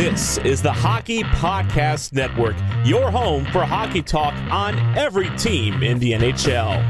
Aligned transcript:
This 0.00 0.38
is 0.38 0.62
the 0.62 0.72
Hockey 0.72 1.24
Podcast 1.24 2.14
Network, 2.14 2.56
your 2.86 3.10
home 3.10 3.44
for 3.52 3.66
hockey 3.66 4.00
talk 4.00 4.32
on 4.50 4.74
every 4.96 5.28
team 5.36 5.82
in 5.82 5.98
the 5.98 6.12
NHL. 6.12 6.82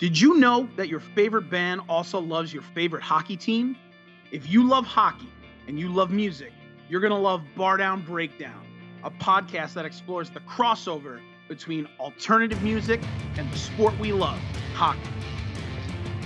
Did 0.00 0.20
you 0.20 0.38
know 0.38 0.68
that 0.74 0.88
your 0.88 0.98
favorite 0.98 1.48
band 1.48 1.82
also 1.88 2.18
loves 2.18 2.52
your 2.52 2.64
favorite 2.74 3.04
hockey 3.04 3.36
team? 3.36 3.76
If 4.32 4.50
you 4.50 4.66
love 4.66 4.84
hockey 4.84 5.28
and 5.68 5.78
you 5.78 5.88
love 5.90 6.10
music, 6.10 6.52
you're 6.88 7.00
going 7.00 7.12
to 7.12 7.16
love 7.16 7.44
Bar 7.54 7.76
Down 7.76 8.02
Breakdown, 8.02 8.66
a 9.04 9.12
podcast 9.12 9.74
that 9.74 9.84
explores 9.84 10.28
the 10.28 10.40
crossover 10.40 11.20
between 11.48 11.86
alternative 12.00 12.64
music 12.64 13.00
and 13.36 13.48
the 13.52 13.58
sport 13.58 13.96
we 14.00 14.12
love, 14.12 14.40
hockey. 14.74 14.98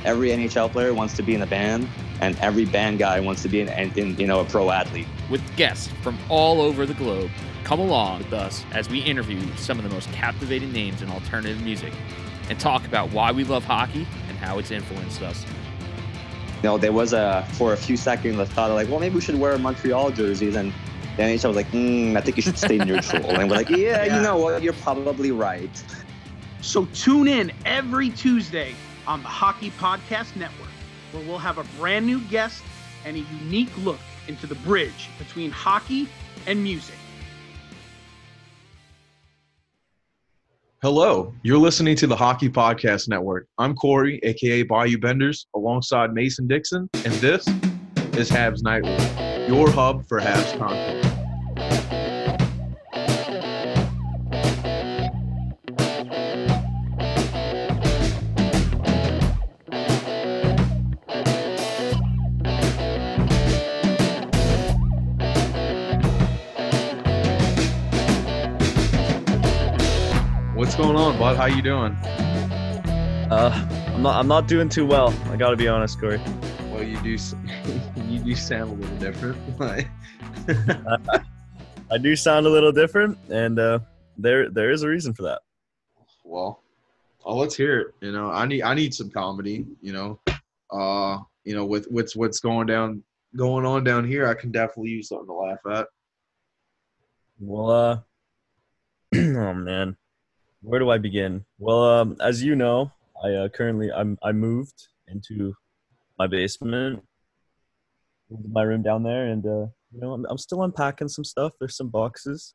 Every 0.05 0.29
NHL 0.29 0.71
player 0.71 0.93
wants 0.93 1.15
to 1.17 1.23
be 1.23 1.35
in 1.35 1.43
a 1.43 1.47
band, 1.47 1.89
and 2.21 2.39
every 2.41 2.67
band 2.67 2.99
guy 2.99 3.21
wants 3.21 3.43
to 3.43 3.49
be 3.49 3.61
in, 3.61 3.69
in 3.69 4.17
you 4.19 4.27
know 4.27 4.41
a 4.41 4.45
pro 4.45 4.71
athlete. 4.71 5.07
With 5.31 5.43
guests 5.57 5.89
from 6.03 6.19
all 6.29 6.61
over 6.61 6.85
the 6.85 6.95
globe, 6.95 7.31
come 7.65 7.81
along 7.81 8.19
with 8.19 8.33
us 8.35 8.65
as 8.73 8.89
we 8.91 9.01
interview 9.01 9.41
some 9.57 9.79
of 9.79 9.85
the 9.85 9.91
most 9.91 10.13
captivating 10.13 10.73
names 10.73 11.01
in 11.01 11.11
alternative 11.11 11.63
music 11.63 11.93
and 12.51 12.61
talk 12.61 12.85
about 12.87 13.11
why 13.13 13.33
we 13.33 13.45
love 13.45 13.65
hockey 13.65 14.07
and 14.29 14.37
how 14.37 14.59
it's 14.59 14.71
influenced 14.71 15.23
us. 15.23 15.47
You 16.63 16.71
know, 16.71 16.79
there 16.79 16.93
was 16.93 17.15
a 17.15 17.47
for 17.53 17.73
a 17.73 17.77
few 17.77 17.97
seconds 17.97 18.39
I 18.39 18.45
thought 18.45 18.71
like, 18.73 18.89
well, 18.89 19.01
maybe 19.01 19.15
we 19.15 19.21
should 19.23 19.39
wear 19.39 19.53
a 19.53 19.59
Montreal 19.59 20.11
jerseys, 20.11 20.55
and 20.55 20.73
the 21.17 21.23
NHL 21.23 21.49
was 21.49 21.57
like, 21.57 21.71
mm, 21.71 22.15
I 22.17 22.21
think 22.21 22.37
you 22.37 22.43
should 22.43 22.59
stay 22.59 22.77
neutral, 22.77 23.25
and 23.31 23.49
we're 23.49 23.57
like, 23.57 23.71
yeah, 23.71 24.05
yeah, 24.05 24.17
you 24.17 24.23
know 24.23 24.37
what, 24.37 24.63
you're 24.63 24.75
probably 24.75 25.31
right. 25.31 25.83
So 26.61 26.87
tune 26.87 27.29
in 27.29 27.53
every 27.65 28.11
Tuesday 28.11 28.75
on 29.07 29.23
the 29.23 29.29
Hockey 29.29 29.71
Podcast 29.73 30.37
Network, 30.37 30.71
where 31.13 31.23
we'll 31.27 31.39
have 31.39 31.59
a 31.59 31.65
brand 31.79 32.07
new 32.07 32.21
guest 32.23 32.63
and 33.05 33.17
a 33.17 33.21
unique 33.43 33.77
look 33.85 34.01
into 34.29 34.47
the 34.47 34.55
bridge 34.57 35.09
between 35.19 35.51
hockey 35.51 36.09
and 36.47 36.63
music. 36.63 36.95
Hello, 40.83 41.33
you're 41.43 41.57
listening 41.57 41.97
to 41.97 42.07
the 42.07 42.17
Hockey 42.17 42.51
Podcast 42.51 43.09
Network. 43.09 43.47
I'm 43.57 43.75
Corey, 43.75 44.21
aka 44.23 44.65
Bayou 44.65 44.99
Benders, 44.99 45.47
alongside 45.57 46.13
Mason 46.13 46.47
Dixon, 46.47 46.91
and 46.93 47.15
this 47.15 47.47
is 48.19 48.31
Habs 48.31 48.63
Nightly, 48.63 48.93
your 49.47 49.71
hub 49.71 50.07
for 50.07 50.21
Habs 50.21 50.59
content. 50.59 51.24
Going 70.85 70.97
on, 70.97 71.19
bud? 71.19 71.35
How 71.35 71.47
you 71.47 71.63
doing? 71.63 71.93
Uh, 73.33 73.69
I'm 73.95 74.03
not. 74.03 74.19
I'm 74.19 74.29
not 74.29 74.47
doing 74.47 74.69
too 74.69 74.85
well. 74.85 75.15
I 75.31 75.37
gotta 75.37 75.57
be 75.57 75.67
honest, 75.67 75.99
Corey. 75.99 76.21
Well, 76.71 76.83
you 76.83 77.01
do. 77.01 77.17
you 78.07 78.19
do 78.19 78.35
sound 78.35 78.71
a 78.71 78.75
little 78.75 78.99
different. 78.99 79.39
Like, 80.47 81.23
I 81.91 81.97
do 81.97 82.15
sound 82.15 82.45
a 82.45 82.51
little 82.51 82.71
different, 82.71 83.17
and 83.31 83.59
uh, 83.59 83.79
there 84.19 84.51
there 84.51 84.71
is 84.73 84.83
a 84.83 84.89
reason 84.89 85.15
for 85.15 85.23
that. 85.23 85.41
well, 86.23 86.63
oh, 87.25 87.37
let's 87.37 87.57
hear 87.57 87.81
it. 87.81 87.95
You 88.03 88.13
know, 88.13 88.31
I 88.31 88.45
need 88.45 88.61
I 88.61 88.75
need 88.75 88.93
some 88.93 89.11
comedy. 89.11 89.65
You 89.81 89.95
know, 89.95 90.21
uh, 90.71 91.19
you 91.45 91.55
know, 91.55 91.65
with 91.65 91.87
what's 91.87 92.15
what's 92.15 92.41
going 92.41 92.67
down 92.67 93.03
going 93.37 93.65
on 93.65 93.85
down 93.85 94.07
here, 94.07 94.29
I 94.29 94.35
can 94.35 94.53
definitely 94.53 94.91
use 94.91 95.09
something 95.09 95.29
to 95.29 95.33
laugh 95.33 95.61
at. 95.71 95.87
Well, 97.39 97.71
uh, 97.71 98.01
oh 99.17 99.55
man, 99.55 99.97
where 100.65 100.81
do 100.81 100.91
I 100.91 100.99
begin? 100.99 101.45
Well, 101.59 101.85
um, 101.85 102.17
as 102.21 102.43
you 102.43 102.57
know, 102.57 102.91
I 103.23 103.31
uh, 103.33 103.49
currently 103.49 103.93
I'm 103.93 104.19
I 104.23 104.33
moved 104.33 104.89
into 105.09 105.55
my 106.19 106.27
basement, 106.27 107.03
moved 108.31 108.53
my 108.53 108.63
room 108.63 108.83
down 108.83 109.03
there, 109.03 109.27
and 109.27 109.45
uh, 109.45 109.67
you 109.93 110.01
know 110.01 110.15
I'm, 110.15 110.27
I'm 110.29 110.39
still 110.39 110.63
unpacking 110.63 111.09
some 111.09 111.25
stuff. 111.25 111.53
There's 111.61 111.77
some 111.77 111.89
boxes, 111.89 112.55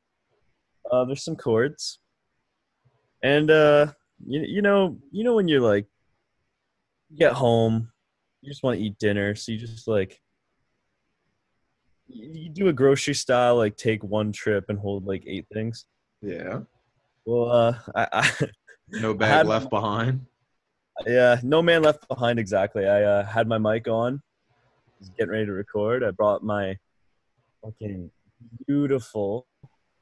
uh, 0.91 1.05
there's 1.05 1.23
some 1.23 1.35
cords, 1.35 1.99
and 3.23 3.51
uh, 3.51 3.87
you 4.25 4.41
you 4.41 4.61
know 4.61 4.97
you 5.11 5.23
know 5.23 5.35
when 5.35 5.47
you're 5.47 5.61
like 5.61 5.85
you 7.09 7.17
get 7.17 7.33
home, 7.33 7.91
you 8.41 8.49
just 8.49 8.63
want 8.63 8.79
to 8.79 8.83
eat 8.83 8.97
dinner, 8.97 9.35
so 9.35 9.51
you 9.51 9.59
just 9.59 9.87
like 9.87 10.19
you 12.07 12.29
you 12.33 12.49
do 12.49 12.69
a 12.69 12.73
grocery 12.73 13.13
style 13.13 13.55
like 13.55 13.77
take 13.77 14.03
one 14.03 14.31
trip 14.31 14.65
and 14.69 14.79
hold 14.79 15.05
like 15.05 15.23
eight 15.27 15.45
things. 15.53 15.85
Yeah, 16.21 16.61
Well, 17.25 17.51
uh, 17.51 17.73
I, 17.95 18.07
I 18.13 18.31
no 18.89 19.11
I 19.13 19.13
bag 19.13 19.29
had- 19.29 19.47
left 19.47 19.69
behind. 19.69 20.25
yeah, 21.05 21.39
no 21.43 21.61
man 21.61 21.81
left 21.83 22.07
behind 22.07 22.39
exactly. 22.39 22.87
I 22.87 23.03
uh, 23.03 23.23
had 23.25 23.47
my 23.47 23.57
mic 23.57 23.87
on, 23.87 24.21
was 24.99 25.09
getting 25.09 25.31
ready 25.31 25.45
to 25.45 25.51
record. 25.53 26.03
I 26.03 26.11
brought 26.11 26.43
my 26.43 26.77
fucking 27.63 28.09
beautiful 28.67 29.47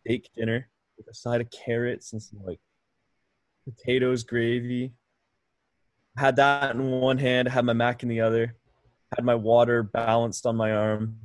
steak 0.01 0.29
dinner 0.35 0.69
with 0.97 1.07
a 1.07 1.13
side 1.13 1.41
of 1.41 1.49
carrots 1.51 2.13
and 2.13 2.21
some 2.21 2.39
like 2.43 2.59
potatoes, 3.65 4.23
gravy. 4.23 4.93
Had 6.17 6.35
that 6.37 6.73
in 6.75 6.89
one 6.89 7.17
hand, 7.19 7.47
had 7.47 7.63
my 7.65 7.73
mac 7.73 8.01
in 8.01 8.09
the 8.09 8.21
other, 8.21 8.55
had 9.15 9.23
my 9.23 9.35
water 9.35 9.83
balanced 9.83 10.45
on 10.47 10.55
my 10.55 10.71
arm. 10.71 11.17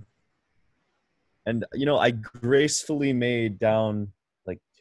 And 1.46 1.64
you 1.72 1.86
know, 1.86 1.98
I 1.98 2.10
gracefully 2.10 3.12
made 3.14 3.58
down 3.58 4.12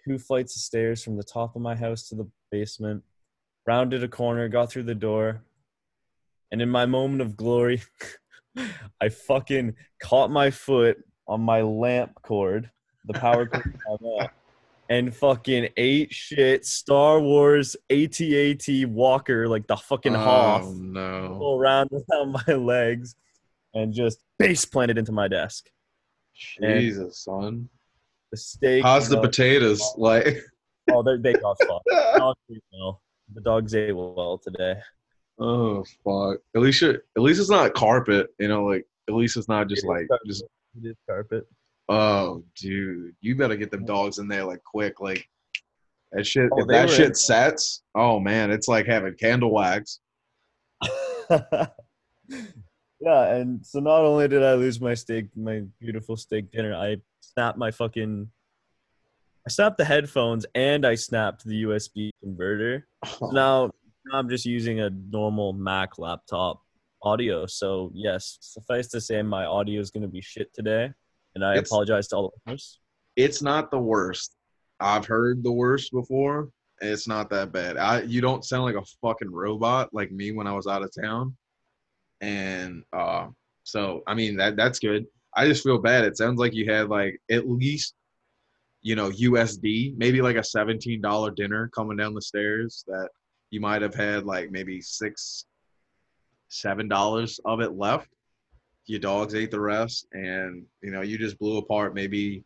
two 0.07 0.17
flights 0.17 0.55
of 0.55 0.61
stairs 0.61 1.03
from 1.03 1.17
the 1.17 1.23
top 1.23 1.55
of 1.55 1.61
my 1.61 1.75
house 1.75 2.07
to 2.09 2.15
the 2.15 2.27
basement 2.51 3.03
rounded 3.67 4.03
a 4.03 4.07
corner, 4.07 4.47
got 4.47 4.71
through 4.71 4.83
the 4.83 4.95
door, 4.95 5.43
and 6.51 6.61
in 6.61 6.69
my 6.69 6.85
moment 6.85 7.21
of 7.21 7.37
glory, 7.37 7.81
I 9.01 9.09
fucking 9.09 9.75
caught 10.01 10.31
my 10.31 10.51
foot 10.51 10.97
on 11.27 11.41
my 11.41 11.61
lamp 11.61 12.13
cord, 12.23 12.69
the 13.05 13.13
power 13.13 13.45
cord, 13.45 13.63
that, 14.01 14.31
and 14.89 15.15
fucking 15.15 15.69
ate 15.77 16.13
shit. 16.13 16.65
Star 16.65 17.19
Wars 17.19 17.75
AT-AT 17.89 18.67
Walker, 18.89 19.47
like 19.47 19.67
the 19.67 19.77
fucking 19.77 20.15
Oh 20.15 20.19
Hoth, 20.19 20.75
no! 20.75 21.37
all 21.39 21.59
around 21.59 21.89
around 22.11 22.35
my 22.47 22.53
legs, 22.53 23.15
and 23.73 23.93
just 23.93 24.19
base 24.37 24.65
planted 24.65 24.97
into 24.97 25.11
my 25.11 25.27
desk. 25.27 25.69
And- 26.61 26.81
Jesus, 26.81 27.23
son. 27.23 27.69
The 28.31 28.37
steak. 28.37 28.83
How's 28.83 29.09
the 29.09 29.19
potatoes? 29.19 29.81
Like, 29.97 30.37
Oh, 30.89 31.03
they 31.03 31.17
they 31.17 31.33
got 31.39 31.57
fucked. 31.59 31.87
Dogs 32.17 32.39
ate 32.51 32.63
well. 32.73 33.01
The 33.33 33.41
dogs 33.41 33.75
ate 33.75 33.91
well 33.95 34.39
today. 34.43 34.75
oh 35.39 35.83
fuck. 36.03 36.39
At 36.55 36.61
least 36.61 36.81
at 36.83 37.01
least 37.17 37.39
it's 37.39 37.49
not 37.49 37.73
carpet. 37.73 38.27
You 38.39 38.47
know, 38.47 38.65
like 38.65 38.85
at 39.07 39.13
least 39.15 39.37
it's 39.37 39.47
not 39.49 39.67
just 39.69 39.85
like 39.85 40.07
just. 40.25 40.43
It 40.81 40.87
is 40.87 40.95
carpet. 41.07 41.45
Oh, 41.89 42.43
dude, 42.55 43.13
you 43.19 43.35
better 43.35 43.57
get 43.57 43.69
them 43.71 43.85
dogs 43.85 44.17
in 44.19 44.27
there 44.29 44.45
like 44.45 44.63
quick. 44.63 45.01
Like 45.01 45.27
that 46.13 46.25
shit. 46.25 46.49
Oh, 46.53 46.61
if 46.61 46.67
that 46.67 46.87
were 46.89 46.95
shit 46.95 47.17
sets, 47.17 47.83
oh 47.95 48.19
man, 48.19 48.49
it's 48.51 48.67
like 48.67 48.85
having 48.85 49.13
candle 49.15 49.51
wax. 49.53 49.99
yeah, 53.01 53.33
and 53.35 53.65
so 53.65 53.79
not 53.79 54.01
only 54.01 54.27
did 54.27 54.43
I 54.43 54.53
lose 54.53 54.79
my 54.79 54.93
steak, 54.93 55.25
my 55.35 55.63
beautiful 55.79 56.15
steak 56.15 56.51
dinner, 56.51 56.75
I 56.75 56.97
snapped 57.19 57.57
my 57.57 57.71
fucking, 57.71 58.29
I 59.45 59.49
snapped 59.49 59.77
the 59.77 59.85
headphones 59.85 60.45
and 60.55 60.85
I 60.85 60.95
snapped 60.95 61.43
the 61.45 61.63
USB 61.63 62.11
converter. 62.21 62.87
So 63.17 63.29
now, 63.31 63.71
now 64.05 64.19
I'm 64.19 64.29
just 64.29 64.45
using 64.45 64.79
a 64.81 64.89
normal 64.89 65.53
Mac 65.53 65.97
laptop 65.97 66.61
audio. 67.01 67.47
So 67.47 67.91
yes, 67.95 68.37
suffice 68.41 68.87
to 68.89 69.01
say, 69.01 69.21
my 69.23 69.45
audio 69.45 69.81
is 69.81 69.89
going 69.89 70.03
to 70.03 70.07
be 70.09 70.21
shit 70.21 70.53
today, 70.53 70.91
and 71.35 71.43
I 71.43 71.53
It's- 71.53 71.67
apologize 71.67 72.07
to 72.09 72.15
all 72.17 72.23
the 72.45 72.51
listeners. 72.51 72.79
It's 73.17 73.41
not 73.41 73.71
the 73.71 73.79
worst. 73.79 74.35
I've 74.79 75.05
heard 75.05 75.43
the 75.43 75.51
worst 75.51 75.91
before. 75.91 76.49
It's 76.79 77.07
not 77.07 77.29
that 77.31 77.51
bad. 77.51 77.77
I 77.77 78.01
you 78.03 78.21
don't 78.21 78.43
sound 78.45 78.63
like 78.63 78.75
a 78.75 78.85
fucking 79.01 79.29
robot 79.29 79.89
like 79.93 80.11
me 80.11 80.31
when 80.31 80.47
I 80.47 80.53
was 80.53 80.65
out 80.65 80.81
of 80.81 80.91
town. 80.99 81.35
And 82.21 82.83
uh 82.93 83.27
so 83.63 84.01
I 84.07 84.13
mean 84.13 84.37
that 84.37 84.55
that's 84.55 84.79
good. 84.79 85.05
I 85.35 85.47
just 85.47 85.63
feel 85.63 85.79
bad. 85.79 86.03
It 86.05 86.17
sounds 86.17 86.39
like 86.39 86.53
you 86.53 86.71
had 86.71 86.89
like 86.89 87.19
at 87.29 87.49
least 87.49 87.93
you 88.81 88.95
know 88.95 89.09
USD, 89.09 89.97
maybe 89.97 90.21
like 90.21 90.37
a 90.37 90.39
$17 90.39 91.35
dinner 91.35 91.69
coming 91.75 91.97
down 91.97 92.13
the 92.13 92.21
stairs 92.21 92.83
that 92.87 93.09
you 93.49 93.59
might 93.59 93.81
have 93.81 93.95
had 93.95 94.25
like 94.25 94.51
maybe 94.51 94.81
6 94.81 95.45
seven 96.51 96.87
dollars 96.87 97.39
of 97.45 97.61
it 97.61 97.73
left. 97.73 98.09
Your 98.85 98.99
dogs 98.99 99.33
ate 99.33 99.51
the 99.51 99.59
rest, 99.59 100.07
and 100.11 100.65
you 100.83 100.91
know 100.91 101.01
you 101.01 101.17
just 101.17 101.39
blew 101.39 101.57
apart 101.57 101.95
maybe 101.95 102.43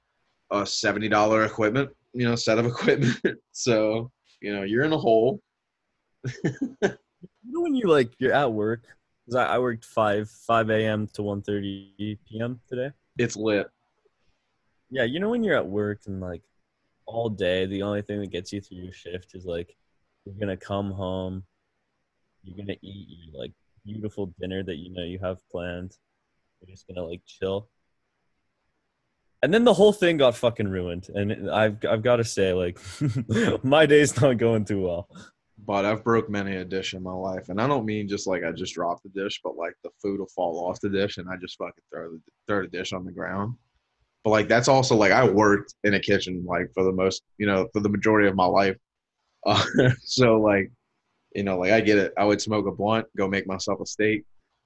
a 0.52 0.66
seventy 0.66 1.10
dollar 1.10 1.44
equipment, 1.44 1.90
you 2.14 2.26
know, 2.26 2.36
set 2.36 2.60
of 2.60 2.66
equipment. 2.74 3.20
so 3.52 4.12
you 4.42 4.56
know 4.56 4.64
you're 4.64 4.86
in 4.86 4.94
a 4.94 4.98
hole. 4.98 5.42
You 7.48 7.54
know 7.54 7.62
when 7.62 7.76
you 7.76 7.88
like 7.88 8.12
you're 8.18 8.34
at 8.34 8.52
work 8.52 8.82
'Cause 9.26 9.36
I, 9.36 9.56
I 9.56 9.60
worked 9.60 9.86
five 9.86 10.30
five 10.30 10.70
a.m. 10.70 11.08
to 11.14 11.22
1.30 11.24 12.20
p.m. 12.28 12.60
today. 12.68 12.92
It's 13.18 13.36
lit. 13.36 13.68
Yeah, 14.90 15.04
you 15.04 15.20
know 15.20 15.30
when 15.30 15.44
you're 15.44 15.58
at 15.58 15.68
work 15.68 16.02
and 16.06 16.22
like 16.22 16.44
all 17.08 17.30
day, 17.30 17.66
the 17.66 17.82
only 17.84 18.02
thing 18.02 18.20
that 18.22 18.32
gets 18.32 18.54
you 18.54 18.62
through 18.62 18.78
your 18.78 18.94
shift 18.94 19.34
is 19.36 19.46
like 19.46 19.76
you're 20.26 20.36
gonna 20.40 20.58
come 20.58 20.92
home, 20.92 21.44
you're 22.44 22.58
gonna 22.58 22.78
eat 22.82 23.08
your 23.10 23.40
like 23.42 23.52
beautiful 23.84 24.34
dinner 24.40 24.64
that 24.64 24.76
you 24.76 24.92
know 24.92 25.04
you 25.04 25.20
have 25.20 25.48
planned. 25.50 25.98
You're 26.62 26.74
just 26.76 26.88
gonna 26.88 27.04
like 27.08 27.22
chill. 27.26 27.70
And 29.42 29.54
then 29.54 29.64
the 29.64 29.74
whole 29.74 29.94
thing 29.94 30.18
got 30.18 30.36
fucking 30.36 30.68
ruined, 30.68 31.10
and 31.14 31.52
I've 31.52 31.78
I've 31.88 32.02
got 32.02 32.16
to 32.16 32.24
say, 32.24 32.54
like, 32.54 32.80
my 33.64 33.86
day's 33.86 34.20
not 34.20 34.38
going 34.38 34.66
too 34.66 34.82
well. 34.82 35.08
But 35.66 35.86
I've 35.86 36.04
broke 36.04 36.30
many 36.30 36.58
a 36.58 36.66
dish 36.66 36.94
in 36.94 37.02
my 37.02 37.14
life, 37.14 37.50
and 37.50 37.60
I 37.60 37.68
don't 37.68 37.86
mean 37.86 38.08
just 38.08 38.28
like 38.28 38.44
I 38.44 38.52
just 38.52 38.76
dropped 38.76 39.04
the 39.04 39.10
dish, 39.10 39.42
but 39.44 39.56
like 39.56 39.74
the 39.84 39.90
food 40.02 40.20
will 40.20 40.28
fall 40.28 40.60
off 40.66 40.80
the 40.80 40.90
dish, 40.90 41.18
and 41.18 41.28
I 41.30 41.38
just 41.38 41.58
fucking 41.58 41.84
throw 41.92 42.12
the 42.12 42.22
throw 42.48 42.62
the 42.62 42.68
dish 42.68 42.94
on 42.94 43.06
the 43.06 43.12
ground. 43.12 43.56
But 44.24 44.32
like 44.32 44.48
that's 44.48 44.68
also 44.68 44.96
like 44.96 45.12
I 45.12 45.28
worked 45.28 45.76
in 45.84 45.94
a 45.96 46.00
kitchen 46.00 46.44
like 46.46 46.72
for 46.74 46.84
the 46.84 46.92
most, 46.92 47.24
you 47.38 47.48
know, 47.48 47.68
for 47.74 47.80
the 47.80 47.90
majority 47.90 48.28
of 48.28 48.36
my 48.36 48.46
life. 48.46 48.78
Uh, 49.48 49.64
so 50.02 50.42
like, 50.42 50.72
you 51.36 51.44
know, 51.44 51.60
like 51.60 51.72
I 51.72 51.80
get 51.80 52.00
it. 52.00 52.12
I 52.18 52.26
would 52.26 52.42
smoke 52.42 52.66
a 52.66 52.72
blunt, 52.72 53.06
go 53.16 53.28
make 53.28 53.46
myself 53.46 53.80
a 53.80 53.86
steak, 53.86 54.24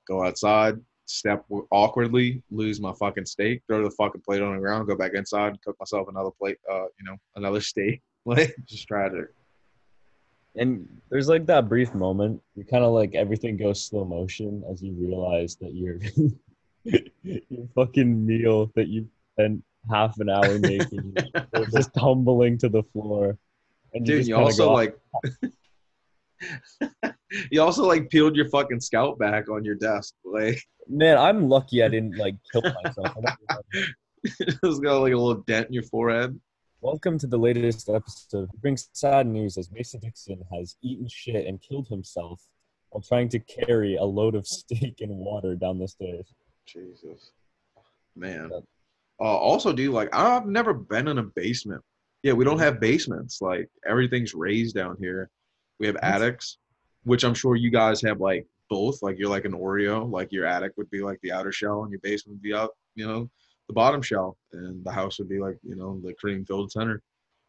go 0.08 0.24
outside, 0.24 0.80
step 1.06 1.44
awkwardly, 1.72 2.42
lose 2.50 2.80
my 2.80 2.94
fucking 2.94 3.26
steak, 3.26 3.62
throw 3.68 3.84
the 3.84 3.92
fucking 3.92 4.22
plate 4.22 4.42
on 4.42 4.56
the 4.56 4.62
ground, 4.62 4.88
go 4.88 4.96
back 4.96 5.16
inside, 5.16 5.58
cook 5.66 5.76
myself 5.82 6.08
another 6.08 6.30
plate, 6.32 6.60
uh, 6.72 6.84
you 6.84 7.04
know, 7.04 7.18
another 7.36 7.60
steak. 7.72 8.02
Like 8.26 8.56
just 8.66 8.88
tragic. 8.88 9.26
And 10.60 10.88
there's 11.10 11.30
like 11.30 11.46
that 11.46 11.70
brief 11.70 11.96
moment, 11.96 12.42
you 12.56 12.66
kind 12.66 12.84
of 12.84 12.92
like 12.92 13.16
everything 13.16 13.56
goes 13.56 13.82
slow 13.82 14.04
motion 14.04 14.62
as 14.70 14.84
you 14.84 14.94
realize 14.94 15.56
that 15.62 15.74
your 15.74 16.00
your 17.24 17.68
fucking 17.76 18.26
meal 18.26 18.70
that 18.76 18.90
you 18.90 19.08
spent 19.34 19.64
half 19.90 20.20
an 20.20 20.30
hour 20.30 20.60
making 20.60 21.16
is 21.54 21.74
just 21.74 21.94
tumbling 21.94 22.58
to 22.58 22.68
the 22.68 22.84
floor. 22.84 23.38
And 23.94 24.06
Dude, 24.06 24.18
just 24.18 24.30
you 24.30 24.36
also 24.36 24.74
like 24.74 24.98
you 27.52 27.62
also 27.62 27.86
like 27.86 28.10
peeled 28.10 28.36
your 28.36 28.50
fucking 28.50 28.82
scalp 28.82 29.18
back 29.18 29.50
on 29.50 29.64
your 29.64 29.76
desk. 29.76 30.14
Like 30.26 30.62
man, 30.90 31.18
I'm 31.18 31.48
lucky 31.48 31.84
I 31.84 31.88
didn't 31.88 32.18
like 32.18 32.36
kill 32.52 32.64
myself. 32.84 33.16
Just 34.42 34.84
got 34.84 35.00
like 35.00 35.14
a 35.14 35.18
little 35.18 35.42
dent 35.48 35.68
in 35.68 35.74
your 35.74 35.84
forehead. 35.84 36.38
Welcome 36.82 37.20
to 37.20 37.28
the 37.28 37.38
latest 37.38 37.90
episode. 37.90 38.50
It 38.54 38.62
brings 38.62 38.88
sad 38.94 39.28
news 39.28 39.58
as 39.58 39.70
Mason 39.70 40.00
Dixon 40.00 40.42
has 40.50 40.78
eaten 40.82 41.10
shit 41.10 41.46
and 41.46 41.62
killed 41.62 41.90
himself 41.90 42.42
while 42.90 43.02
trying 43.02 43.28
to 43.30 43.40
carry 43.40 43.98
a 43.98 44.04
load 44.06 44.34
of 44.34 44.48
steak 44.48 45.02
and 45.02 45.12
water 45.12 45.56
down 45.56 45.78
the 45.78 45.90
stairs. 45.90 46.34
Jesus. 46.66 47.32
Man. 48.16 48.50
Uh, 49.20 49.24
also, 49.24 49.74
dude, 49.74 49.94
like 49.94 50.08
I've 50.16 50.46
never 50.46 50.74
been 50.74 51.10
in 51.10 51.18
a 51.18 51.24
basement. 51.24 51.82
Yeah, 52.24 52.32
we 52.32 52.46
don't 52.46 52.60
have 52.60 52.80
basements. 52.80 53.42
Like 53.42 53.68
everything's 53.86 54.34
raised 54.34 54.74
down 54.74 54.96
here. 55.02 55.30
We 55.82 55.88
have 55.88 55.98
attics, 56.02 56.60
which 57.04 57.26
I'm 57.26 57.34
sure 57.34 57.58
you 57.58 57.72
guys 57.72 58.02
have 58.04 58.22
like 58.22 58.48
both. 58.70 59.04
Like 59.04 59.20
you're 59.20 59.30
like 59.30 59.44
an 59.44 59.52
Oreo. 59.52 60.10
Like 60.10 60.32
your 60.32 60.46
attic 60.46 60.72
would 60.78 60.90
be 60.92 61.02
like 61.02 61.20
the 61.24 61.34
outer 61.34 61.52
shell, 61.52 61.84
and 61.84 61.92
your 61.92 62.00
basement 62.00 62.38
would 62.38 62.42
be 62.42 62.54
out, 62.54 62.70
you 62.96 63.06
know, 63.06 63.30
the 63.70 63.74
bottom 63.74 64.02
shell, 64.02 64.36
and 64.52 64.84
the 64.84 64.92
house 64.92 65.20
would 65.20 65.30
be 65.30 65.40
like 65.40 65.58
you 65.64 65.76
know 65.76 66.02
the 66.04 66.14
cream 66.16 66.44
filled 66.44 66.72
center. 66.72 67.02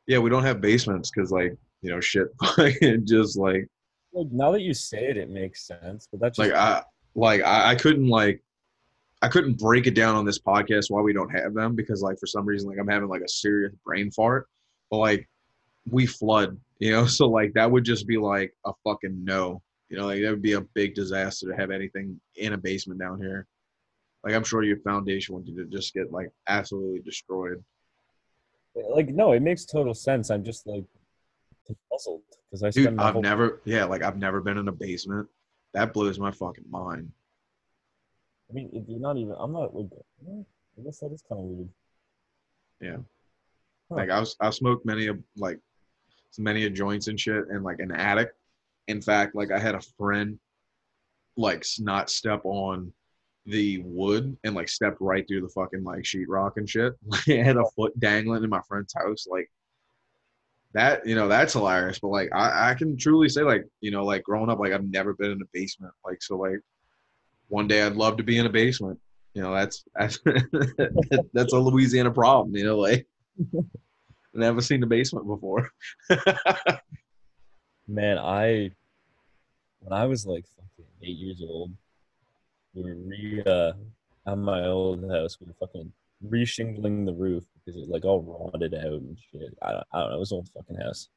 Yeah, 0.06 0.18
we 0.18 0.30
don't 0.30 0.44
have 0.44 0.60
basements 0.60 1.10
because 1.10 1.32
like 1.32 1.56
you 1.80 1.90
know 1.90 2.00
shit, 2.00 2.28
just 3.04 3.36
like 3.36 3.66
Like 4.12 4.30
now 4.30 4.52
that 4.52 4.60
you 4.60 4.74
say 4.74 5.08
it, 5.08 5.16
it 5.16 5.30
makes 5.30 5.66
sense. 5.66 6.06
But 6.12 6.20
that's 6.20 6.36
just, 6.36 6.50
like 6.50 6.56
I 6.56 6.82
like 7.14 7.42
I, 7.42 7.70
I 7.70 7.74
couldn't 7.74 8.06
like 8.06 8.42
I 9.22 9.28
couldn't 9.28 9.58
break 9.58 9.86
it 9.86 9.94
down 9.94 10.14
on 10.14 10.26
this 10.26 10.38
podcast 10.38 10.90
why 10.90 11.00
we 11.00 11.14
don't 11.14 11.30
have 11.30 11.54
them 11.54 11.74
because 11.74 12.02
like 12.02 12.18
for 12.20 12.26
some 12.26 12.44
reason 12.44 12.68
like 12.68 12.78
I'm 12.78 12.88
having 12.88 13.08
like 13.08 13.22
a 13.22 13.28
serious 13.28 13.72
brain 13.84 14.10
fart. 14.10 14.46
But 14.90 14.98
like 14.98 15.28
we 15.90 16.04
flood, 16.04 16.58
you 16.80 16.90
know, 16.92 17.06
so 17.18 17.28
like 17.28 17.54
that 17.54 17.70
would 17.70 17.84
just 17.84 18.06
be 18.06 18.18
like 18.18 18.52
a 18.66 18.72
fucking 18.84 19.24
no. 19.24 19.62
You 19.88 19.96
know, 19.96 20.06
like 20.06 20.20
that 20.22 20.30
would 20.30 20.42
be 20.42 20.52
a 20.52 20.60
big 20.60 20.94
disaster 20.94 21.48
to 21.48 21.56
have 21.56 21.70
anything 21.70 22.20
in 22.36 22.52
a 22.52 22.58
basement 22.58 23.00
down 23.00 23.18
here. 23.18 23.46
Like 24.24 24.34
I'm 24.34 24.44
sure 24.44 24.62
your 24.62 24.78
foundation 24.78 25.34
would 25.34 25.70
just 25.70 25.94
get 25.94 26.12
like 26.12 26.30
absolutely 26.46 27.00
destroyed. 27.00 27.62
like 28.90 29.08
no, 29.08 29.32
it 29.32 29.42
makes 29.42 29.64
total 29.64 29.94
sense. 29.94 30.30
I'm 30.30 30.44
just 30.44 30.66
like 30.66 30.84
puzzled 31.90 32.22
because 32.50 32.62
I. 32.62 32.70
Dude, 32.70 32.98
I've 32.98 33.14
whole 33.14 33.22
never 33.22 33.60
yeah, 33.64 33.84
like 33.84 34.02
I've 34.02 34.18
never 34.18 34.40
been 34.40 34.58
in 34.58 34.68
a 34.68 34.72
basement. 34.72 35.28
That 35.72 35.92
blows 35.92 36.18
my 36.18 36.30
fucking 36.32 36.64
mind. 36.68 37.10
I 38.50 38.52
mean, 38.52 38.70
if 38.72 38.88
you're 38.88 39.00
not 39.00 39.16
even. 39.16 39.34
I'm 39.38 39.52
not. 39.52 39.74
Like, 39.74 39.88
I 40.28 40.82
guess 40.82 40.98
that 40.98 41.12
is 41.12 41.22
kind 41.28 41.40
of 41.40 41.46
weird. 41.46 41.68
Huh. 43.90 43.96
Like 43.96 44.10
I 44.10 44.20
was, 44.20 44.36
I 44.40 44.50
smoked 44.50 44.86
many 44.86 45.06
of 45.06 45.18
like 45.36 45.58
many 46.38 46.64
of 46.64 46.74
joints 46.74 47.08
and 47.08 47.18
shit 47.18 47.48
in 47.50 47.62
like 47.62 47.80
an 47.80 47.92
attic. 47.92 48.30
In 48.88 49.00
fact, 49.00 49.34
like 49.34 49.50
I 49.50 49.58
had 49.58 49.74
a 49.74 49.80
friend 49.98 50.38
like 51.36 51.64
not 51.78 52.10
step 52.10 52.40
on 52.44 52.92
the 53.50 53.78
wood 53.84 54.36
and 54.44 54.54
like 54.54 54.68
stepped 54.68 55.00
right 55.00 55.26
through 55.26 55.42
the 55.42 55.48
fucking 55.48 55.84
like 55.84 56.02
sheetrock 56.02 56.52
and 56.56 56.68
shit. 56.68 56.94
I 57.28 57.32
had 57.32 57.56
a 57.56 57.64
foot 57.76 57.98
dangling 57.98 58.44
in 58.44 58.50
my 58.50 58.60
friend's 58.66 58.94
house. 58.94 59.26
Like 59.30 59.50
that, 60.72 61.06
you 61.06 61.14
know, 61.14 61.28
that's 61.28 61.52
hilarious. 61.52 61.98
But 61.98 62.08
like 62.08 62.30
I, 62.34 62.70
I 62.70 62.74
can 62.74 62.96
truly 62.96 63.28
say 63.28 63.42
like, 63.42 63.66
you 63.80 63.90
know, 63.90 64.04
like 64.04 64.22
growing 64.22 64.50
up, 64.50 64.58
like 64.58 64.72
I've 64.72 64.84
never 64.84 65.14
been 65.14 65.32
in 65.32 65.42
a 65.42 65.48
basement. 65.52 65.92
Like 66.04 66.22
so 66.22 66.36
like 66.36 66.60
one 67.48 67.68
day 67.68 67.82
I'd 67.82 67.96
love 67.96 68.16
to 68.18 68.22
be 68.22 68.38
in 68.38 68.46
a 68.46 68.50
basement. 68.50 68.98
You 69.34 69.42
know, 69.42 69.54
that's 69.54 69.84
that's 69.94 70.18
that's 71.32 71.52
a 71.52 71.58
Louisiana 71.58 72.10
problem, 72.10 72.56
you 72.56 72.64
know, 72.64 72.78
like 72.78 73.06
Never 74.32 74.60
seen 74.60 74.80
the 74.80 74.86
basement 74.86 75.26
before. 75.26 75.70
Man, 77.88 78.18
I 78.18 78.70
when 79.80 79.92
I 79.92 80.06
was 80.06 80.24
like 80.24 80.44
fucking 80.46 80.90
eight 81.02 81.16
years 81.16 81.42
old, 81.42 81.72
were 82.74 82.94
re 82.94 83.42
uh 83.46 83.72
at 84.26 84.38
my 84.38 84.64
old 84.66 85.10
house. 85.10 85.38
We 85.40 85.46
were 85.46 85.54
fucking 85.66 85.92
re-shingling 86.22 87.04
the 87.06 87.14
roof 87.14 87.44
because 87.54 87.80
it 87.80 87.88
like 87.88 88.04
all 88.04 88.22
rotted 88.22 88.74
out 88.74 88.84
and 89.00 89.16
shit. 89.32 89.56
I 89.62 89.72
don't, 89.72 89.84
I 89.92 90.00
don't 90.00 90.10
know. 90.10 90.16
It 90.16 90.20
was 90.20 90.32
an 90.32 90.36
old 90.36 90.48
fucking 90.50 90.76
house. 90.76 91.08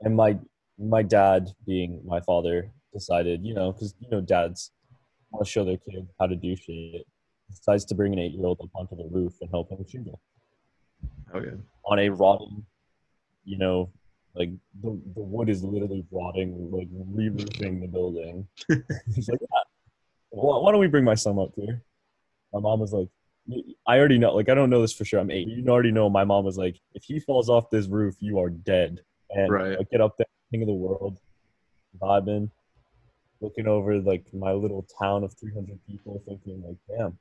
And 0.00 0.16
my 0.16 0.38
my 0.78 1.02
dad, 1.02 1.50
being 1.66 2.00
my 2.04 2.20
father, 2.20 2.70
decided, 2.92 3.44
you 3.44 3.54
know, 3.54 3.72
because 3.72 3.94
you 4.00 4.10
know, 4.10 4.20
dads 4.20 4.72
want 5.30 5.44
to 5.46 5.50
show 5.50 5.64
their 5.64 5.76
kid 5.76 6.08
how 6.18 6.26
to 6.26 6.36
do 6.36 6.56
shit. 6.56 7.06
Decides 7.50 7.84
to 7.86 7.94
bring 7.94 8.12
an 8.12 8.18
eight-year-old 8.18 8.60
up 8.62 8.70
onto 8.74 8.96
the 8.96 9.08
roof 9.10 9.34
and 9.40 9.50
help 9.50 9.70
him 9.70 9.84
shingle 9.86 10.20
Oh 11.32 11.40
yeah. 11.40 11.50
on 11.84 11.98
a 11.98 12.08
rotting, 12.08 12.64
you 13.44 13.58
know, 13.58 13.90
like 14.34 14.50
the, 14.82 15.00
the 15.14 15.22
wood 15.22 15.48
is 15.48 15.62
literally 15.62 16.04
rotting, 16.10 16.70
like 16.72 16.88
re-roofing 16.90 17.80
the 17.80 17.86
building. 17.86 18.48
He's 19.14 19.28
like, 19.28 19.40
yeah. 19.40 19.60
Why, 20.34 20.58
why 20.58 20.72
don't 20.72 20.80
we 20.80 20.88
bring 20.88 21.04
my 21.04 21.14
son 21.14 21.38
up 21.38 21.52
here? 21.56 21.82
My 22.52 22.60
mom 22.60 22.80
was 22.80 22.92
like, 22.92 23.08
I 23.86 23.98
already 23.98 24.18
know, 24.18 24.34
like, 24.34 24.48
I 24.48 24.54
don't 24.54 24.70
know 24.70 24.80
this 24.80 24.92
for 24.92 25.04
sure. 25.04 25.20
I'm 25.20 25.30
eight. 25.30 25.48
You 25.48 25.66
already 25.68 25.92
know 25.92 26.08
my 26.08 26.24
mom 26.24 26.44
was 26.44 26.56
like, 26.56 26.76
if 26.94 27.04
he 27.04 27.20
falls 27.20 27.48
off 27.50 27.70
this 27.70 27.86
roof, 27.86 28.16
you 28.20 28.38
are 28.40 28.50
dead. 28.50 29.00
And 29.30 29.50
Right. 29.50 29.78
I 29.78 29.82
get 29.90 30.00
up 30.00 30.16
there, 30.16 30.26
king 30.50 30.62
of 30.62 30.68
the 30.68 30.74
world, 30.74 31.18
vibing, 32.00 32.50
looking 33.40 33.66
over 33.68 33.98
like 34.00 34.24
my 34.32 34.52
little 34.52 34.86
town 35.00 35.24
of 35.24 35.34
300 35.38 35.78
people, 35.86 36.22
thinking 36.26 36.62
like, 36.66 36.76
damn, 36.88 37.18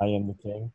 I 0.00 0.06
am 0.06 0.28
the 0.28 0.34
king. 0.34 0.72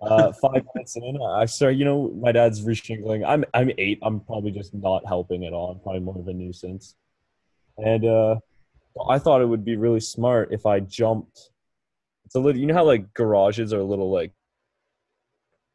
Uh, 0.00 0.32
five 0.42 0.64
minutes 0.74 0.96
in, 0.96 1.18
I 1.22 1.46
start. 1.46 1.76
You 1.76 1.84
know, 1.84 2.08
my 2.20 2.32
dad's 2.32 2.64
reshingling. 2.64 3.24
I'm 3.26 3.44
I'm 3.54 3.70
eight. 3.78 3.98
I'm 4.02 4.20
probably 4.20 4.50
just 4.50 4.74
not 4.74 5.06
helping 5.06 5.44
at 5.44 5.52
all. 5.52 5.70
I'm 5.70 5.80
probably 5.80 6.00
more 6.00 6.18
of 6.18 6.28
a 6.28 6.32
nuisance. 6.32 6.96
And 7.78 8.04
uh, 8.04 8.36
I 9.04 9.18
thought 9.18 9.42
it 9.42 9.46
would 9.46 9.64
be 9.64 9.76
really 9.76 10.00
smart 10.00 10.52
if 10.52 10.64
I 10.66 10.80
jumped. 10.80 11.50
It's 12.24 12.34
a 12.34 12.40
little. 12.40 12.60
You 12.60 12.66
know 12.66 12.74
how 12.74 12.84
like 12.84 13.12
garages 13.14 13.72
are 13.72 13.80
a 13.80 13.84
little 13.84 14.10
like 14.10 14.32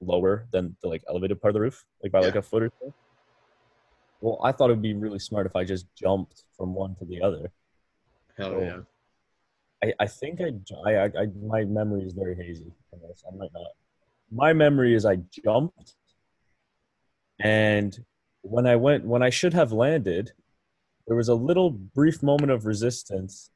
lower 0.01 0.47
than 0.51 0.75
the 0.81 0.89
like 0.89 1.03
elevated 1.07 1.41
part 1.41 1.51
of 1.51 1.53
the 1.55 1.61
roof, 1.61 1.85
like 2.01 2.11
by 2.11 2.19
like 2.19 2.35
a 2.35 2.41
foot 2.41 2.63
or 2.63 2.71
so. 2.79 2.93
Well, 4.21 4.39
I 4.43 4.51
thought 4.51 4.69
it 4.69 4.73
would 4.73 4.81
be 4.81 4.93
really 4.93 5.19
smart 5.19 5.45
if 5.45 5.55
I 5.55 5.63
just 5.63 5.85
jumped 5.95 6.43
from 6.57 6.73
one 6.73 6.95
to 6.95 7.05
the 7.05 7.21
other. 7.21 7.51
Hell 8.37 8.53
Oh. 8.55 8.61
yeah. 8.61 8.79
I, 9.83 9.93
I 10.01 10.07
think 10.07 10.39
I, 10.41 10.51
I, 10.85 10.93
I, 10.93 11.05
I 11.05 11.25
my 11.43 11.63
memory 11.63 12.03
is 12.03 12.13
very 12.13 12.35
hazy 12.35 12.71
on 12.93 12.99
this. 13.07 13.23
I 13.27 13.35
might 13.35 13.51
not. 13.53 13.71
My 14.31 14.53
memory 14.53 14.93
is 14.95 15.05
I 15.05 15.17
jumped, 15.43 15.95
and 17.39 17.97
when 18.41 18.65
I 18.67 18.75
went, 18.75 19.05
when 19.05 19.23
I 19.23 19.29
should 19.29 19.53
have 19.53 19.71
landed, 19.71 20.31
there 21.11 21.17
was 21.17 21.27
a 21.27 21.35
little 21.35 21.71
brief 21.71 22.23
moment 22.23 22.53
of 22.53 22.65
resistance, 22.65 23.51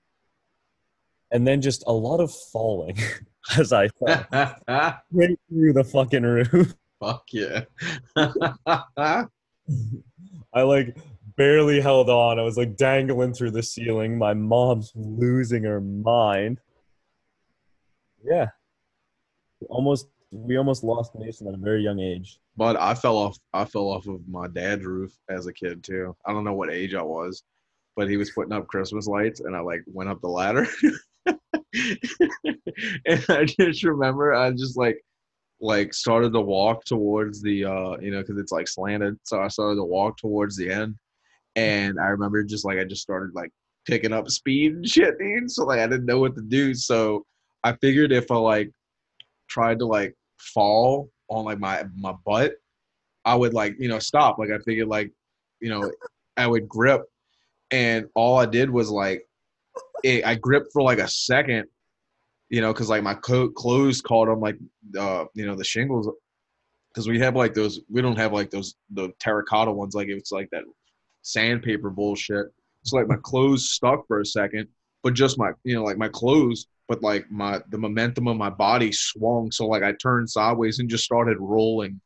and 1.32 1.48
then 1.48 1.62
just 1.62 1.86
a 1.88 1.94
lot 1.94 2.20
of 2.20 2.30
falling 2.52 2.98
as 3.58 3.72
I 3.72 3.88
fell 3.88 4.26
right 5.14 5.40
through 5.48 5.72
the 5.72 5.86
fucking 5.86 6.24
roof. 6.24 6.76
Fuck 7.00 7.24
yeah. 7.32 7.62
I 10.54 10.64
like 10.64 10.98
barely 11.38 11.80
held 11.80 12.10
on. 12.10 12.40
I 12.40 12.42
was 12.42 12.58
like 12.58 12.76
dangling 12.76 13.34
through 13.34 13.52
the 13.52 13.64
ceiling. 13.64 14.18
My 14.18 14.34
mom's 14.34 14.92
losing 14.94 15.64
her 15.64 15.80
mind. 15.80 16.60
Yeah. 18.22 18.48
Almost 19.70 20.10
we 20.32 20.58
almost 20.58 20.84
lost 20.84 21.16
Mason 21.16 21.48
at 21.48 21.54
a 21.54 21.58
very 21.58 21.82
young 21.84 22.00
age. 22.00 22.40
But 22.58 22.78
I 22.78 22.94
fell 22.94 23.18
off. 23.18 23.38
I 23.54 23.66
fell 23.66 23.90
off 23.90 24.08
of 24.08 24.28
my 24.28 24.48
dad's 24.48 24.86
roof 24.86 25.14
as 25.30 25.48
a 25.48 25.54
kid 25.54 25.84
too. 25.84 26.16
I 26.26 26.34
don't 26.34 26.44
know 26.44 26.54
what 26.54 26.72
age 26.72 26.94
I 26.94 27.02
was, 27.02 27.44
but 27.96 28.10
he 28.10 28.18
was 28.18 28.32
putting 28.32 28.54
up 28.54 28.68
Christmas 28.68 29.08
lights, 29.08 29.42
and 29.42 29.56
I 29.56 29.60
like 29.60 29.84
went 29.88 30.10
up 30.10 30.22
the 30.22 30.28
ladder. 30.28 30.68
and 33.06 33.26
I 33.30 33.46
just 33.46 33.84
remember 33.84 34.34
I 34.34 34.52
just 34.52 34.78
like 34.78 34.98
like 35.62 35.94
started 35.94 36.34
to 36.34 36.42
walk 36.42 36.84
towards 36.86 37.42
the 37.42 37.66
uh 37.66 37.98
you 38.02 38.12
know 38.12 38.22
because 38.22 38.38
it's 38.38 38.52
like 38.52 38.68
slanted, 38.68 39.18
so 39.24 39.42
I 39.42 39.48
started 39.48 39.76
to 39.76 39.84
walk 39.84 40.18
towards 40.18 40.56
the 40.56 40.72
end, 40.72 40.96
and 41.56 42.00
I 42.00 42.08
remember 42.08 42.44
just 42.44 42.66
like 42.66 42.80
I 42.80 42.86
just 42.86 43.02
started 43.02 43.36
like 43.36 43.52
picking 43.86 44.14
up 44.14 44.30
speed 44.30 44.74
and 44.74 44.88
shit, 44.88 45.18
dude. 45.20 45.52
So 45.52 45.66
like 45.66 45.80
I 45.80 45.88
didn't 45.88 46.06
know 46.06 46.20
what 46.20 46.36
to 46.36 46.42
do, 46.42 46.74
so 46.74 47.26
I 47.64 47.74
figured 47.74 48.12
if 48.12 48.32
I 48.32 48.38
like 48.38 48.72
tried 49.48 49.80
to 49.80 49.86
like 49.86 50.16
fall 50.38 51.10
on 51.30 51.46
like 51.46 51.60
my 51.60 51.84
my 51.98 52.14
butt, 52.26 52.54
I 53.24 53.36
would 53.36 53.54
like 53.54 53.76
you 53.80 53.88
know 53.88 54.00
stop. 54.00 54.38
Like 54.38 54.52
I 54.52 54.60
figured 54.60 54.88
like 54.88 55.12
you 55.60 55.70
know 55.70 55.92
I 56.38 56.48
would 56.48 56.68
grip, 56.68 57.04
and 57.72 58.08
all 58.16 58.38
I 58.38 58.46
did 58.46 58.70
was 58.70 58.90
like 58.90 59.28
it, 60.04 60.26
I 60.26 60.36
gripped 60.36 60.72
for 60.74 60.82
like 60.82 61.00
a 61.00 61.08
second, 61.08 61.66
you 62.50 62.62
know, 62.62 62.74
because 62.74 62.90
like 62.90 63.04
my 63.04 63.16
coat 63.16 63.56
clothes 63.56 64.02
caught 64.02 64.30
on 64.30 64.40
like 64.40 64.58
uh 64.98 65.26
you 65.34 65.46
know 65.46 65.56
the 65.56 65.64
shingles, 65.64 66.10
because 66.90 67.08
we 67.08 67.20
have 67.20 67.36
like 67.36 67.54
those 67.54 67.82
we 67.90 68.02
don't 68.02 68.18
have 68.18 68.34
like 68.34 68.52
those 68.52 68.76
the 68.92 69.12
terracotta 69.20 69.72
ones 69.72 69.96
like 69.96 70.08
it's 70.10 70.32
like 70.32 70.50
that 70.52 70.64
sandpaper 71.22 71.90
bullshit. 71.90 72.48
So 72.84 72.98
like 72.98 73.08
my 73.08 73.18
clothes 73.24 73.72
stuck 73.72 74.06
for 74.08 74.20
a 74.20 74.26
second, 74.26 74.68
but 75.02 75.14
just 75.16 75.40
my 75.40 75.52
you 75.64 75.76
know 75.76 75.84
like 75.84 75.98
my 75.98 76.10
clothes 76.10 76.68
but 76.88 77.02
like 77.02 77.30
my 77.32 77.62
the 77.70 77.78
momentum 77.78 78.28
of 78.28 78.38
my 78.38 78.50
body 78.50 78.92
swung 78.92 79.52
so 79.52 79.68
like 79.68 79.84
i 79.84 79.94
turned 79.94 80.30
sideways 80.30 80.80
and 80.80 80.90
just 80.90 81.04
started 81.04 81.38
rolling. 81.40 82.00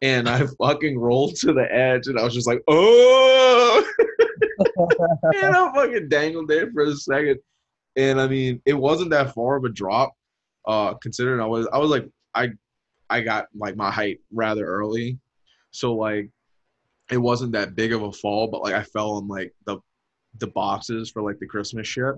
And 0.00 0.28
i 0.28 0.46
fucking 0.62 0.98
rolled 0.98 1.36
to 1.36 1.52
the 1.52 1.72
edge 1.72 2.06
and 2.06 2.18
i 2.18 2.24
was 2.24 2.34
just 2.34 2.46
like 2.46 2.62
oh! 2.68 3.84
And 5.42 5.56
i 5.56 5.72
fucking 5.74 6.08
dangled 6.08 6.48
there 6.48 6.70
for 6.72 6.84
a 6.84 6.94
second. 6.94 7.38
And 7.96 8.20
i 8.20 8.26
mean 8.28 8.60
it 8.64 8.74
wasn't 8.74 9.10
that 9.10 9.34
far 9.34 9.56
of 9.56 9.64
a 9.64 9.68
drop 9.68 10.12
uh 10.66 10.94
considering 10.94 11.40
i 11.40 11.46
was 11.46 11.66
i 11.72 11.78
was 11.78 11.90
like 11.90 12.08
i 12.34 12.48
i 13.10 13.20
got 13.20 13.46
like 13.56 13.76
my 13.76 13.90
height 13.90 14.20
rather 14.32 14.66
early. 14.66 15.18
So 15.70 15.94
like 15.94 16.30
it 17.10 17.16
wasn't 17.16 17.52
that 17.52 17.74
big 17.74 17.92
of 17.92 18.02
a 18.02 18.12
fall 18.12 18.48
but 18.48 18.62
like 18.62 18.74
i 18.74 18.82
fell 18.82 19.12
on 19.12 19.28
like 19.28 19.52
the 19.66 19.78
the 20.38 20.46
boxes 20.48 21.10
for 21.10 21.22
like 21.22 21.38
the 21.38 21.46
christmas 21.46 21.88
shit 21.88 22.14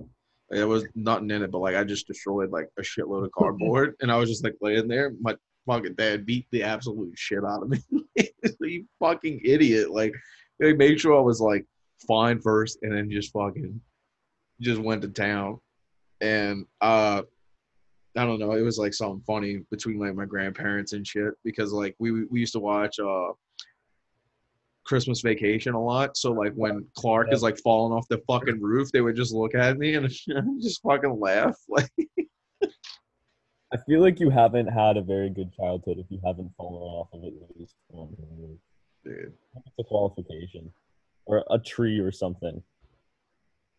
there 0.50 0.68
was 0.68 0.84
nothing 0.94 1.30
in 1.30 1.42
it, 1.42 1.50
but 1.50 1.60
like 1.60 1.76
I 1.76 1.84
just 1.84 2.06
destroyed 2.06 2.50
like 2.50 2.68
a 2.78 2.82
shitload 2.82 3.24
of 3.24 3.32
cardboard, 3.32 3.94
and 4.00 4.10
I 4.10 4.16
was 4.16 4.28
just 4.28 4.44
like 4.44 4.56
laying 4.60 4.88
there. 4.88 5.12
My 5.20 5.36
fucking 5.66 5.94
dad 5.94 6.26
beat 6.26 6.46
the 6.50 6.62
absolute 6.62 7.16
shit 7.16 7.44
out 7.44 7.62
of 7.62 7.68
me. 7.68 7.78
you 8.60 8.86
fucking 8.98 9.40
idiot! 9.44 9.90
Like, 9.90 10.14
they 10.58 10.72
made 10.72 11.00
sure 11.00 11.16
I 11.16 11.20
was 11.20 11.40
like 11.40 11.66
fine 12.06 12.40
first, 12.40 12.78
and 12.82 12.92
then 12.92 13.10
just 13.10 13.32
fucking 13.32 13.80
just 14.60 14.80
went 14.80 15.02
to 15.02 15.08
town. 15.08 15.60
And 16.20 16.66
uh, 16.80 17.22
I 18.16 18.24
don't 18.26 18.40
know, 18.40 18.52
it 18.52 18.62
was 18.62 18.78
like 18.78 18.92
something 18.92 19.22
funny 19.26 19.62
between 19.70 20.00
like 20.00 20.14
my 20.14 20.24
grandparents 20.24 20.92
and 20.92 21.06
shit 21.06 21.34
because 21.44 21.72
like 21.72 21.94
we 22.00 22.24
we 22.24 22.40
used 22.40 22.52
to 22.54 22.60
watch 22.60 22.98
uh 22.98 23.30
Christmas 24.90 25.20
Vacation 25.20 25.74
a 25.74 25.80
lot. 25.80 26.16
So 26.16 26.32
like 26.32 26.52
when 26.54 26.84
Clark 26.96 27.32
is 27.32 27.44
like 27.44 27.56
falling 27.60 27.96
off 27.96 28.08
the 28.08 28.18
fucking 28.26 28.60
roof, 28.60 28.90
they 28.90 29.00
would 29.00 29.14
just 29.14 29.32
look 29.32 29.54
at 29.54 29.78
me 29.78 29.94
and 29.94 30.08
just 30.60 30.82
fucking 30.82 31.16
laugh. 31.18 31.56
Like 31.68 31.88
I 33.72 33.76
feel 33.86 34.00
like 34.00 34.18
you 34.18 34.30
haven't 34.30 34.66
had 34.66 34.96
a 34.96 35.00
very 35.00 35.30
good 35.30 35.52
childhood 35.54 35.98
if 36.00 36.06
you 36.10 36.18
haven't 36.26 36.50
fallen 36.56 36.82
off 36.82 37.06
of 37.12 37.22
at 37.22 37.56
least 37.56 37.76
one. 37.86 38.08
dude. 39.04 39.32
It's 39.64 39.74
a 39.78 39.84
qualification, 39.84 40.72
or 41.26 41.44
a 41.50 41.58
tree 41.60 42.00
or 42.00 42.10
something. 42.10 42.60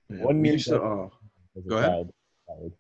Yeah, 0.09 0.23
One 0.23 0.41
near 0.41 0.57
to, 0.57 0.81
uh, 0.81 1.09
as 1.57 1.65
a 1.65 1.67
Go 1.67 1.77
ahead. 1.77 2.09
child. 2.47 2.71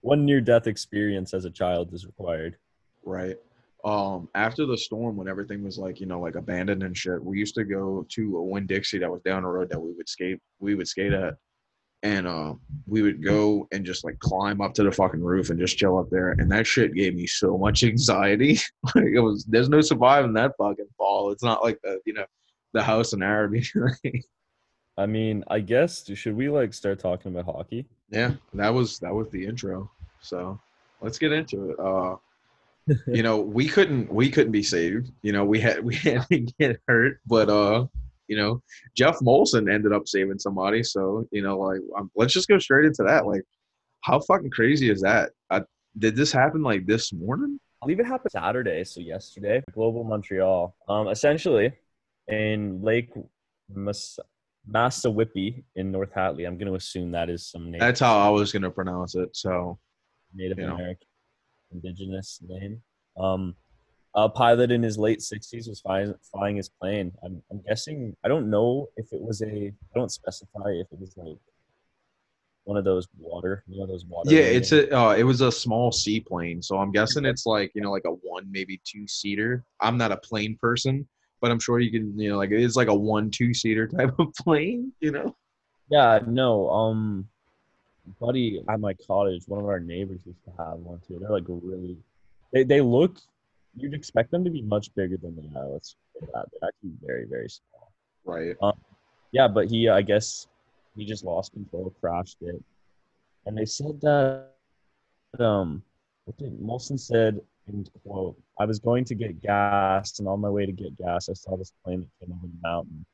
One 0.00 0.24
near 0.24 0.40
death 0.40 0.66
experience 0.66 1.34
as 1.34 1.44
a 1.44 1.50
child 1.50 1.92
is 1.92 2.06
required. 2.06 2.56
right. 3.04 3.36
Um, 3.84 4.28
after 4.34 4.64
the 4.64 4.78
storm, 4.78 5.16
when 5.16 5.28
everything 5.28 5.64
was 5.64 5.76
like, 5.78 5.98
you 6.00 6.06
know, 6.06 6.20
like 6.20 6.36
abandoned 6.36 6.82
and 6.82 6.96
shit, 6.96 7.22
we 7.22 7.38
used 7.38 7.54
to 7.56 7.64
go 7.64 8.06
to 8.10 8.36
a 8.38 8.42
Winn 8.42 8.66
Dixie 8.66 8.98
that 8.98 9.10
was 9.10 9.22
down 9.22 9.42
the 9.42 9.48
road 9.48 9.70
that 9.70 9.80
we 9.80 9.92
would 9.92 10.08
skate, 10.08 10.40
we 10.60 10.74
would 10.74 10.88
skate 10.88 11.12
at. 11.12 11.34
And 12.04 12.26
uh, 12.26 12.54
we 12.88 13.02
would 13.02 13.22
go 13.22 13.68
and 13.70 13.86
just 13.86 14.04
like 14.04 14.18
climb 14.18 14.60
up 14.60 14.74
to 14.74 14.82
the 14.82 14.90
fucking 14.90 15.22
roof 15.22 15.50
and 15.50 15.58
just 15.58 15.78
chill 15.78 15.98
up 15.98 16.10
there. 16.10 16.30
And 16.32 16.50
that 16.50 16.66
shit 16.66 16.94
gave 16.94 17.14
me 17.14 17.28
so 17.28 17.56
much 17.56 17.84
anxiety. 17.84 18.58
like 18.94 19.04
it 19.04 19.20
was, 19.20 19.44
there's 19.44 19.68
no 19.68 19.80
surviving 19.80 20.32
that 20.32 20.52
fucking 20.58 20.88
fall. 20.98 21.30
It's 21.30 21.44
not 21.44 21.62
like 21.62 21.78
the, 21.84 22.00
you 22.04 22.12
know, 22.12 22.24
the 22.72 22.82
house 22.82 23.12
in 23.12 23.22
Araby. 23.22 23.64
I 24.98 25.06
mean, 25.06 25.44
I 25.48 25.60
guess 25.60 26.10
should 26.14 26.36
we 26.36 26.48
like 26.48 26.74
start 26.74 26.98
talking 26.98 27.32
about 27.32 27.52
hockey? 27.54 27.86
yeah, 28.12 28.32
that 28.54 28.72
was 28.72 28.98
that 28.98 29.12
was 29.12 29.30
the 29.30 29.44
intro. 29.44 29.90
So 30.20 30.60
let's 31.00 31.18
get 31.18 31.32
into 31.32 31.70
it. 31.70 31.78
Uh, 31.80 32.16
you 33.06 33.22
know, 33.22 33.38
we 33.38 33.68
couldn't 33.68 34.12
we 34.12 34.30
couldn't 34.30 34.52
be 34.52 34.62
saved. 34.62 35.10
You 35.22 35.32
know, 35.32 35.44
we 35.44 35.60
had 35.60 35.84
we 35.84 35.94
had 35.96 36.26
to 36.28 36.38
get 36.38 36.80
hurt, 36.88 37.20
but 37.26 37.48
uh, 37.48 37.86
you 38.28 38.36
know, 38.36 38.62
Jeff 38.94 39.18
Molson 39.20 39.72
ended 39.72 39.92
up 39.92 40.08
saving 40.08 40.38
somebody. 40.38 40.82
So 40.82 41.26
you 41.30 41.42
know, 41.42 41.58
like, 41.58 41.80
um, 41.96 42.10
let's 42.16 42.32
just 42.32 42.48
go 42.48 42.58
straight 42.58 42.84
into 42.84 43.02
that. 43.04 43.26
Like, 43.26 43.42
how 44.02 44.20
fucking 44.20 44.50
crazy 44.50 44.90
is 44.90 45.02
that? 45.02 45.30
I, 45.50 45.62
did 45.98 46.16
this 46.16 46.32
happen 46.32 46.62
like 46.62 46.86
this 46.86 47.12
morning? 47.12 47.58
I 47.82 47.86
believe 47.86 48.00
it 48.00 48.06
happened 48.06 48.30
Saturday, 48.30 48.84
so 48.84 49.00
yesterday, 49.00 49.62
Global 49.72 50.04
Montreal. 50.04 50.74
Um, 50.88 51.08
essentially, 51.08 51.72
in 52.28 52.80
Lake 52.82 53.10
Mas- 53.68 54.18
Massawippi 54.70 55.64
in 55.74 55.90
North 55.90 56.12
Hatley. 56.14 56.46
I'm 56.46 56.56
going 56.56 56.68
to 56.68 56.74
assume 56.74 57.10
that 57.12 57.28
is 57.28 57.46
some 57.46 57.66
Native, 57.66 57.80
That's 57.80 58.00
how 58.00 58.18
I 58.18 58.28
was 58.28 58.52
gonna 58.52 58.70
pronounce 58.70 59.14
it. 59.14 59.34
So 59.36 59.78
Native 60.34 60.58
you 60.58 60.66
know. 60.66 60.74
American 60.74 61.06
indigenous 61.72 62.40
name. 62.46 62.82
Um, 63.16 63.54
a 64.14 64.28
pilot 64.28 64.70
in 64.70 64.82
his 64.82 64.98
late 64.98 65.20
60s 65.20 65.68
was 65.68 65.80
flying, 65.80 66.14
flying 66.30 66.56
his 66.56 66.68
plane. 66.68 67.12
I'm, 67.24 67.42
I'm 67.50 67.62
guessing, 67.66 68.14
I 68.24 68.28
don't 68.28 68.50
know 68.50 68.88
if 68.96 69.12
it 69.12 69.20
was 69.20 69.40
a, 69.42 69.68
I 69.68 69.98
don't 69.98 70.12
specify 70.12 70.68
if 70.70 70.86
it 70.92 71.00
was 71.00 71.16
like 71.16 71.38
one 72.64 72.76
of 72.76 72.84
those 72.84 73.08
water, 73.18 73.64
you 73.66 73.80
know, 73.80 73.86
those 73.86 74.04
water. 74.04 74.30
yeah, 74.30 74.42
landing- 74.42 74.56
it's 74.58 74.72
a 74.72 74.96
uh, 74.96 75.14
it 75.14 75.24
was 75.24 75.40
a 75.40 75.50
small 75.50 75.90
seaplane. 75.90 76.62
So 76.62 76.78
I'm 76.78 76.92
guessing 76.92 77.24
it's 77.24 77.46
like 77.46 77.72
you 77.74 77.82
know 77.82 77.90
like 77.90 78.04
a 78.04 78.10
one 78.10 78.46
maybe 78.50 78.80
two 78.84 79.08
seater. 79.08 79.64
I'm 79.80 79.98
not 79.98 80.12
a 80.12 80.16
plane 80.16 80.56
person, 80.60 81.08
but 81.40 81.50
I'm 81.50 81.58
sure 81.58 81.80
you 81.80 81.90
can 81.90 82.16
you 82.18 82.28
know 82.30 82.36
like 82.36 82.50
it's 82.50 82.76
like 82.76 82.88
a 82.88 82.94
one 82.94 83.30
two 83.30 83.52
seater 83.52 83.88
type 83.88 84.14
of 84.18 84.32
plane. 84.38 84.92
You 85.00 85.12
know. 85.12 85.36
Yeah, 85.90 86.20
no. 86.26 86.70
Um, 86.70 87.28
buddy 88.20 88.62
at 88.68 88.80
my 88.80 88.94
cottage, 88.94 89.44
one 89.46 89.60
of 89.60 89.66
our 89.66 89.80
neighbors 89.80 90.20
used 90.24 90.44
to 90.44 90.52
have 90.58 90.78
one 90.78 91.00
too. 91.06 91.18
They're 91.20 91.30
like 91.30 91.44
really, 91.48 91.96
they 92.52 92.64
they 92.64 92.80
look. 92.80 93.18
You'd 93.74 93.94
expect 93.94 94.30
them 94.30 94.44
to 94.44 94.50
be 94.50 94.62
much 94.62 94.94
bigger 94.94 95.16
than 95.16 95.34
they 95.36 95.58
are. 95.58 95.66
Let's 95.66 95.96
say 96.14 96.26
that 96.34 96.46
they're 96.52 96.68
actually 96.68 96.92
very 97.04 97.26
very 97.26 97.48
small. 97.48 97.92
Right. 98.24 98.56
Yeah, 99.32 99.48
but 99.48 99.70
he, 99.70 99.88
I 99.88 100.02
guess, 100.02 100.46
he 100.94 101.06
just 101.06 101.24
lost 101.24 101.52
control, 101.52 101.94
crashed 102.00 102.36
it, 102.42 102.62
and 103.46 103.56
they 103.56 103.64
said 103.64 104.00
that. 104.02 104.48
Um, 105.38 105.82
Molson 106.62 107.00
said 107.00 107.40
in 107.68 107.86
quote? 108.04 108.36
I 108.58 108.64
was 108.64 108.78
going 108.78 109.04
to 109.06 109.14
get 109.14 109.40
gas, 109.40 110.18
and 110.18 110.28
on 110.28 110.40
my 110.40 110.50
way 110.50 110.66
to 110.66 110.72
get 110.72 110.96
gas, 110.98 111.28
I 111.28 111.32
saw 111.32 111.56
this 111.56 111.72
plane 111.84 112.00
that 112.00 112.26
came 112.26 112.34
over 112.36 112.46
the 112.46 112.68
mountain. 112.68 113.04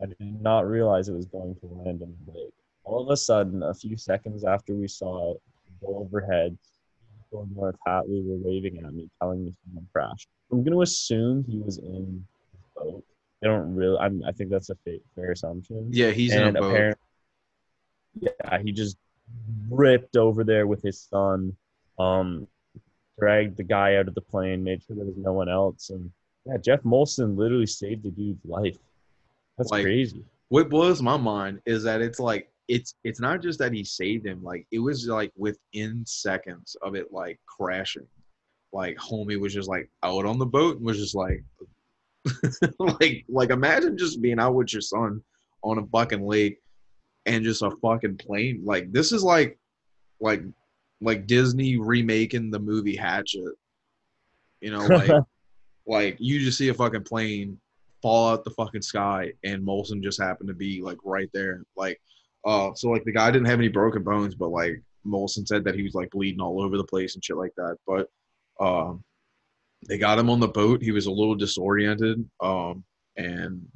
I 0.00 0.06
did 0.06 0.42
not 0.42 0.68
realize 0.68 1.08
it 1.08 1.14
was 1.14 1.26
going 1.26 1.54
to 1.56 1.66
land 1.66 2.02
in 2.02 2.14
the 2.26 2.32
lake. 2.32 2.52
All 2.86 3.02
of 3.02 3.10
a 3.10 3.16
sudden, 3.16 3.62
a 3.62 3.74
few 3.74 3.96
seconds 3.96 4.44
after 4.44 4.72
we 4.74 4.86
saw 4.88 5.32
it 5.32 5.40
go 5.80 5.98
overhead, 5.98 6.56
people 7.24 7.42
in 7.42 7.54
North 7.54 7.76
Hatley 7.86 8.24
were 8.24 8.38
waving 8.48 8.78
at 8.78 8.94
me, 8.94 9.10
telling 9.20 9.44
me 9.44 9.54
someone 9.64 9.86
crashed. 9.92 10.28
I'm 10.52 10.62
going 10.62 10.72
to 10.72 10.82
assume 10.82 11.44
he 11.48 11.58
was 11.58 11.78
in 11.78 12.24
his 12.52 12.60
boat. 12.76 13.04
I 13.42 13.48
don't 13.48 13.74
really. 13.74 13.98
I'm, 13.98 14.22
I 14.24 14.32
think 14.32 14.50
that's 14.50 14.70
a 14.70 14.76
fa- 14.76 14.98
fair 15.16 15.32
assumption. 15.32 15.88
Yeah, 15.90 16.10
he's 16.12 16.32
and 16.32 16.44
in 16.48 16.56
a 16.56 16.60
boat. 16.60 16.94
yeah, 18.20 18.58
he 18.62 18.72
just 18.72 18.96
ripped 19.68 20.16
over 20.16 20.44
there 20.44 20.66
with 20.66 20.82
his 20.82 21.00
son. 21.00 21.54
Um, 21.98 22.46
dragged 23.18 23.56
the 23.56 23.64
guy 23.64 23.96
out 23.96 24.06
of 24.08 24.14
the 24.14 24.20
plane, 24.20 24.62
made 24.62 24.82
sure 24.82 24.94
there 24.94 25.04
was 25.06 25.16
no 25.16 25.32
one 25.32 25.48
else, 25.48 25.90
and 25.90 26.10
yeah, 26.44 26.58
Jeff 26.58 26.82
Molson 26.82 27.36
literally 27.36 27.66
saved 27.66 28.04
the 28.04 28.10
dude's 28.10 28.44
life. 28.44 28.76
That's 29.58 29.70
Like, 29.70 29.84
crazy. 29.84 30.22
what 30.48 30.68
blows 30.68 31.00
my 31.02 31.16
mind 31.16 31.60
is 31.64 31.82
that 31.84 32.00
it's 32.02 32.20
like 32.20 32.50
it's 32.68 32.94
it's 33.04 33.20
not 33.20 33.40
just 33.40 33.58
that 33.58 33.72
he 33.72 33.84
saved 33.84 34.26
him 34.26 34.42
like 34.42 34.66
it 34.72 34.78
was 34.78 35.06
like 35.06 35.32
within 35.36 36.04
seconds 36.04 36.76
of 36.82 36.94
it 36.94 37.12
like 37.12 37.38
crashing 37.46 38.06
like 38.72 38.96
homie 38.96 39.38
was 39.38 39.54
just 39.54 39.68
like 39.68 39.88
out 40.02 40.26
on 40.26 40.38
the 40.38 40.46
boat 40.46 40.76
and 40.76 40.84
was 40.84 40.98
just 40.98 41.14
like 41.14 41.44
like 42.78 43.24
like 43.28 43.50
imagine 43.50 43.96
just 43.96 44.20
being 44.20 44.40
out 44.40 44.54
with 44.54 44.72
your 44.72 44.82
son 44.82 45.22
on 45.62 45.78
a 45.78 45.86
fucking 45.86 46.26
lake 46.26 46.58
and 47.26 47.44
just 47.44 47.62
a 47.62 47.70
fucking 47.82 48.16
plane. 48.16 48.62
Like 48.64 48.92
this 48.92 49.12
is 49.12 49.22
like 49.22 49.58
like 50.20 50.42
like 51.00 51.26
Disney 51.26 51.76
remaking 51.76 52.50
the 52.50 52.58
movie 52.58 52.96
Hatchet. 52.96 53.54
You 54.60 54.70
know, 54.70 54.86
like 54.86 55.10
like 55.86 56.16
you 56.18 56.40
just 56.40 56.58
see 56.58 56.68
a 56.68 56.74
fucking 56.74 57.04
plane 57.04 57.58
fall 58.00 58.30
out 58.30 58.44
the 58.44 58.50
fucking 58.50 58.82
sky 58.82 59.32
and 59.44 59.66
Molson 59.66 60.02
just 60.02 60.20
happened 60.20 60.48
to 60.48 60.54
be 60.54 60.80
like 60.80 60.98
right 61.04 61.28
there. 61.34 61.62
Like 61.76 62.00
uh 62.46 62.72
so 62.74 62.88
like 62.88 63.04
the 63.04 63.12
guy 63.12 63.30
didn't 63.30 63.48
have 63.48 63.58
any 63.58 63.68
broken 63.68 64.02
bones, 64.02 64.34
but 64.34 64.48
like 64.48 64.82
Molson 65.06 65.46
said 65.46 65.64
that 65.64 65.74
he 65.74 65.82
was 65.82 65.94
like 65.94 66.10
bleeding 66.10 66.40
all 66.40 66.62
over 66.62 66.76
the 66.76 66.84
place 66.84 67.14
and 67.14 67.24
shit 67.24 67.36
like 67.36 67.52
that. 67.56 67.76
But 67.86 68.08
um 68.60 69.02
they 69.88 69.98
got 69.98 70.18
him 70.18 70.30
on 70.30 70.40
the 70.40 70.48
boat. 70.48 70.82
He 70.82 70.90
was 70.92 71.06
a 71.06 71.10
little 71.10 71.34
disoriented. 71.34 72.24
Um 72.40 72.84
and 73.16 73.66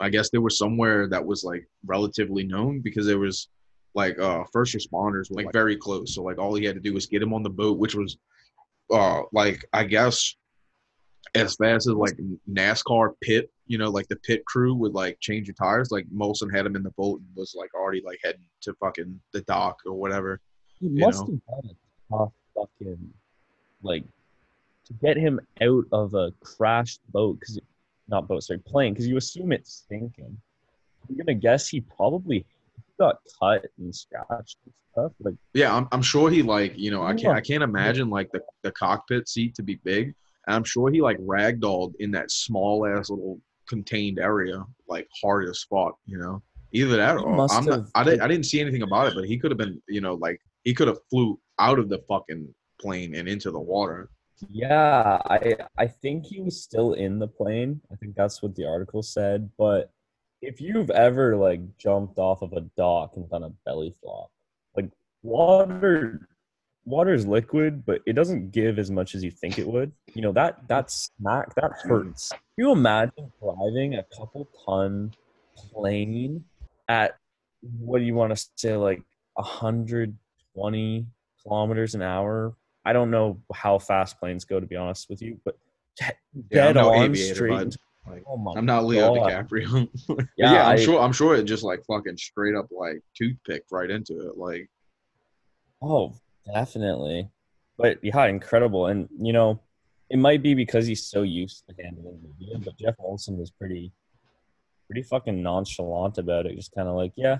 I 0.00 0.10
guess 0.10 0.30
there 0.30 0.40
was 0.40 0.58
somewhere 0.58 1.08
that 1.08 1.24
was 1.24 1.42
like 1.42 1.66
relatively 1.84 2.44
known 2.44 2.80
because 2.80 3.06
there 3.06 3.18
was 3.18 3.48
like 3.94 4.18
uh 4.18 4.44
first 4.52 4.76
responders 4.76 5.30
were 5.30 5.42
like 5.42 5.52
very 5.52 5.76
close. 5.76 6.14
So 6.14 6.22
like 6.22 6.38
all 6.38 6.54
he 6.54 6.64
had 6.64 6.76
to 6.76 6.80
do 6.80 6.94
was 6.94 7.06
get 7.06 7.22
him 7.22 7.34
on 7.34 7.42
the 7.42 7.50
boat, 7.50 7.78
which 7.78 7.94
was 7.94 8.18
uh 8.92 9.22
like 9.32 9.64
I 9.72 9.84
guess 9.84 10.36
as 11.34 11.56
fast 11.56 11.88
as 11.88 11.94
like 11.94 12.16
NASCAR 12.50 13.12
pit, 13.22 13.50
you 13.68 13.78
know, 13.78 13.90
like 13.90 14.08
the 14.08 14.16
pit 14.16 14.44
crew 14.46 14.74
would 14.74 14.94
like 14.94 15.20
change 15.20 15.46
your 15.46 15.54
tires. 15.54 15.90
Like 15.90 16.06
Molson 16.12 16.54
had 16.54 16.66
him 16.66 16.74
in 16.74 16.82
the 16.82 16.90
boat 16.92 17.20
and 17.20 17.28
was 17.36 17.54
like 17.56 17.72
already 17.74 18.02
like 18.04 18.18
heading 18.24 18.40
to 18.62 18.74
fucking 18.74 19.20
the 19.32 19.42
dock 19.42 19.78
or 19.86 19.92
whatever. 19.92 20.40
He 20.80 20.86
You 20.88 21.06
must 21.06 21.20
know? 21.26 21.38
have 21.48 21.62
been 21.62 21.70
a 21.70 22.16
tough 22.16 22.32
fucking 22.54 23.12
like 23.82 24.04
to 24.86 24.92
get 24.94 25.16
him 25.16 25.38
out 25.60 25.84
of 25.92 26.14
a 26.14 26.32
crashed 26.40 27.00
boat 27.12 27.38
because 27.38 27.60
not 28.08 28.26
boat, 28.26 28.42
sorry, 28.42 28.58
plane 28.60 28.94
because 28.94 29.06
you 29.06 29.18
assume 29.18 29.52
it's 29.52 29.84
sinking. 29.88 30.36
I'm 31.08 31.16
gonna 31.16 31.34
guess 31.34 31.68
he 31.68 31.82
probably 31.82 32.46
got 32.98 33.18
cut 33.38 33.66
and 33.78 33.94
scratched 33.94 34.56
and 34.64 34.74
stuff. 34.92 35.12
Like 35.20 35.34
Yeah, 35.52 35.74
I'm, 35.74 35.88
I'm 35.92 36.02
sure 36.02 36.30
he 36.30 36.42
like 36.42 36.76
you 36.76 36.90
know 36.90 37.02
I 37.02 37.14
can't 37.14 37.36
I 37.36 37.42
can't 37.42 37.62
imagine 37.62 38.08
like 38.08 38.30
the, 38.32 38.40
the 38.62 38.72
cockpit 38.72 39.28
seat 39.28 39.54
to 39.56 39.62
be 39.62 39.76
big. 39.84 40.14
And 40.46 40.56
I'm 40.56 40.64
sure 40.64 40.90
he 40.90 41.02
like 41.02 41.18
ragdolled 41.18 41.92
in 41.98 42.10
that 42.12 42.30
small 42.30 42.86
ass 42.86 43.10
little 43.10 43.38
contained 43.68 44.18
area 44.18 44.64
like 44.88 45.08
hard 45.20 45.48
as 45.48 45.62
fuck. 45.62 45.96
You 46.06 46.18
know, 46.18 46.42
either 46.72 46.96
that 46.96 47.16
or 47.16 47.28
I'm 47.50 47.64
not, 47.64 47.88
I 47.94 48.04
didn't 48.04 48.20
I 48.20 48.28
didn't 48.28 48.46
see 48.46 48.60
anything 48.60 48.82
about 48.82 49.08
it, 49.08 49.14
but 49.14 49.24
he 49.24 49.38
could 49.38 49.50
have 49.50 49.58
been 49.58 49.80
you 49.88 50.00
know 50.00 50.14
like 50.14 50.40
he 50.64 50.74
could 50.74 50.88
have 50.88 50.98
flew 51.10 51.38
out 51.58 51.78
of 51.78 51.88
the 51.88 51.98
fucking 52.08 52.52
plane 52.80 53.14
and 53.14 53.28
into 53.28 53.50
the 53.50 53.60
water. 53.60 54.10
Yeah, 54.50 55.18
I 55.24 55.56
I 55.76 55.86
think 55.86 56.26
he 56.26 56.40
was 56.40 56.62
still 56.62 56.92
in 56.92 57.18
the 57.18 57.28
plane. 57.28 57.80
I 57.92 57.96
think 57.96 58.14
that's 58.14 58.42
what 58.42 58.54
the 58.54 58.66
article 58.66 59.02
said. 59.02 59.50
But 59.58 59.90
if 60.40 60.60
you've 60.60 60.90
ever 60.90 61.36
like 61.36 61.60
jumped 61.78 62.18
off 62.18 62.42
of 62.42 62.52
a 62.52 62.60
dock 62.76 63.14
and 63.16 63.28
done 63.28 63.42
a 63.42 63.50
belly 63.64 63.94
flop, 64.00 64.30
like 64.76 64.90
water 65.22 66.27
water's 66.88 67.26
liquid, 67.26 67.84
but 67.84 68.00
it 68.06 68.14
doesn't 68.14 68.50
give 68.50 68.78
as 68.78 68.90
much 68.90 69.14
as 69.14 69.22
you 69.22 69.30
think 69.30 69.58
it 69.58 69.66
would. 69.66 69.92
You 70.14 70.22
know, 70.22 70.32
that 70.32 70.66
that 70.68 70.90
smack 70.90 71.54
that 71.56 71.72
hurts. 71.82 72.30
Can 72.30 72.38
you 72.56 72.72
imagine 72.72 73.32
driving 73.40 73.94
a 73.94 74.04
couple 74.16 74.48
ton 74.66 75.12
plane 75.72 76.44
at 76.88 77.16
what 77.78 77.98
do 77.98 78.04
you 78.04 78.14
want 78.14 78.34
to 78.36 78.46
say, 78.56 78.76
like 78.76 79.02
120 79.34 81.06
kilometers 81.42 81.94
an 81.94 82.02
hour 82.02 82.54
I 82.84 82.92
don't 82.94 83.10
know 83.10 83.38
how 83.52 83.78
fast 83.78 84.18
planes 84.18 84.46
go, 84.46 84.58
to 84.60 84.66
be 84.66 84.76
honest 84.76 85.10
with 85.10 85.20
you, 85.20 85.38
but 85.44 85.58
de- 85.98 86.04
Yeah, 86.50 86.66
dead 86.72 86.76
no 86.76 86.94
on 86.94 87.14
straight. 87.14 87.76
Like, 88.08 88.24
oh 88.26 88.54
I'm 88.56 88.64
not 88.64 88.86
Leo 88.86 89.14
God. 89.14 89.30
DiCaprio. 89.50 89.88
Yeah, 90.38 90.52
yeah, 90.54 90.66
I'm 90.66 90.78
I- 90.78 90.82
sure 90.82 90.98
I'm 91.00 91.12
sure 91.12 91.34
it 91.36 91.42
just 91.44 91.62
like 91.64 91.84
fucking 91.86 92.16
straight 92.16 92.54
up 92.54 92.68
like 92.70 93.02
toothpick 93.14 93.64
right 93.70 93.90
into 93.90 94.26
it. 94.28 94.38
Like 94.38 94.70
Oh, 95.82 96.14
definitely. 96.52 97.28
But 97.76 97.98
yeah, 98.02 98.26
incredible. 98.26 98.86
And 98.86 99.08
you 99.18 99.32
know, 99.32 99.60
it 100.10 100.18
might 100.18 100.42
be 100.42 100.54
because 100.54 100.86
he's 100.86 101.06
so 101.06 101.22
used 101.22 101.64
to 101.68 101.82
handling 101.82 102.20
media, 102.22 102.58
but 102.58 102.78
Jeff 102.78 102.96
Molson 102.98 103.36
was 103.38 103.50
pretty 103.50 103.92
pretty 104.86 105.02
fucking 105.02 105.42
nonchalant 105.42 106.18
about 106.18 106.46
it. 106.46 106.56
Just 106.56 106.74
kind 106.74 106.88
of 106.88 106.96
like, 106.96 107.12
yeah, 107.16 107.38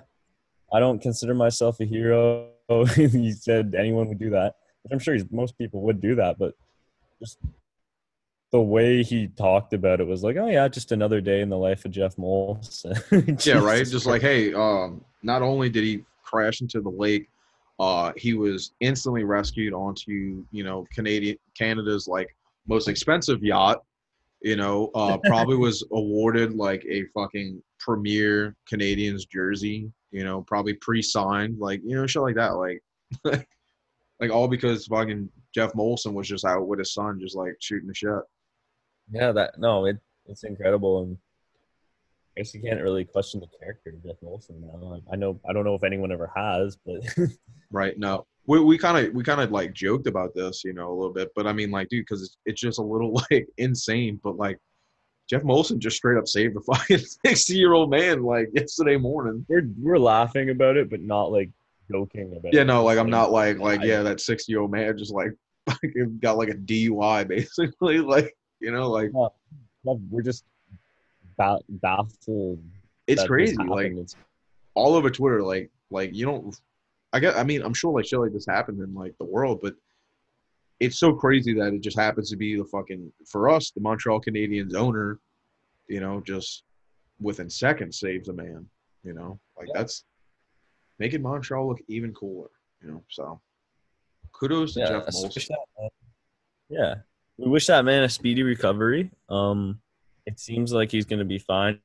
I 0.73 0.81
don't 0.81 1.01
consider 1.01 1.35
myself 1.35 1.81
a 1.81 1.85
hero. 1.85 2.51
he 2.94 3.33
said 3.33 3.75
anyone 3.77 4.09
would 4.09 4.18
do 4.18 4.31
that. 4.31 4.57
Which 4.83 4.92
I'm 4.92 4.99
sure 4.99 5.14
he's, 5.14 5.25
most 5.31 5.57
people 5.59 5.81
would 5.83 6.01
do 6.01 6.14
that, 6.16 6.38
but 6.38 6.55
just 7.21 7.38
the 8.51 8.61
way 8.61 9.03
he 9.03 9.29
talked 9.29 9.73
about 9.73 10.01
it 10.01 10.07
was 10.07 10.23
like, 10.23 10.37
oh 10.37 10.47
yeah, 10.47 10.68
just 10.68 10.92
another 10.92 11.21
day 11.21 11.40
in 11.40 11.49
the 11.49 11.57
life 11.57 11.85
of 11.85 11.90
Jeff 11.90 12.16
Molson. 12.16 12.97
Yeah, 13.47 13.59
right. 13.59 13.87
Just 13.87 14.07
like, 14.07 14.23
hey, 14.23 14.55
um, 14.55 15.05
not 15.23 15.42
only 15.42 15.68
did 15.68 15.85
he 15.85 16.05
crash 16.23 16.61
into 16.61 16.81
the 16.81 16.90
lake, 16.90 17.29
uh, 17.79 18.12
he 18.17 18.35
was 18.35 18.73
instantly 18.81 19.25
rescued 19.25 19.73
onto, 19.73 20.45
you 20.51 20.64
know, 20.64 20.87
Canadian 20.93 21.37
Canada's 21.57 22.09
like 22.09 22.35
most 22.67 22.88
expensive 22.88 23.43
yacht. 23.43 23.83
You 24.43 24.57
know, 24.57 24.91
uh, 24.95 25.19
probably 25.25 25.57
was 25.57 25.85
awarded 25.93 26.55
like 26.55 26.85
a 26.88 27.05
fucking 27.14 27.62
premier 27.79 28.57
Canadiens 28.71 29.29
jersey. 29.29 29.91
You 30.11 30.25
know, 30.25 30.43
probably 30.43 30.75
pre-signed, 30.75 31.59
like 31.59 31.81
you 31.85 31.97
know, 31.97 32.07
shit 32.07 32.23
like 32.23 32.37
that. 32.37 32.57
Like, 32.57 32.83
like 34.21 34.31
all 34.31 34.49
because 34.49 34.87
fucking 34.87 35.29
Jeff 35.55 35.73
Molson 35.73 36.14
was 36.14 36.29
just 36.29 36.45
out 36.45 36.67
with 36.67 36.79
his 36.79 36.95
son, 36.95 37.21
just 37.21 37.37
like 37.37 37.57
shooting 37.61 37.88
the 37.88 37.95
shit. 37.95 38.11
Yeah, 39.11 39.33
that 39.33 39.59
no, 39.59 39.87
it 39.87 39.99
it's 40.27 40.45
incredible, 40.45 41.03
and 41.03 41.19
I 42.37 42.41
guess 42.41 42.55
you 42.55 42.61
can't 42.61 42.83
really 42.83 43.05
question 43.05 43.41
the 43.41 43.47
character 43.59 43.91
of 43.91 44.03
Jeff 44.03 44.21
Molson 44.25 44.61
now. 44.61 45.01
I 45.12 45.17
know 45.17 45.41
I 45.49 45.53
don't 45.53 45.64
know 45.64 45.75
if 45.75 45.85
anyone 45.85 46.12
ever 46.12 46.31
has, 46.35 46.77
but 46.85 47.01
Right. 47.70 47.98
No, 47.98 48.26
we 48.46 48.61
we 48.61 48.78
kind 48.78 49.07
of 49.07 49.14
we 49.14 49.22
kind 49.22 49.40
of 49.40 49.50
like 49.50 49.72
joked 49.74 50.07
about 50.07 50.35
this, 50.35 50.62
you 50.64 50.72
know, 50.72 50.90
a 50.90 50.94
little 50.94 51.12
bit. 51.12 51.28
But 51.37 51.46
I 51.46 51.52
mean, 51.52 51.70
like, 51.70 51.88
dude, 51.88 52.04
because 52.07 52.22
it's, 52.22 52.37
it's 52.46 52.61
just 52.61 52.78
a 52.78 52.83
little 52.83 53.12
like 53.31 53.46
insane. 53.59 54.20
But 54.22 54.37
like, 54.37 54.59
Jeff 55.28 55.42
Molson 55.42 55.78
just 55.78 55.96
straight 55.98 56.16
up 56.18 56.26
saved 56.26 56.57
a 56.57 56.61
fucking 56.61 56.98
sixty 57.26 57.54
year 57.54 57.74
old 57.74 57.90
man 57.90 58.22
like 58.22 58.48
yesterday 58.54 58.96
morning. 58.96 59.44
we're 59.48 59.68
we're 59.78 59.98
laughing 59.98 60.50
about 60.50 60.76
it, 60.76 60.88
but 60.90 61.00
not 61.02 61.31
like 61.31 61.50
joking 61.90 62.33
about 62.33 62.44
Yeah, 62.44 62.48
it. 62.48 62.54
Yeah, 62.54 62.62
no, 62.64 62.85
like 62.85 62.98
I'm 62.98 63.11
not 63.11 63.31
like 63.33 63.59
like 63.59 63.83
yeah, 63.83 64.02
that 64.02 64.20
sixty 64.20 64.52
year 64.52 64.62
old 64.62 64.70
man 64.70 64.96
just 64.96 65.12
like 65.12 65.33
fucking 65.68 66.18
got 66.22 66.38
like 66.38 66.48
a 66.48 66.54
DUI 66.54 67.28
basically, 67.28 67.98
like 67.98 68.35
you 68.61 68.72
know, 68.72 68.88
like 68.90 69.11
we're 69.85 70.22
just 70.22 70.44
ba- 71.37 71.61
baffled. 71.68 72.62
it's 73.07 73.24
crazy. 73.24 73.57
Like 73.57 73.92
all 74.74 74.94
over 74.94 75.11
Twitter, 75.11 75.42
like 75.42 75.70
like 75.90 76.14
you 76.14 76.24
don't. 76.24 76.59
I 77.12 77.21
get. 77.21 77.37
I 77.37 77.42
mean, 77.44 77.62
I'm 77.62 77.75
sure 77.75 77.92
like 77.92 78.07
shit 78.07 78.18
like 78.18 78.33
this 78.33 78.47
happened 78.47 78.81
in 78.81 78.92
like 78.94 79.14
the 79.18 79.25
world, 79.25 79.61
but 79.62 79.75
it's 80.81 80.99
so 80.99 81.12
crazy 81.12 81.55
that 81.55 81.73
it 81.73 81.81
just 81.81 81.99
happens 81.99 82.31
to 82.31 82.37
be 82.37 82.57
the 82.57 82.64
fucking 82.64 83.11
for 83.27 83.49
us, 83.49 83.71
the 83.71 83.81
Montreal 83.81 84.21
Canadiens 84.21 84.75
owner, 84.75 85.18
you 85.88 86.01
know, 86.01 86.21
just 86.27 86.64
within 87.21 87.49
seconds 87.51 87.99
saves 87.99 88.29
a 88.29 88.33
man. 88.33 88.66
You 89.05 89.14
know, 89.14 89.40
like 89.57 89.68
Yeah. 89.68 89.81
that's 89.81 90.05
making 90.99 91.23
Montreal 91.23 91.68
look 91.68 91.79
even 91.88 92.12
cooler. 92.12 92.51
You 92.83 92.90
know, 92.92 93.05
so 93.09 93.40
kudos 94.33 94.75
to 94.75 94.81
yeah, 94.81 94.88
Jeff 94.88 95.07
Molson. 95.07 95.51
yeah, 96.68 96.94
we 97.38 97.49
wish 97.51 97.66
that 97.66 97.85
man 97.85 98.03
a 98.05 98.09
speedy 98.09 98.42
recovery. 98.42 99.11
Um, 99.29 99.81
it 100.27 100.38
seems 100.38 100.73
like 100.73 100.90
he's 100.92 101.07
gonna 101.07 101.25
be 101.25 101.38
fine. 101.38 101.81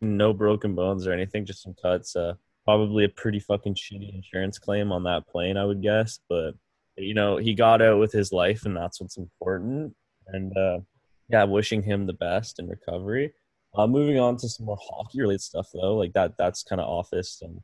No 0.00 0.32
broken 0.32 0.74
bones 0.74 1.06
or 1.06 1.12
anything, 1.12 1.44
just 1.44 1.62
some 1.62 1.74
cuts. 1.74 2.14
Uh, 2.16 2.34
probably 2.66 3.04
a 3.04 3.08
pretty 3.08 3.38
fucking 3.38 3.74
shitty 3.74 4.14
insurance 4.14 4.58
claim 4.58 4.92
on 4.92 5.04
that 5.04 5.26
plane, 5.28 5.56
I 5.56 5.64
would 5.64 5.80
guess. 5.80 6.18
But 6.28 6.54
you 6.98 7.14
know, 7.14 7.36
he 7.36 7.54
got 7.54 7.80
out 7.80 7.98
with 7.98 8.12
his 8.12 8.32
life, 8.32 8.66
and 8.66 8.76
that's 8.76 9.00
what's 9.00 9.16
important. 9.16 9.94
And 10.26 10.54
uh, 10.56 10.80
yeah, 11.28 11.44
wishing 11.44 11.82
him 11.82 12.06
the 12.06 12.12
best 12.12 12.58
in 12.58 12.68
recovery. 12.68 13.32
Uh, 13.74 13.86
moving 13.86 14.18
on 14.18 14.36
to 14.38 14.48
some 14.48 14.66
more 14.66 14.78
hockey 14.82 15.20
related 15.20 15.42
stuff 15.42 15.68
though, 15.72 15.96
like 15.96 16.12
that 16.14 16.34
that's 16.38 16.62
kind 16.62 16.80
of 16.80 16.88
office 16.88 17.40
and 17.42 17.60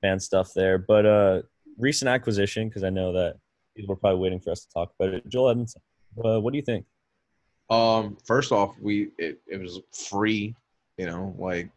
fan 0.00 0.18
stuff 0.18 0.52
there. 0.54 0.78
But 0.78 1.04
uh, 1.04 1.42
recent 1.78 2.08
acquisition, 2.08 2.68
because 2.68 2.84
I 2.84 2.90
know 2.90 3.12
that 3.12 3.36
people 3.76 3.92
are 3.92 3.96
probably 3.96 4.20
waiting 4.20 4.40
for 4.40 4.50
us 4.50 4.64
to 4.64 4.72
talk 4.72 4.92
about 4.98 5.14
it. 5.14 5.28
Joel 5.28 5.54
Edmundson, 5.54 5.76
uh, 6.24 6.40
what 6.40 6.52
do 6.52 6.58
you 6.58 6.64
think? 6.64 6.86
Um, 7.70 8.16
first 8.24 8.52
off, 8.52 8.76
we 8.80 9.10
it, 9.18 9.40
it 9.46 9.60
was 9.60 9.80
free, 9.92 10.54
you 10.96 11.06
know, 11.06 11.34
like 11.38 11.70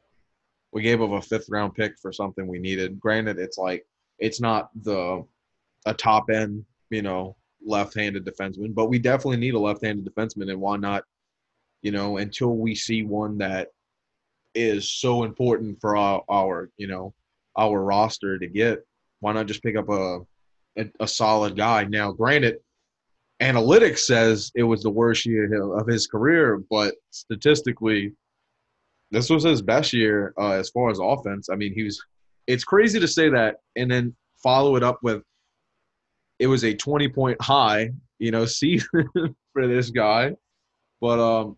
we 0.71 0.81
gave 0.81 1.01
up 1.01 1.11
a 1.11 1.21
fifth 1.21 1.47
round 1.49 1.73
pick 1.73 1.97
for 1.99 2.11
something 2.11 2.47
we 2.47 2.59
needed. 2.59 2.99
Granted, 2.99 3.39
it's 3.39 3.57
like 3.57 3.85
it's 4.19 4.41
not 4.41 4.69
the 4.83 5.25
a 5.85 5.93
top 5.93 6.29
end, 6.29 6.65
you 6.89 7.01
know, 7.01 7.35
left 7.63 7.95
handed 7.95 8.25
defenseman, 8.25 8.73
but 8.73 8.87
we 8.87 8.99
definitely 8.99 9.37
need 9.37 9.53
a 9.53 9.59
left 9.59 9.83
handed 9.83 10.05
defenseman, 10.05 10.51
and 10.51 10.59
why 10.59 10.77
not, 10.77 11.03
you 11.81 11.91
know, 11.91 12.17
until 12.17 12.55
we 12.55 12.75
see 12.75 13.03
one 13.03 13.37
that 13.37 13.69
is 14.53 14.89
so 14.89 15.23
important 15.23 15.79
for 15.79 15.95
our, 15.97 16.23
our 16.29 16.69
you 16.77 16.87
know, 16.87 17.13
our 17.57 17.81
roster 17.83 18.37
to 18.39 18.47
get, 18.47 18.85
why 19.19 19.33
not 19.33 19.47
just 19.47 19.63
pick 19.63 19.75
up 19.75 19.89
a 19.89 20.19
a, 20.77 20.85
a 20.99 21.07
solid 21.07 21.55
guy? 21.55 21.85
Now, 21.85 22.11
granted, 22.11 22.57
analytics 23.41 23.99
says 23.99 24.51
it 24.55 24.63
was 24.63 24.83
the 24.83 24.89
worst 24.89 25.25
year 25.25 25.77
of 25.77 25.87
his 25.87 26.07
career, 26.07 26.63
but 26.69 26.95
statistically, 27.11 28.13
this 29.11 29.29
was 29.29 29.43
his 29.43 29.61
best 29.61 29.93
year 29.93 30.33
uh, 30.39 30.51
as 30.51 30.69
far 30.69 30.89
as 30.89 30.99
offense. 31.01 31.49
I 31.49 31.55
mean, 31.55 31.73
he 31.73 31.83
was. 31.83 32.01
It's 32.47 32.63
crazy 32.63 32.99
to 32.99 33.07
say 33.07 33.29
that, 33.29 33.57
and 33.75 33.89
then 33.89 34.15
follow 34.43 34.75
it 34.75 34.83
up 34.83 34.99
with 35.01 35.23
it 36.39 36.47
was 36.47 36.63
a 36.63 36.73
20 36.73 37.09
point 37.09 37.41
high, 37.41 37.91
you 38.19 38.31
know, 38.31 38.45
season 38.45 39.09
for 39.53 39.67
this 39.67 39.89
guy. 39.89 40.33
But 41.01 41.19
um, 41.19 41.57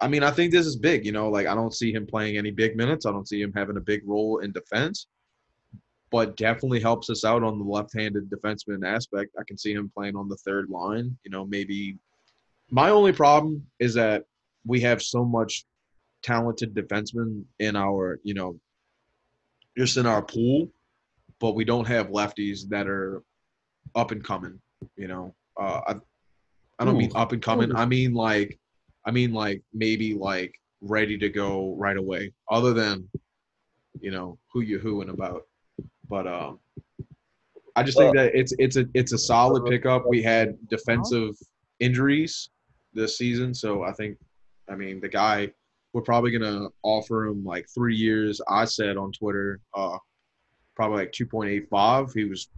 I 0.00 0.08
mean, 0.08 0.22
I 0.22 0.30
think 0.30 0.52
this 0.52 0.66
is 0.66 0.76
big. 0.76 1.04
You 1.04 1.12
know, 1.12 1.28
like 1.28 1.46
I 1.46 1.54
don't 1.54 1.74
see 1.74 1.92
him 1.92 2.06
playing 2.06 2.36
any 2.36 2.50
big 2.50 2.76
minutes. 2.76 3.06
I 3.06 3.12
don't 3.12 3.28
see 3.28 3.40
him 3.40 3.52
having 3.54 3.76
a 3.76 3.80
big 3.80 4.02
role 4.06 4.38
in 4.38 4.52
defense, 4.52 5.06
but 6.10 6.36
definitely 6.36 6.80
helps 6.80 7.10
us 7.10 7.24
out 7.24 7.42
on 7.42 7.58
the 7.58 7.64
left-handed 7.64 8.30
defenseman 8.30 8.86
aspect. 8.86 9.34
I 9.38 9.42
can 9.46 9.58
see 9.58 9.72
him 9.72 9.90
playing 9.94 10.16
on 10.16 10.28
the 10.28 10.36
third 10.36 10.70
line. 10.70 11.16
You 11.24 11.30
know, 11.30 11.44
maybe. 11.44 11.96
My 12.70 12.90
only 12.90 13.12
problem 13.12 13.66
is 13.78 13.94
that 13.94 14.24
we 14.66 14.78
have 14.82 15.00
so 15.00 15.24
much 15.24 15.64
talented 16.28 16.74
defensemen 16.74 17.30
in 17.58 17.74
our, 17.74 18.20
you 18.22 18.34
know, 18.34 18.50
just 19.78 19.96
in 19.96 20.06
our 20.06 20.22
pool, 20.22 20.68
but 21.40 21.54
we 21.54 21.64
don't 21.64 21.86
have 21.86 22.08
lefties 22.08 22.68
that 22.68 22.86
are 22.86 23.22
up 23.94 24.10
and 24.10 24.22
coming. 24.22 24.60
You 24.96 25.08
know, 25.08 25.34
uh, 25.58 25.80
I, 25.88 25.94
I 26.78 26.84
don't 26.84 26.98
mean 26.98 27.12
up 27.14 27.32
and 27.32 27.42
coming. 27.42 27.74
I 27.74 27.86
mean 27.86 28.12
like, 28.12 28.58
I 29.06 29.10
mean 29.10 29.32
like 29.32 29.62
maybe 29.72 30.14
like 30.14 30.52
ready 30.80 31.16
to 31.18 31.28
go 31.28 31.74
right 31.78 31.96
away. 31.96 32.32
Other 32.50 32.72
than, 32.74 33.08
you 34.00 34.10
know, 34.10 34.38
who 34.52 34.60
you 34.60 34.78
whoing 34.78 35.10
about. 35.10 35.42
But 36.08 36.26
um, 36.26 36.58
I 37.74 37.82
just 37.82 37.96
think 37.96 38.14
that 38.16 38.34
it's 38.34 38.52
it's 38.58 38.76
a 38.76 38.84
it's 38.94 39.12
a 39.12 39.18
solid 39.18 39.64
pickup. 39.64 40.02
We 40.06 40.22
had 40.22 40.56
defensive 40.68 41.34
injuries 41.80 42.50
this 42.92 43.16
season, 43.16 43.54
so 43.54 43.82
I 43.82 43.92
think, 43.92 44.18
I 44.68 44.74
mean, 44.74 45.00
the 45.00 45.08
guy 45.08 45.52
we're 45.92 46.02
probably 46.02 46.30
gonna 46.30 46.68
offer 46.82 47.26
him 47.26 47.44
like 47.44 47.66
three 47.74 47.96
years. 47.96 48.40
I 48.48 48.64
said 48.64 48.96
on 48.96 49.12
Twitter, 49.12 49.60
uh, 49.74 49.98
probably 50.76 50.98
like 50.98 51.12
two 51.12 51.26
point 51.26 51.50
eight 51.50 51.68
five. 51.70 52.12
He 52.12 52.24
was 52.24 52.48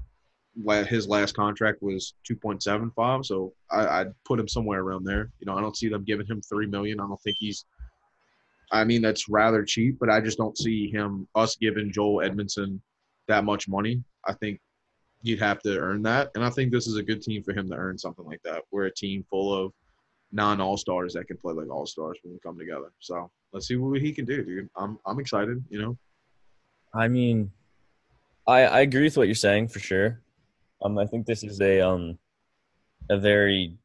his 0.89 1.09
last 1.09 1.35
contract 1.35 1.83
was 1.83 2.15
2.75 2.29 3.25
so 3.25 3.53
I, 3.71 4.01
i'd 4.01 4.13
put 4.25 4.41
him 4.41 4.49
somewhere 4.49 4.81
around 4.81 5.05
there 5.05 5.31
you 5.39 5.47
know 5.47 5.57
i 5.57 5.61
don't 5.61 5.77
see 5.77 5.89
them 5.89 6.05
giving 6.05 6.27
him 6.27 6.43
three 6.43 6.67
million 6.67 7.01
i 7.01 7.07
don't 7.07 7.21
think 7.23 7.37
he's 7.39 7.65
i 8.73 8.85
mean 8.85 9.01
that's 9.01 9.29
rather 9.29 9.65
cheap 9.65 9.99
but 9.99 10.11
i 10.11 10.21
just 10.21 10.39
don't 10.39 10.59
see 10.59 10.91
him 10.91 11.29
us 11.35 11.57
giving 11.57 11.93
joel 11.93 12.17
edmundson 12.17 12.81
that 13.29 13.45
much 13.45 13.69
money 13.69 14.03
i 14.27 14.33
think 14.35 14.61
you'd 15.23 15.41
have 15.41 15.61
to 15.61 15.79
earn 15.79 16.03
that 16.03 16.31
and 16.35 16.45
i 16.45 16.51
think 16.51 16.73
this 16.73 16.87
is 16.87 16.97
a 16.97 17.03
good 17.03 17.23
team 17.23 17.43
for 17.43 17.53
him 17.53 17.69
to 17.69 17.77
earn 17.77 17.97
something 17.97 18.25
like 18.25 18.43
that 18.43 18.63
we're 18.73 18.87
a 18.87 18.95
team 18.95 19.25
full 19.31 19.55
of 19.55 19.73
non 20.33 20.61
all-stars 20.61 21.15
that 21.15 21.27
can 21.27 21.37
play 21.37 21.53
like 21.53 21.71
all-stars 21.71 22.19
when 22.23 22.33
we 22.33 22.39
come 22.41 22.59
together 22.59 22.93
so 23.01 23.31
let's 23.53 23.67
see 23.67 23.77
what 23.77 24.01
he 24.01 24.13
can 24.13 24.25
do 24.25 24.45
dude 24.45 24.69
i'm 24.77 24.99
i'm 25.07 25.19
excited 25.19 25.63
you 25.71 25.81
know 25.81 25.97
I 26.95 27.09
mean, 27.09 27.51
I 28.47 28.63
I 28.63 28.81
agree 28.81 29.05
with 29.05 29.17
what 29.17 29.29
you're 29.29 29.35
saying 29.35 29.69
for 29.69 29.79
sure. 29.79 30.21
Um, 30.83 30.99
I 30.99 31.07
think 31.07 31.27
this 31.27 31.45
is 31.45 31.61
a 31.61 31.81
um 31.81 32.19
a 33.09 33.19
very 33.19 33.77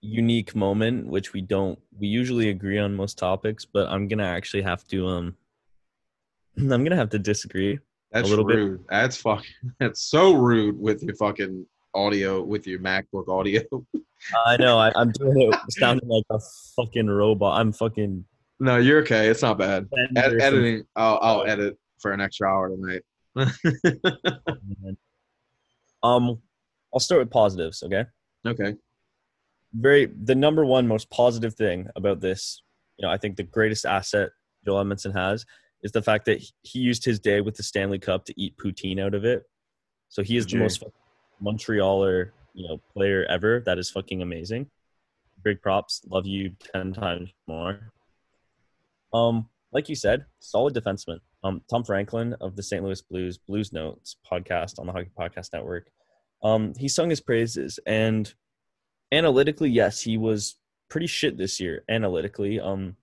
unique 0.00 0.54
moment, 0.54 1.06
which 1.06 1.32
we 1.32 1.40
don't 1.40 1.78
we 1.98 2.06
usually 2.06 2.48
agree 2.50 2.78
on 2.78 2.94
most 2.94 3.18
topics, 3.18 3.64
but 3.64 3.88
I'm 3.88 4.08
gonna 4.08 4.24
actually 4.26 4.62
have 4.62 4.86
to 4.88 5.06
um 5.06 5.36
I'm 6.58 6.68
gonna 6.68 6.96
have 6.96 7.10
to 7.10 7.18
disagree. 7.18 7.78
That's 8.12 8.30
little 8.30 8.44
bit. 8.44 8.86
That's 8.88 9.16
fucking. 9.16 9.50
That's 9.80 10.00
so 10.00 10.32
rude 10.32 10.78
with 10.78 11.02
your 11.02 11.16
fucking 11.16 11.66
audio, 11.96 12.42
with 12.42 12.66
your 12.66 12.80
MacBook 12.80 13.28
audio. 13.28 13.62
I 14.46 14.56
know 14.56 14.78
I, 14.78 14.92
I'm 14.96 15.12
doing 15.12 15.52
it 15.52 15.54
sounding 15.70 16.08
like 16.08 16.24
a 16.30 16.38
fucking 16.76 17.08
robot. 17.08 17.60
I'm 17.60 17.72
fucking 17.72 18.24
no, 18.58 18.78
you're 18.78 19.00
okay. 19.00 19.28
It's 19.28 19.42
not 19.42 19.58
bad. 19.58 19.86
Ed- 20.16 20.40
editing. 20.40 20.84
I'll, 20.96 21.18
I'll 21.20 21.46
edit 21.46 21.76
for 21.98 22.12
an 22.12 22.20
extra 22.20 22.48
hour 22.48 22.70
tonight. 22.70 23.02
Um, 26.02 26.40
I'll 26.94 27.00
start 27.00 27.20
with 27.20 27.30
positives. 27.30 27.82
Okay. 27.82 28.04
okay. 28.46 28.76
Very 29.74 30.06
the 30.06 30.36
number 30.36 30.64
one 30.64 30.86
most 30.86 31.10
positive 31.10 31.54
thing 31.54 31.88
about 31.96 32.20
this, 32.20 32.62
you 32.96 33.04
know, 33.04 33.10
I 33.10 33.16
think 33.16 33.36
the 33.36 33.42
greatest 33.42 33.84
asset 33.84 34.28
Joel 34.64 34.84
Edmundson 34.84 35.16
has 35.16 35.44
is 35.82 35.90
the 35.90 36.02
fact 36.02 36.26
that 36.26 36.44
he 36.62 36.78
used 36.78 37.04
his 37.04 37.18
day 37.18 37.40
with 37.40 37.56
the 37.56 37.62
Stanley 37.64 37.98
Cup 37.98 38.24
to 38.26 38.40
eat 38.40 38.56
poutine 38.56 39.00
out 39.00 39.14
of 39.14 39.24
it. 39.24 39.42
So 40.08 40.22
he 40.22 40.36
is 40.36 40.46
the 40.46 40.58
most 40.58 40.84
Montrealer, 41.42 42.30
you 42.54 42.66
know, 42.66 42.80
player 42.92 43.24
ever. 43.28 43.62
That 43.66 43.78
is 43.78 43.90
fucking 43.90 44.22
amazing. 44.22 44.70
Big 45.42 45.60
props. 45.62 46.02
Love 46.08 46.26
you 46.26 46.52
ten 46.72 46.92
times 46.92 47.30
more. 47.46 47.92
Um, 49.12 49.48
like 49.72 49.88
you 49.88 49.94
said, 49.94 50.24
solid 50.40 50.74
defenseman. 50.74 51.18
Um, 51.44 51.62
Tom 51.70 51.84
Franklin 51.84 52.34
of 52.40 52.56
the 52.56 52.62
St. 52.62 52.82
Louis 52.82 53.00
Blues 53.02 53.38
Blues 53.38 53.72
Notes 53.72 54.16
podcast 54.30 54.78
on 54.78 54.86
the 54.86 54.92
Hockey 54.92 55.10
Podcast 55.18 55.52
Network. 55.52 55.90
Um, 56.42 56.72
he 56.76 56.88
sung 56.88 57.10
his 57.10 57.20
praises, 57.20 57.78
and 57.86 58.32
analytically, 59.12 59.70
yes, 59.70 60.00
he 60.00 60.18
was 60.18 60.56
pretty 60.88 61.06
shit 61.06 61.36
this 61.36 61.60
year. 61.60 61.84
Analytically, 61.88 62.60
um, 62.60 62.96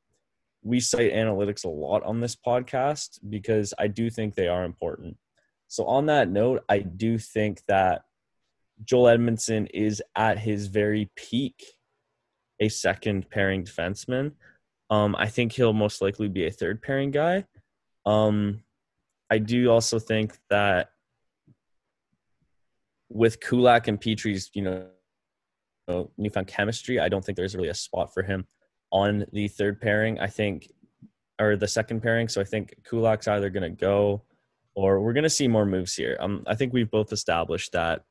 we 0.63 0.79
cite 0.79 1.13
analytics 1.13 1.65
a 1.65 1.69
lot 1.69 2.03
on 2.03 2.19
this 2.19 2.35
podcast 2.35 3.19
because 3.29 3.73
I 3.77 3.87
do 3.87 4.09
think 4.09 4.35
they 4.35 4.47
are 4.47 4.63
important. 4.63 5.17
So, 5.67 5.85
on 5.85 6.05
that 6.07 6.29
note, 6.29 6.63
I 6.69 6.79
do 6.79 7.17
think 7.17 7.61
that 7.67 8.03
Joel 8.83 9.17
Edmundson 9.17 9.67
is 9.73 10.01
at 10.15 10.39
his 10.39 10.67
very 10.67 11.09
peak, 11.15 11.63
a 12.59 12.69
second 12.69 13.29
pairing 13.29 13.63
defenseman. 13.63 14.33
Um, 14.89 15.15
I 15.17 15.27
think 15.27 15.53
he'll 15.53 15.73
most 15.73 16.01
likely 16.01 16.27
be 16.27 16.45
a 16.45 16.51
third 16.51 16.81
pairing 16.81 17.11
guy. 17.11 17.45
Um, 18.05 18.63
I 19.29 19.37
do 19.37 19.69
also 19.71 19.99
think 19.99 20.37
that 20.49 20.89
with 23.09 23.39
Kulak 23.39 23.87
and 23.87 23.99
Petry's, 23.99 24.49
you 24.53 24.63
know, 24.63 26.11
newfound 26.17 26.47
chemistry, 26.47 26.99
I 26.99 27.09
don't 27.09 27.23
think 27.23 27.35
there's 27.35 27.55
really 27.55 27.69
a 27.69 27.73
spot 27.73 28.13
for 28.13 28.23
him 28.23 28.47
on 28.91 29.25
the 29.31 29.47
third 29.47 29.81
pairing. 29.81 30.19
I 30.19 30.27
think, 30.27 30.71
or 31.39 31.55
the 31.55 31.67
second 31.67 32.01
pairing. 32.01 32.27
So 32.27 32.41
I 32.41 32.43
think 32.43 32.75
Kulak's 32.83 33.27
either 33.27 33.49
going 33.49 33.63
to 33.63 33.69
go, 33.69 34.23
or 34.75 35.01
we're 35.01 35.13
going 35.13 35.23
to 35.23 35.29
see 35.29 35.47
more 35.47 35.65
moves 35.65 35.95
here. 35.95 36.17
Um, 36.19 36.43
I 36.47 36.55
think 36.55 36.73
we've 36.73 36.91
both 36.91 37.11
established 37.11 37.71
that 37.73 38.03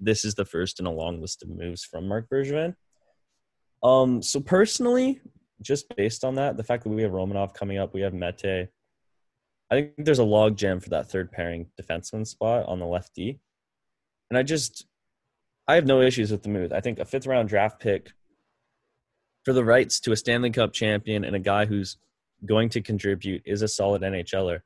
this 0.00 0.24
is 0.24 0.34
the 0.34 0.44
first 0.44 0.80
in 0.80 0.86
a 0.86 0.92
long 0.92 1.20
list 1.20 1.42
of 1.42 1.48
moves 1.50 1.84
from 1.84 2.08
Marc 2.08 2.28
Bergevin. 2.28 2.74
Um, 3.82 4.22
so 4.22 4.40
personally, 4.40 5.20
just 5.62 5.94
based 5.96 6.24
on 6.24 6.36
that, 6.36 6.56
the 6.56 6.64
fact 6.64 6.84
that 6.84 6.90
we 6.90 7.02
have 7.02 7.12
Romanov 7.12 7.54
coming 7.54 7.78
up, 7.78 7.94
we 7.94 8.00
have 8.00 8.14
Mete. 8.14 8.68
I 9.70 9.74
think 9.74 9.92
there's 9.98 10.18
a 10.18 10.24
log 10.24 10.56
jam 10.56 10.80
for 10.80 10.90
that 10.90 11.10
third 11.10 11.30
pairing 11.30 11.66
defenseman 11.80 12.26
spot 12.26 12.66
on 12.66 12.78
the 12.80 12.86
left 12.86 13.14
D. 13.14 13.38
And 14.30 14.38
I 14.38 14.42
just, 14.42 14.86
I 15.68 15.74
have 15.74 15.86
no 15.86 16.00
issues 16.00 16.30
with 16.30 16.42
the 16.42 16.48
move. 16.48 16.72
I 16.72 16.80
think 16.80 16.98
a 16.98 17.04
fifth 17.04 17.26
round 17.26 17.48
draft 17.48 17.80
pick 17.80 18.12
for 19.44 19.52
the 19.52 19.64
rights 19.64 20.00
to 20.00 20.12
a 20.12 20.16
Stanley 20.16 20.50
Cup 20.50 20.72
champion 20.72 21.24
and 21.24 21.36
a 21.36 21.40
guy 21.40 21.66
who's 21.66 21.98
going 22.44 22.68
to 22.70 22.80
contribute 22.80 23.42
is 23.44 23.62
a 23.62 23.68
solid 23.68 24.02
NHLer 24.02 24.60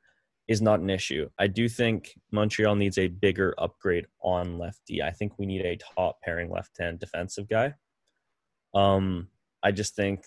is 0.47 0.61
not 0.61 0.79
an 0.79 0.89
issue. 0.89 1.29
I 1.39 1.47
do 1.47 1.67
think 1.67 2.17
Montreal 2.31 2.75
needs 2.75 2.97
a 2.97 3.07
bigger 3.07 3.55
upgrade 3.57 4.05
on 4.21 4.57
lefty. 4.57 5.01
I 5.01 5.11
think 5.11 5.33
we 5.37 5.45
need 5.45 5.65
a 5.65 5.77
top 5.77 6.21
pairing 6.21 6.51
left 6.51 6.77
hand 6.77 6.99
defensive 6.99 7.49
guy. 7.49 7.73
Um, 8.73 9.29
I 9.63 9.71
just 9.71 9.95
think 9.95 10.25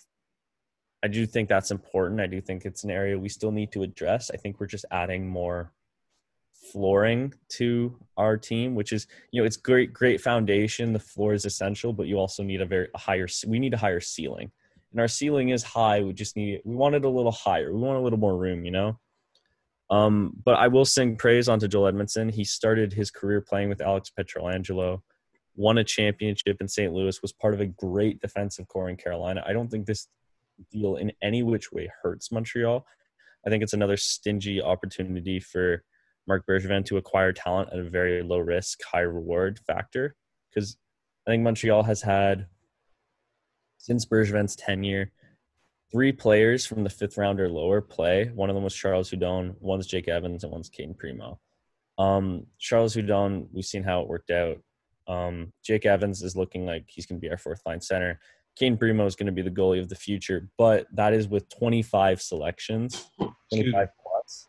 I 1.02 1.08
do 1.08 1.26
think 1.26 1.48
that's 1.48 1.70
important. 1.70 2.20
I 2.20 2.26
do 2.26 2.40
think 2.40 2.64
it's 2.64 2.82
an 2.82 2.90
area 2.90 3.18
we 3.18 3.28
still 3.28 3.52
need 3.52 3.70
to 3.72 3.82
address. 3.82 4.30
I 4.32 4.36
think 4.36 4.58
we're 4.58 4.66
just 4.66 4.84
adding 4.90 5.28
more 5.28 5.72
flooring 6.72 7.32
to 7.50 7.96
our 8.16 8.36
team, 8.36 8.74
which 8.74 8.92
is, 8.92 9.06
you 9.30 9.40
know, 9.40 9.46
it's 9.46 9.56
great, 9.56 9.92
great 9.92 10.20
foundation. 10.20 10.92
The 10.92 10.98
floor 10.98 11.34
is 11.34 11.44
essential, 11.44 11.92
but 11.92 12.08
you 12.08 12.18
also 12.18 12.42
need 12.42 12.60
a 12.60 12.66
very 12.66 12.88
a 12.94 12.98
higher, 12.98 13.28
we 13.46 13.60
need 13.60 13.74
a 13.74 13.78
higher 13.78 14.00
ceiling. 14.00 14.50
And 14.90 15.00
our 15.00 15.08
ceiling 15.08 15.50
is 15.50 15.62
high. 15.62 16.00
We 16.00 16.12
just 16.14 16.34
need, 16.34 16.62
we 16.64 16.74
want 16.74 16.96
it 16.96 17.04
a 17.04 17.08
little 17.08 17.30
higher. 17.32 17.72
We 17.72 17.80
want 17.80 17.98
a 17.98 18.02
little 18.02 18.18
more 18.18 18.36
room, 18.36 18.64
you 18.64 18.72
know? 18.72 18.98
Um, 19.90 20.34
but 20.44 20.56
I 20.56 20.68
will 20.68 20.84
sing 20.84 21.16
praise 21.16 21.48
onto 21.48 21.68
Joel 21.68 21.92
Edmundson. 21.92 22.30
He 22.32 22.44
started 22.44 22.92
his 22.92 23.10
career 23.10 23.40
playing 23.40 23.68
with 23.70 23.80
Alex 23.80 24.10
Pietrangelo, 24.16 25.00
won 25.56 25.78
a 25.78 25.84
championship 25.84 26.58
in 26.60 26.68
St. 26.68 26.92
Louis, 26.92 27.20
was 27.22 27.32
part 27.32 27.54
of 27.54 27.60
a 27.60 27.66
great 27.66 28.20
defensive 28.20 28.68
corps 28.68 28.90
in 28.90 28.96
Carolina. 28.96 29.42
I 29.46 29.52
don't 29.52 29.68
think 29.68 29.86
this 29.86 30.08
deal 30.70 30.96
in 30.96 31.12
any 31.22 31.42
which 31.42 31.72
way 31.72 31.90
hurts 32.02 32.30
Montreal. 32.30 32.84
I 33.46 33.50
think 33.50 33.62
it's 33.62 33.72
another 33.72 33.96
stingy 33.96 34.60
opportunity 34.60 35.40
for 35.40 35.84
Marc 36.26 36.46
Bergevin 36.46 36.84
to 36.86 36.98
acquire 36.98 37.32
talent 37.32 37.70
at 37.72 37.78
a 37.78 37.88
very 37.88 38.22
low 38.22 38.38
risk, 38.38 38.80
high 38.82 39.00
reward 39.00 39.58
factor. 39.66 40.16
Because 40.50 40.76
I 41.26 41.30
think 41.30 41.42
Montreal 41.42 41.84
has 41.84 42.02
had, 42.02 42.46
since 43.78 44.04
Bergevin's 44.04 44.56
tenure, 44.56 45.12
three 45.90 46.12
players 46.12 46.66
from 46.66 46.84
the 46.84 46.90
fifth 46.90 47.16
round 47.16 47.40
or 47.40 47.48
lower 47.48 47.80
play. 47.80 48.30
One 48.34 48.50
of 48.50 48.54
them 48.54 48.64
was 48.64 48.74
Charles 48.74 49.10
Hudon, 49.10 49.54
one's 49.60 49.86
Jake 49.86 50.08
Evans, 50.08 50.44
and 50.44 50.52
one's 50.52 50.68
Cayden 50.68 50.94
Primeau. 50.94 51.38
Um, 51.98 52.46
Charles 52.58 52.94
Hudon, 52.94 53.48
we've 53.52 53.64
seen 53.64 53.82
how 53.82 54.00
it 54.02 54.08
worked 54.08 54.30
out. 54.30 54.58
Um, 55.06 55.52
Jake 55.64 55.86
Evans 55.86 56.22
is 56.22 56.36
looking 56.36 56.66
like 56.66 56.84
he's 56.86 57.06
going 57.06 57.20
to 57.20 57.24
be 57.24 57.30
our 57.30 57.38
fourth 57.38 57.62
line 57.66 57.80
center. 57.80 58.20
Kane 58.56 58.76
Primeau 58.76 59.06
is 59.06 59.16
going 59.16 59.26
to 59.26 59.32
be 59.32 59.42
the 59.42 59.50
goalie 59.50 59.80
of 59.80 59.88
the 59.88 59.94
future, 59.94 60.48
but 60.58 60.86
that 60.92 61.12
is 61.12 61.28
with 61.28 61.48
25 61.48 62.20
selections, 62.20 63.06
25 63.52 63.88
plus. 64.02 64.48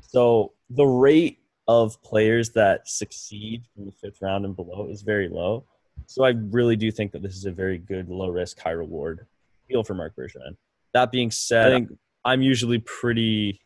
So 0.00 0.52
the 0.70 0.84
rate 0.84 1.38
of 1.68 2.00
players 2.02 2.50
that 2.50 2.88
succeed 2.88 3.64
from 3.74 3.86
the 3.86 3.92
fifth 3.92 4.20
round 4.20 4.44
and 4.44 4.54
below 4.54 4.88
is 4.90 5.02
very 5.02 5.28
low. 5.28 5.64
So 6.06 6.24
I 6.24 6.34
really 6.50 6.76
do 6.76 6.90
think 6.90 7.12
that 7.12 7.22
this 7.22 7.36
is 7.36 7.46
a 7.46 7.50
very 7.50 7.78
good 7.78 8.08
low 8.08 8.28
risk, 8.28 8.58
high 8.60 8.70
reward 8.70 9.26
deal 9.68 9.82
for 9.82 9.94
Marc 9.94 10.14
Bergevin. 10.16 10.56
That 10.94 11.12
being 11.12 11.30
said, 11.30 11.66
I 11.66 11.70
think 11.76 11.98
I'm 12.24 12.42
usually 12.42 12.78
pretty. 12.78 13.60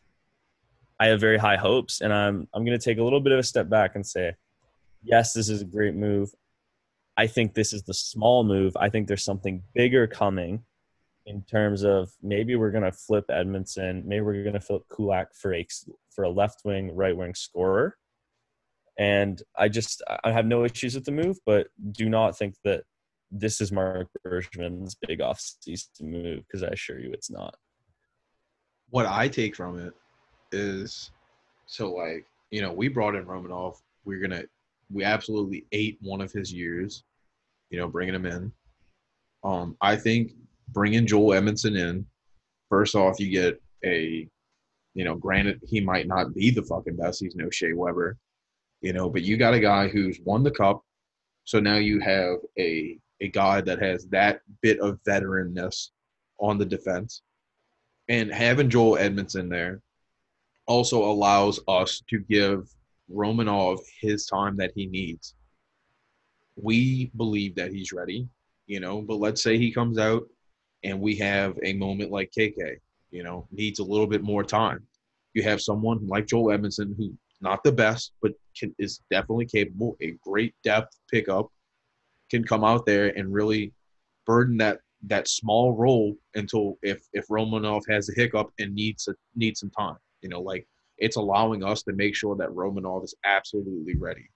I 0.99 1.07
have 1.07 1.19
very 1.19 1.37
high 1.37 1.57
hopes, 1.57 2.01
and 2.01 2.13
I'm 2.13 2.47
I'm 2.53 2.65
going 2.65 2.77
to 2.77 2.83
take 2.83 2.97
a 2.97 3.03
little 3.03 3.21
bit 3.21 3.33
of 3.33 3.39
a 3.39 3.43
step 3.43 3.69
back 3.69 3.95
and 3.95 4.05
say, 4.05 4.35
yes, 5.03 5.33
this 5.33 5.49
is 5.49 5.61
a 5.61 5.65
great 5.65 5.95
move. 5.95 6.31
I 7.17 7.27
think 7.27 7.53
this 7.53 7.73
is 7.73 7.83
the 7.83 7.93
small 7.93 8.43
move. 8.43 8.75
I 8.77 8.89
think 8.89 9.07
there's 9.07 9.23
something 9.23 9.63
bigger 9.73 10.07
coming 10.07 10.63
in 11.25 11.43
terms 11.43 11.83
of 11.83 12.11
maybe 12.21 12.55
we're 12.55 12.71
going 12.71 12.83
to 12.83 12.91
flip 12.91 13.25
Edmundson, 13.29 14.05
maybe 14.05 14.21
we're 14.21 14.43
going 14.43 14.53
to 14.53 14.59
flip 14.59 14.83
Kulak 14.89 15.35
for 15.35 15.53
a 15.53 15.67
for 16.09 16.23
a 16.23 16.29
left 16.29 16.61
wing, 16.65 16.95
right 16.95 17.15
wing 17.15 17.35
scorer. 17.35 17.97
And 18.97 19.41
I 19.57 19.69
just 19.69 20.01
I 20.23 20.31
have 20.31 20.45
no 20.45 20.65
issues 20.65 20.95
with 20.95 21.05
the 21.05 21.11
move, 21.11 21.37
but 21.45 21.67
do 21.91 22.09
not 22.09 22.37
think 22.37 22.55
that 22.63 22.83
this 23.31 23.61
is 23.61 23.71
Marc 23.71 24.07
Bergevin's 24.25 24.95
big 25.07 25.21
off-season 25.21 26.11
move 26.11 26.43
because 26.45 26.63
I 26.63 26.67
assure 26.67 26.99
you 26.99 27.11
it's 27.13 27.31
not. 27.31 27.55
What 28.89 29.05
I 29.05 29.29
take 29.29 29.55
from 29.55 29.79
it 29.79 29.93
is 30.51 31.11
so 31.65 31.93
like 31.93 32.25
you 32.49 32.61
know 32.61 32.73
we 32.73 32.89
brought 32.89 33.15
in 33.15 33.25
Romanov. 33.25 33.77
We're 34.03 34.19
gonna 34.19 34.43
we 34.91 35.03
absolutely 35.03 35.65
ate 35.71 35.97
one 36.01 36.21
of 36.21 36.31
his 36.31 36.51
years, 36.51 37.03
you 37.69 37.79
know, 37.79 37.87
bringing 37.87 38.15
him 38.15 38.25
in. 38.25 38.51
Um, 39.43 39.77
I 39.81 39.95
think 39.95 40.33
bringing 40.69 41.07
Joel 41.07 41.41
Edmundson 41.41 41.77
in, 41.77 42.05
first 42.69 42.95
off, 42.95 43.19
you 43.19 43.29
get 43.29 43.61
a, 43.85 44.27
you 44.93 45.05
know, 45.05 45.15
granted 45.15 45.61
he 45.65 45.79
might 45.79 46.07
not 46.07 46.33
be 46.33 46.51
the 46.51 46.63
fucking 46.63 46.97
best. 46.97 47.21
He's 47.21 47.35
no 47.35 47.49
Shea 47.49 47.73
Weber, 47.73 48.17
you 48.81 48.93
know, 48.93 49.09
but 49.09 49.23
you 49.23 49.37
got 49.37 49.53
a 49.53 49.59
guy 49.59 49.87
who's 49.87 50.19
won 50.25 50.43
the 50.43 50.51
cup, 50.51 50.83
so 51.45 51.59
now 51.59 51.77
you 51.77 51.99
have 52.01 52.37
a 52.59 52.99
a 53.21 53.27
guy 53.29 53.61
that 53.61 53.81
has 53.81 54.05
that 54.07 54.41
bit 54.61 54.79
of 54.79 54.99
veteranness 55.07 55.89
on 56.39 56.57
the 56.57 56.65
defense. 56.65 57.21
And 58.09 58.31
having 58.31 58.69
Joel 58.69 58.97
Edmundson 58.97 59.49
there 59.49 59.79
also 60.67 61.03
allows 61.03 61.59
us 61.67 62.01
to 62.09 62.19
give 62.19 62.67
Romanov 63.13 63.79
his 64.01 64.25
time 64.25 64.57
that 64.57 64.71
he 64.75 64.87
needs. 64.87 65.35
We 66.55 67.11
believe 67.15 67.55
that 67.55 67.71
he's 67.71 67.93
ready, 67.93 68.27
you 68.67 68.79
know, 68.79 69.01
but 69.01 69.19
let's 69.19 69.41
say 69.41 69.57
he 69.57 69.71
comes 69.71 69.97
out 69.97 70.23
and 70.83 70.99
we 70.99 71.15
have 71.17 71.57
a 71.63 71.73
moment 71.73 72.11
like 72.11 72.31
KK, 72.37 72.77
you 73.11 73.23
know, 73.23 73.47
needs 73.51 73.79
a 73.79 73.83
little 73.83 74.07
bit 74.07 74.23
more 74.23 74.43
time. 74.43 74.85
You 75.33 75.43
have 75.43 75.61
someone 75.61 76.05
like 76.07 76.27
Joel 76.27 76.57
Edmundson 76.57 76.95
who 76.97 77.13
not 77.39 77.63
the 77.63 77.71
best, 77.71 78.13
but 78.21 78.33
can, 78.57 78.73
is 78.77 79.01
definitely 79.09 79.45
capable, 79.45 79.97
a 80.01 80.15
great 80.23 80.53
depth 80.63 80.95
pickup 81.09 81.51
can 82.31 82.43
come 82.43 82.63
out 82.63 82.85
there 82.85 83.07
and 83.17 83.31
really 83.31 83.73
burden 84.25 84.57
that 84.57 84.79
that 85.03 85.27
small 85.27 85.73
role 85.73 86.15
until 86.35 86.77
if 86.81 87.03
if 87.13 87.27
Romanov 87.27 87.81
has 87.89 88.09
a 88.09 88.13
hiccup 88.15 88.51
and 88.59 88.73
needs 88.73 89.07
a, 89.07 89.13
needs 89.35 89.59
some 89.59 89.71
time. 89.71 89.97
You 90.21 90.29
know, 90.29 90.41
like 90.41 90.67
it's 90.97 91.17
allowing 91.17 91.63
us 91.63 91.83
to 91.83 91.93
make 91.93 92.15
sure 92.15 92.35
that 92.37 92.49
Romanov 92.49 93.03
is 93.03 93.15
absolutely 93.25 93.95
ready. 93.97 94.29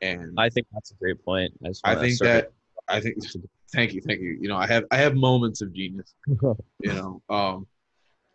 And 0.00 0.34
I 0.38 0.48
think 0.48 0.66
that's 0.72 0.92
a 0.92 0.94
great 0.94 1.22
point. 1.24 1.52
I, 1.64 1.92
I 1.92 1.94
think 1.96 2.18
that 2.20 2.52
I 2.88 3.00
think 3.00 3.16
thank 3.72 3.92
you, 3.92 4.00
thank 4.00 4.20
you. 4.20 4.38
You 4.40 4.48
know, 4.48 4.56
I 4.56 4.66
have 4.66 4.84
I 4.90 4.96
have 4.96 5.14
moments 5.14 5.60
of 5.60 5.72
genius. 5.74 6.14
you 6.26 6.54
know, 6.84 7.22
um, 7.28 7.66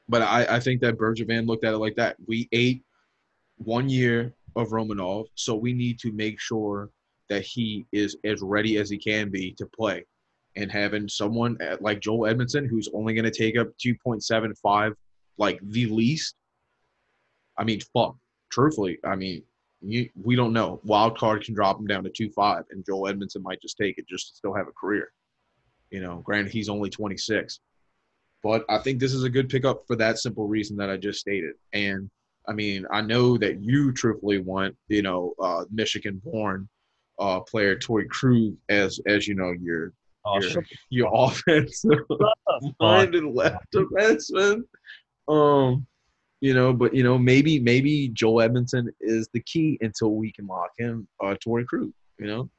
but 0.08 0.22
I 0.22 0.46
I 0.58 0.60
think 0.60 0.82
that 0.82 0.98
Bergevin 0.98 1.48
looked 1.48 1.64
at 1.64 1.74
it 1.74 1.80
like 1.80 1.96
that. 1.96 2.18
We 2.28 2.48
ate 2.52 2.84
one 3.58 3.90
year 3.90 4.34
of 4.56 4.70
Romanov, 4.70 5.26
so 5.36 5.56
we 5.56 5.74
need 5.74 5.98
to 6.00 6.12
make 6.12 6.40
sure 6.40 6.90
that 7.30 7.44
he 7.44 7.86
is 7.92 8.16
as 8.24 8.42
ready 8.42 8.78
as 8.78 8.90
he 8.90 8.98
can 8.98 9.30
be 9.30 9.52
to 9.54 9.66
play. 9.66 10.06
And 10.56 10.72
having 10.72 11.10
someone 11.10 11.58
like 11.82 12.00
Joel 12.00 12.34
Edmundson, 12.34 12.68
who's 12.70 12.90
only 12.94 13.14
going 13.14 13.30
to 13.30 13.32
take 13.32 13.58
up 13.58 13.68
2.75, 13.86 14.94
like 15.38 15.60
the 15.64 15.88
least, 15.88 16.36
I 17.58 17.64
mean, 17.64 17.82
fuck. 17.94 18.16
Truthfully, 18.52 19.00
I 19.04 19.16
mean, 19.16 19.44
you, 19.82 20.10
we 20.16 20.36
don't 20.36 20.54
know. 20.54 20.80
Wild 20.84 21.18
card 21.18 21.44
can 21.44 21.56
drop 21.56 21.78
him 21.78 21.88
down 21.88 22.04
to 22.06 22.10
2.5, 22.10 22.64
and 22.72 22.86
Joel 22.86 23.12
Edmundson 23.12 23.42
might 23.42 23.62
just 23.62 23.78
take 23.78 23.98
it 23.98 24.08
just 24.08 24.30
to 24.30 24.36
still 24.36 24.54
have 24.54 24.68
a 24.68 24.72
career. 24.72 25.12
You 25.90 26.02
know, 26.02 26.22
granted, 26.24 26.54
he's 26.54 26.70
only 26.70 26.90
26. 26.90 27.60
But 28.44 28.64
I 28.70 28.78
think 28.78 29.00
this 29.00 29.14
is 29.14 29.24
a 29.24 29.30
good 29.30 29.50
pickup 29.50 29.86
for 29.88 29.96
that 29.98 30.20
simple 30.20 30.48
reason 30.48 30.78
that 30.78 30.90
I 30.90 30.98
just 30.98 31.20
stated. 31.20 31.56
And 31.74 32.10
I 32.48 32.54
mean, 32.54 32.86
I 32.92 33.02
know 33.02 33.38
that 33.38 33.62
you 33.62 33.92
truthfully 33.92 34.40
want, 34.40 34.76
you 34.88 35.02
know, 35.02 35.34
uh, 35.42 35.66
Michigan 35.72 36.22
born 36.24 36.70
uh, 37.20 37.40
player 37.42 37.76
Torey 37.76 38.08
Krug 38.10 38.54
as 38.70 39.00
as 39.08 39.28
you 39.28 39.36
know 39.36 39.52
your 39.52 39.94
oh, 40.26 40.42
your, 40.42 40.66
your 40.90 41.12
offensive 41.14 42.00
minded 42.80 43.24
left 43.24 43.66
defenseman. 43.74 44.64
Um, 45.28 45.86
you 46.42 46.54
know, 46.54 46.74
but 46.74 46.94
you 46.94 47.04
know 47.04 47.18
maybe 47.18 47.60
maybe 47.60 48.10
Joel 48.10 48.48
Edmundson 48.48 48.90
is 49.00 49.30
the 49.34 49.42
key 49.42 49.78
until 49.82 50.16
we 50.16 50.32
can 50.32 50.48
lock 50.48 50.72
him 50.78 51.08
uh, 51.24 51.36
Torey 51.46 51.66
Krug. 51.66 51.92
You 52.20 52.28
know, 52.28 52.50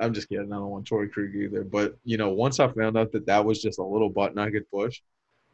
I'm 0.00 0.12
just 0.12 0.28
kidding. 0.28 0.52
I 0.52 0.56
don't 0.56 0.70
want 0.70 0.88
Torey 0.88 1.10
Krug 1.10 1.34
either. 1.34 1.64
But 1.64 1.96
you 2.04 2.16
know, 2.16 2.30
once 2.30 2.60
I 2.60 2.68
found 2.68 2.96
out 2.96 3.12
that 3.12 3.26
that 3.26 3.44
was 3.44 3.60
just 3.62 3.78
a 3.78 3.84
little 3.84 4.10
button 4.10 4.38
I 4.38 4.50
could 4.50 4.70
push, 4.70 5.00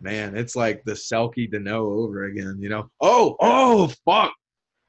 man, 0.00 0.36
it's 0.36 0.56
like 0.56 0.82
the 0.84 0.92
Selke 0.92 1.50
Danault 1.50 2.04
over 2.04 2.24
again. 2.24 2.58
You 2.60 2.68
know, 2.68 2.90
oh 3.00 3.36
oh 3.40 3.92
fuck. 4.04 4.32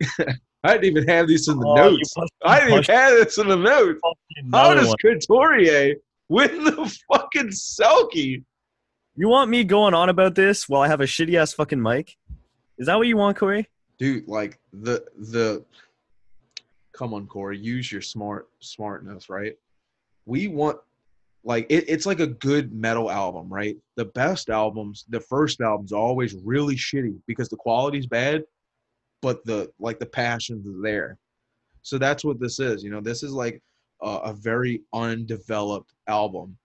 I 0.63 0.73
didn't 0.73 0.85
even 0.85 1.07
have 1.07 1.27
these 1.27 1.47
in 1.47 1.57
the 1.59 1.67
oh, 1.67 1.75
notes. 1.75 2.13
I 2.43 2.59
didn't 2.59 2.73
even 2.73 2.95
have 2.95 3.11
this 3.13 3.37
in 3.37 3.47
the 3.47 3.53
oh, 3.53 3.57
notes. 3.57 4.01
How 4.51 4.73
does 4.73 4.93
Couturier 5.01 5.95
win 6.27 6.63
the 6.63 6.97
fucking 7.11 7.49
Selke? 7.49 8.43
You 9.15 9.27
want 9.27 9.49
me 9.49 9.63
going 9.63 9.93
on 9.93 10.09
about 10.09 10.35
this 10.35 10.67
while 10.67 10.81
I 10.81 10.87
have 10.87 11.01
a 11.01 11.05
shitty 11.05 11.35
ass 11.35 11.53
fucking 11.53 11.81
mic? 11.81 12.15
Is 12.77 12.87
that 12.87 12.97
what 12.97 13.07
you 13.07 13.17
want, 13.17 13.37
Corey? 13.37 13.67
Dude, 13.97 14.27
like 14.27 14.59
the 14.71 15.03
the 15.17 15.65
come 16.93 17.13
on, 17.13 17.27
Corey, 17.27 17.57
use 17.57 17.91
your 17.91 18.01
smart 18.01 18.49
smartness, 18.59 19.29
right? 19.29 19.55
We 20.25 20.47
want 20.47 20.77
like 21.43 21.65
it, 21.69 21.85
it's 21.87 22.05
like 22.05 22.19
a 22.19 22.27
good 22.27 22.73
metal 22.73 23.09
album, 23.09 23.51
right? 23.51 23.77
The 23.95 24.05
best 24.05 24.49
albums, 24.49 25.05
the 25.09 25.19
first 25.19 25.61
album's 25.61 25.91
always 25.91 26.33
really 26.33 26.75
shitty 26.75 27.19
because 27.27 27.49
the 27.49 27.57
quality's 27.57 28.07
bad 28.07 28.43
but 29.21 29.43
the 29.45 29.71
like 29.79 29.99
the 29.99 30.05
passion's 30.05 30.67
there. 30.81 31.17
So 31.81 31.97
that's 31.97 32.23
what 32.23 32.39
this 32.39 32.59
is. 32.59 32.83
You 32.83 32.91
know, 32.91 33.01
this 33.01 33.23
is 33.23 33.31
like 33.31 33.61
a, 34.01 34.07
a 34.07 34.33
very 34.33 34.81
undeveloped 34.93 35.93
album 36.07 36.57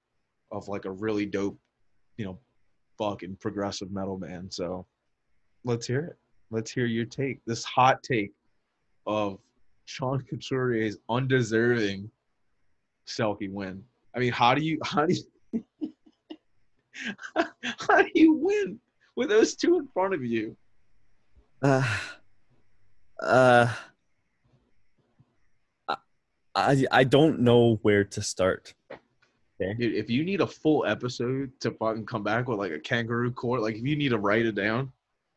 of 0.52 0.68
like 0.68 0.84
a 0.84 0.90
really 0.90 1.26
dope, 1.26 1.58
you 2.16 2.24
know, 2.24 2.38
fucking 2.98 3.36
progressive 3.40 3.90
metal 3.90 4.16
band. 4.16 4.52
So 4.52 4.86
let's 5.64 5.86
hear 5.86 6.00
it. 6.00 6.16
Let's 6.50 6.70
hear 6.70 6.86
your 6.86 7.06
take. 7.06 7.40
This 7.46 7.64
hot 7.64 8.02
take 8.02 8.32
of 9.06 9.38
Sean 9.86 10.22
Couturier's 10.22 10.98
undeserving 11.08 12.10
Selke 13.06 13.50
win. 13.50 13.82
I 14.14 14.20
mean, 14.20 14.32
how 14.32 14.54
do 14.54 14.62
you 14.62 14.78
how 14.84 15.06
do 15.06 15.14
you 15.52 15.64
how 17.78 18.02
do 18.02 18.10
you 18.14 18.34
win 18.34 18.78
with 19.16 19.28
those 19.28 19.56
two 19.56 19.78
in 19.78 19.88
front 19.88 20.14
of 20.14 20.24
you? 20.24 20.56
Uh, 21.62 21.82
uh, 23.20 23.72
I 26.55 26.85
I 26.90 27.05
don't 27.05 27.40
know 27.40 27.79
where 27.83 28.05
to 28.05 28.22
start. 28.22 28.74
Okay. 29.61 29.74
Dude, 29.74 29.94
if 29.94 30.11
you 30.11 30.24
need 30.24 30.40
a 30.40 30.46
full 30.46 30.85
episode 30.85 31.53
to 31.61 31.70
fucking 31.72 32.07
come 32.07 32.22
back 32.22 32.48
with 32.48 32.59
like 32.59 32.72
a 32.72 32.81
kangaroo 32.81 33.33
court, 33.33 33.62
like 33.62 33.77
if 33.77 33.85
you 33.85 33.96
need 33.96 34.11
to 34.11 34.18
write 34.18 34.46
it 34.46 34.55
down, 34.55 34.92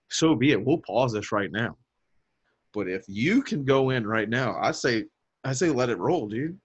so 0.09 0.35
be 0.35 0.51
it. 0.51 0.63
We'll 0.63 0.79
pause 0.79 1.13
this 1.13 1.31
right 1.31 1.51
now. 1.51 1.77
But 2.73 2.87
if 2.87 3.05
you 3.07 3.41
can 3.41 3.63
go 3.63 3.91
in 3.91 4.05
right 4.05 4.29
now, 4.29 4.57
I 4.59 4.71
say 4.71 5.05
I 5.43 5.53
say 5.53 5.69
let 5.69 5.89
it 5.89 5.97
roll, 5.97 6.27
dude. 6.27 6.59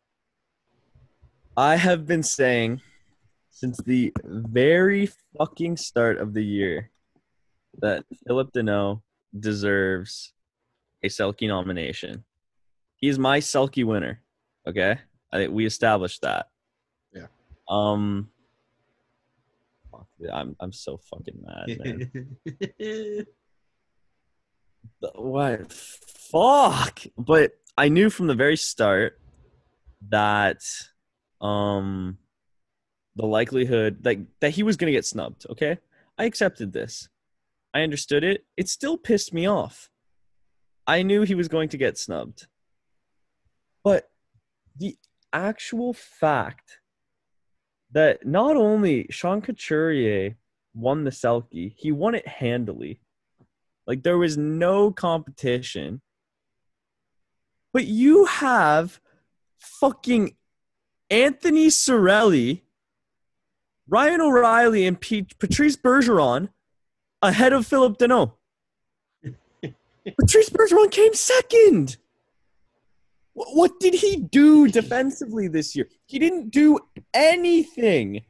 I 1.57 1.77
have 1.77 2.07
been 2.07 2.23
saying 2.23 2.81
since 3.51 3.79
the 3.79 4.13
very 4.25 5.11
fucking 5.37 5.77
start 5.77 6.19
of 6.19 6.33
the 6.33 6.45
year 6.45 6.91
that 7.81 8.05
Phillip 8.27 8.53
Danault 8.53 9.03
deserves 9.39 10.33
a 11.03 11.09
Selke 11.09 11.49
nomination. 11.49 12.25
He's 12.97 13.19
my 13.19 13.41
Selke 13.41 13.85
winner. 13.85 14.23
Okay, 14.67 14.99
I 15.33 15.49
we 15.49 15.67
established 15.67 16.23
that. 16.23 16.47
Yeah. 17.13 17.27
Um. 17.69 18.29
I'm 20.33 20.55
I'm 20.61 20.73
so 20.73 20.99
fucking 21.11 21.43
mad, 21.45 21.79
man. 21.81 23.27
what? 25.15 25.73
Fuck! 25.73 27.01
But 27.19 27.53
I 27.77 27.89
knew 27.89 28.09
from 28.09 28.29
the 28.29 28.35
very 28.35 28.57
start 28.57 29.19
that 30.11 30.63
um 31.41 32.19
the 33.17 33.27
likelihood 33.27 34.03
that 34.03 34.19
that 34.41 34.51
he 34.51 34.63
was 34.63 34.77
going 34.77 34.87
to 34.87 34.97
get 34.97 35.05
snubbed. 35.05 35.47
Okay, 35.51 35.79
I 36.19 36.25
accepted 36.25 36.73
this. 36.73 37.09
I 37.75 37.81
understood 37.83 38.25
it. 38.25 38.45
It 38.57 38.69
still 38.69 38.97
pissed 38.97 39.33
me 39.33 39.47
off. 39.47 39.91
I 40.93 41.03
knew 41.03 41.23
he 41.23 41.35
was 41.35 41.49
going 41.49 41.71
to 41.71 41.79
get 41.79 41.97
snubbed, 41.97 42.49
but 43.83 44.11
the 44.77 44.95
actual 45.33 45.95
fact 45.95 46.81
that 47.93 48.27
not 48.27 48.57
only 48.57 49.07
Sean 49.09 49.41
Couturier 49.41 50.37
won 50.75 51.05
the 51.05 51.11
Selke, 51.11 51.73
he 51.79 51.93
won 51.93 52.15
it 52.15 52.29
handily. 52.29 53.01
Like 53.87 54.03
there 54.03 54.19
was 54.19 54.37
no 54.37 54.93
competition. 54.93 56.03
But 57.73 57.87
you 57.87 58.27
have 58.27 59.01
fucking 59.61 60.37
Anthony 61.09 61.69
Cirelli, 61.69 62.65
Ryan 63.89 64.21
O'Reilly, 64.21 64.87
and 64.87 65.01
Patrice 65.01 65.77
Bergeron 65.79 66.51
ahead 67.23 67.55
of 67.55 67.67
Phillip 67.67 67.97
Danault. 67.97 68.35
Patrice 70.05 70.51
Bergeron 70.51 70.91
came 70.91 71.15
second. 71.15 71.97
What 73.35 73.81
did 73.81 73.95
he 73.95 74.17
do 74.17 74.69
defensively 74.69 75.49
this 75.49 75.75
year? 75.75 75.89
He 76.07 76.19
didn't 76.19 76.51
do 76.51 76.79
anything. 77.15 78.23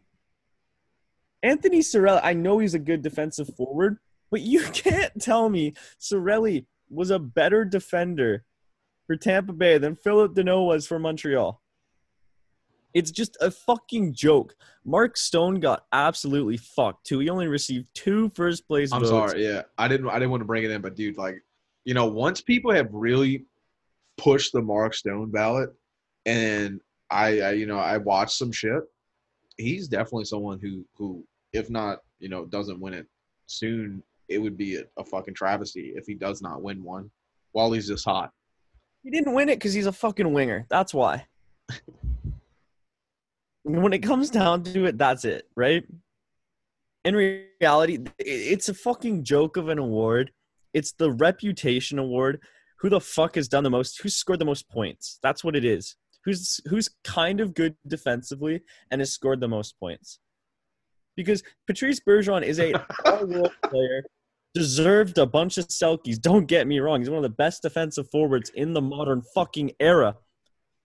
Anthony 1.43 1.81
Cirelli, 1.81 2.21
I 2.23 2.35
know 2.35 2.59
he's 2.59 2.75
a 2.75 2.79
good 2.79 3.03
defensive 3.03 3.55
forward, 3.57 3.99
but 4.31 4.43
you 4.43 4.63
can't 4.73 5.21
tell 5.21 5.49
me 5.49 5.75
Cirelli 6.01 6.67
was 6.89 7.11
a 7.11 7.19
better 7.19 7.65
defender 7.65 8.45
for 9.07 9.17
Tampa 9.17 9.53
Bay 9.53 9.79
than 9.79 9.97
Phillip 9.97 10.35
Danault 10.35 10.67
was 10.67 10.87
for 10.87 10.99
Montreal. 10.99 11.61
It's 12.95 13.11
just 13.11 13.37
a 13.41 13.51
fucking 13.51 14.13
joke. 14.15 14.55
Mark 14.85 15.17
Stone 15.17 15.61
got 15.61 15.87
absolutely 15.93 16.59
fucked 16.59 17.07
too. 17.07 17.21
He 17.21 17.31
only 17.31 17.49
received 17.49 17.87
two 17.95 18.31
first 18.35 18.69
place 18.69 18.93
I'm 18.93 19.01
votes. 19.01 19.33
sorry. 19.33 19.47
Yeah, 19.47 19.63
I 19.79 19.89
didn't. 19.89 20.09
I 20.11 20.15
didn't 20.15 20.31
want 20.31 20.43
to 20.43 20.47
bring 20.47 20.65
it 20.65 20.71
in, 20.71 20.83
but 20.83 20.95
dude, 20.95 21.17
like, 21.17 21.43
you 21.85 21.95
know, 21.95 22.07
once 22.07 22.41
people 22.41 22.73
have 22.73 22.89
really 22.93 23.45
pushed 24.17 24.53
the 24.53 24.63
Mark 24.63 24.95
Stone 24.95 25.31
ballot, 25.31 25.71
and 26.27 26.81
I, 27.11 27.41
I 27.41 27.51
you 27.53 27.67
know, 27.67 27.79
I 27.79 27.99
watched 27.99 28.37
some 28.37 28.53
shit. 28.53 28.83
He's 29.57 29.89
definitely 29.89 30.25
someone 30.25 30.59
who, 30.61 30.85
who, 30.97 31.25
if 31.53 31.71
not, 31.71 31.99
you 32.19 32.29
know, 32.29 32.47
doesn't 32.47 32.81
win 32.81 32.95
it 32.95 33.07
soon, 33.47 34.03
it 34.29 34.39
would 34.39 34.57
be 34.57 34.77
a, 34.77 34.83
a 34.97 35.05
fucking 35.05 35.35
travesty 35.35 35.93
if 35.95 36.07
he 36.07 36.15
does 36.15 36.41
not 36.41 36.63
win 36.63 36.83
one 36.83 37.11
while 37.53 37.73
he's 37.73 37.89
this 37.89 38.05
hot. 38.05 38.33
He 39.03 39.11
didn't 39.11 39.35
win 39.35 39.49
it 39.49 39.57
because 39.57 39.75
he's 39.75 39.87
a 39.87 39.93
fucking 39.93 40.33
winger. 40.33 40.67
That's 40.69 40.95
why. 40.95 41.27
when 43.65 43.93
it 43.93 43.99
comes 44.01 44.31
down 44.31 44.63
to 44.65 44.87
it, 44.87 44.99
that's 44.99 45.25
it, 45.25 45.49
right? 45.57 45.85
In 47.05 47.17
reality, 47.17 47.99
it's 48.19 48.69
a 48.69 48.75
fucking 48.75 49.25
joke 49.25 49.57
of 49.57 49.69
an 49.69 49.79
award. 49.79 50.31
It's 50.75 50.93
the 50.93 51.13
reputation 51.13 51.99
award. 51.99 52.41
Who 52.79 52.89
the 52.89 53.01
fuck 53.01 53.37
has 53.37 53.49
done 53.49 53.65
the 53.65 53.71
most? 53.71 54.03
Who 54.03 54.09
scored 54.09 54.39
the 54.39 54.45
most 54.45 54.69
points? 54.69 55.19
That's 55.23 55.45
what 55.45 55.57
it 55.57 55.65
is. 55.65 55.97
Who's 56.25 56.61
who's 56.69 56.89
kind 57.05 57.41
of 57.41 57.55
good 57.55 57.77
defensively 57.87 58.63
and 58.91 59.01
has 59.01 59.13
scored 59.13 59.41
the 59.41 59.49
most 59.49 59.79
points? 59.79 60.19
Because 61.17 61.43
Patrice 61.67 62.01
Bergeron 62.01 62.43
is 62.43 62.59
a 62.59 62.73
all-world 63.05 63.53
player, 63.69 64.05
deserved 64.55 65.19
a 65.19 65.27
bunch 65.27 65.59
of 65.59 65.69
Selkes. 65.69 66.21
Don't 66.21 66.47
get 66.47 66.67
me 66.67 66.81
wrong; 66.81 67.01
he's 67.01 67.11
one 67.11 67.19
of 67.19 67.23
the 67.23 67.29
best 67.29 67.63
defensive 67.63 68.09
forwards 68.11 68.51
in 68.51 68.73
the 68.73 68.81
modern 68.81 69.23
fucking 69.35 69.73
era. 69.79 70.17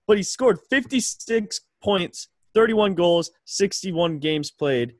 But 0.08 0.17
he 0.17 0.23
scored 0.23 0.60
56 0.69 1.62
points, 1.84 2.30
31 2.54 2.95
goals, 2.95 3.32
61 3.45 4.19
games 4.19 4.52
played, 4.52 4.95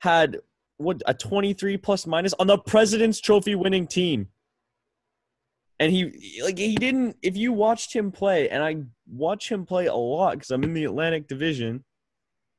had 0.00 0.38
what 0.82 1.02
a 1.06 1.14
23 1.14 1.76
plus 1.76 2.06
minus 2.06 2.34
on 2.34 2.46
the 2.46 2.58
President's 2.58 3.20
Trophy 3.20 3.54
winning 3.54 3.86
team. 3.86 4.28
And 5.78 5.92
he 5.92 6.40
like 6.42 6.58
he 6.58 6.76
didn't. 6.76 7.16
If 7.22 7.36
you 7.36 7.52
watched 7.52 7.92
him 7.92 8.12
play, 8.12 8.48
and 8.48 8.62
I 8.62 8.76
watch 9.10 9.50
him 9.50 9.66
play 9.66 9.86
a 9.86 9.94
lot 9.94 10.34
because 10.34 10.50
I'm 10.50 10.62
in 10.62 10.74
the 10.74 10.84
Atlantic 10.84 11.26
Division, 11.26 11.82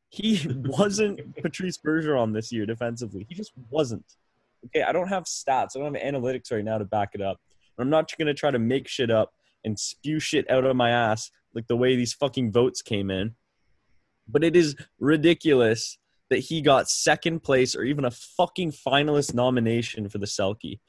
he 0.10 0.42
wasn't 0.66 1.36
Patrice 1.42 1.78
Bergeron 1.78 2.34
this 2.34 2.52
year 2.52 2.66
defensively. 2.66 3.26
He 3.30 3.36
just 3.36 3.54
wasn't. 3.70 4.06
Okay, 4.66 4.84
I 4.84 4.92
don't 4.92 5.08
have 5.08 5.24
stats. 5.24 5.76
I 5.76 5.80
don't 5.80 5.94
have 5.94 6.04
analytics 6.04 6.52
right 6.52 6.64
now 6.64 6.78
to 6.78 6.86
back 6.86 7.12
it 7.14 7.22
up. 7.22 7.40
I'm 7.78 7.90
not 7.90 8.16
going 8.18 8.28
to 8.28 8.34
try 8.34 8.52
to 8.52 8.60
make 8.60 8.88
shit 8.88 9.10
up 9.10 9.34
and 9.66 9.80
spew 9.80 10.20
shit 10.20 10.50
out 10.50 10.66
of 10.66 10.76
my 10.76 10.92
ass 10.92 11.32
like 11.54 11.68
the 11.68 11.76
way 11.76 11.96
these 11.96 12.14
fucking 12.14 12.52
votes 12.52 12.82
came 12.82 13.10
in. 13.10 13.36
But 14.28 14.44
it 14.44 14.56
is 14.56 14.76
ridiculous 15.00 15.98
that 16.34 16.40
he 16.40 16.62
got 16.62 16.90
second 16.90 17.44
place 17.44 17.76
or 17.76 17.84
even 17.84 18.06
a 18.06 18.12
fucking 18.12 18.72
finalist 18.72 19.36
nomination 19.36 20.10
for 20.10 20.18
the 20.18 20.26
Selke. 20.26 20.80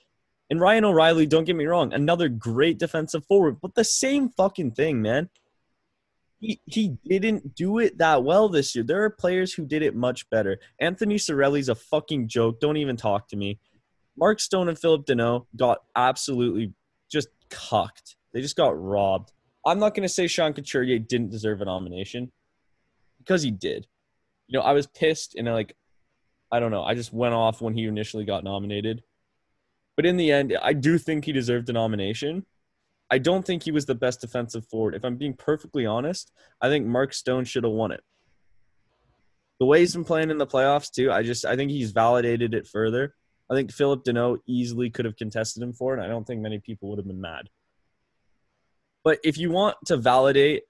And 0.48 0.58
Ryan 0.58 0.86
O'Reilly, 0.86 1.26
don't 1.26 1.44
get 1.44 1.54
me 1.54 1.66
wrong, 1.66 1.92
another 1.92 2.30
great 2.30 2.78
defensive 2.78 3.26
forward, 3.26 3.58
but 3.60 3.74
the 3.74 3.84
same 3.84 4.30
fucking 4.30 4.70
thing, 4.70 5.02
man. 5.02 5.28
He, 6.40 6.60
he 6.66 6.96
didn't 7.06 7.54
do 7.54 7.78
it 7.78 7.98
that 7.98 8.24
well 8.24 8.48
this 8.48 8.74
year. 8.74 8.84
There 8.84 9.02
are 9.04 9.10
players 9.10 9.52
who 9.52 9.66
did 9.66 9.82
it 9.82 9.94
much 9.94 10.28
better. 10.30 10.58
Anthony 10.78 11.16
Cirelli's 11.16 11.68
a 11.68 11.74
fucking 11.74 12.28
joke. 12.28 12.58
Don't 12.58 12.78
even 12.78 12.96
talk 12.96 13.28
to 13.28 13.36
me. 13.36 13.58
Mark 14.16 14.40
Stone 14.40 14.70
and 14.70 14.78
Phillip 14.78 15.04
Danault 15.04 15.46
got 15.56 15.78
absolutely 15.94 16.72
just 17.10 17.28
cucked. 17.50 18.16
They 18.32 18.40
just 18.40 18.56
got 18.56 18.80
robbed. 18.80 19.32
I'm 19.66 19.78
not 19.78 19.94
going 19.94 20.06
to 20.06 20.12
say 20.12 20.26
Sean 20.26 20.54
Couturier 20.54 20.98
didn't 20.98 21.30
deserve 21.30 21.60
a 21.60 21.66
nomination 21.66 22.32
because 23.18 23.42
he 23.42 23.50
did. 23.50 23.86
You 24.54 24.60
know, 24.60 24.66
I 24.66 24.72
was 24.72 24.86
pissed 24.86 25.34
and 25.34 25.48
like, 25.48 25.74
I 26.52 26.60
don't 26.60 26.70
know. 26.70 26.84
I 26.84 26.94
just 26.94 27.12
went 27.12 27.34
off 27.34 27.60
when 27.60 27.74
he 27.74 27.86
initially 27.86 28.24
got 28.24 28.44
nominated. 28.44 29.02
But 29.96 30.06
in 30.06 30.16
the 30.16 30.30
end, 30.30 30.56
I 30.62 30.74
do 30.74 30.96
think 30.96 31.24
he 31.24 31.32
deserved 31.32 31.68
a 31.70 31.72
nomination. 31.72 32.46
I 33.10 33.18
don't 33.18 33.44
think 33.44 33.64
he 33.64 33.72
was 33.72 33.86
the 33.86 33.96
best 33.96 34.20
defensive 34.20 34.64
forward. 34.68 34.94
If 34.94 35.04
I'm 35.04 35.16
being 35.16 35.34
perfectly 35.34 35.86
honest, 35.86 36.30
I 36.60 36.68
think 36.68 36.86
Mark 36.86 37.14
Stone 37.14 37.46
should 37.46 37.64
have 37.64 37.72
won 37.72 37.90
it. 37.90 38.04
The 39.58 39.66
way 39.66 39.80
he's 39.80 39.94
been 39.94 40.04
playing 40.04 40.30
in 40.30 40.38
the 40.38 40.46
playoffs 40.46 40.88
too, 40.88 41.10
I 41.10 41.24
just 41.24 41.44
I 41.44 41.56
think 41.56 41.72
he's 41.72 41.90
validated 41.90 42.54
it 42.54 42.68
further. 42.68 43.16
I 43.50 43.56
think 43.56 43.72
Phillip 43.72 44.04
Danault 44.04 44.38
easily 44.46 44.88
could 44.88 45.04
have 45.04 45.16
contested 45.16 45.64
him 45.64 45.72
for 45.72 45.94
it, 45.94 45.96
and 45.96 46.06
I 46.06 46.08
don't 46.08 46.24
think 46.24 46.40
many 46.40 46.60
people 46.60 46.90
would 46.90 47.00
have 47.00 47.08
been 47.08 47.20
mad. 47.20 47.50
But 49.02 49.18
if 49.24 49.36
you 49.36 49.50
want 49.50 49.78
to 49.86 49.96
validate 49.96 50.62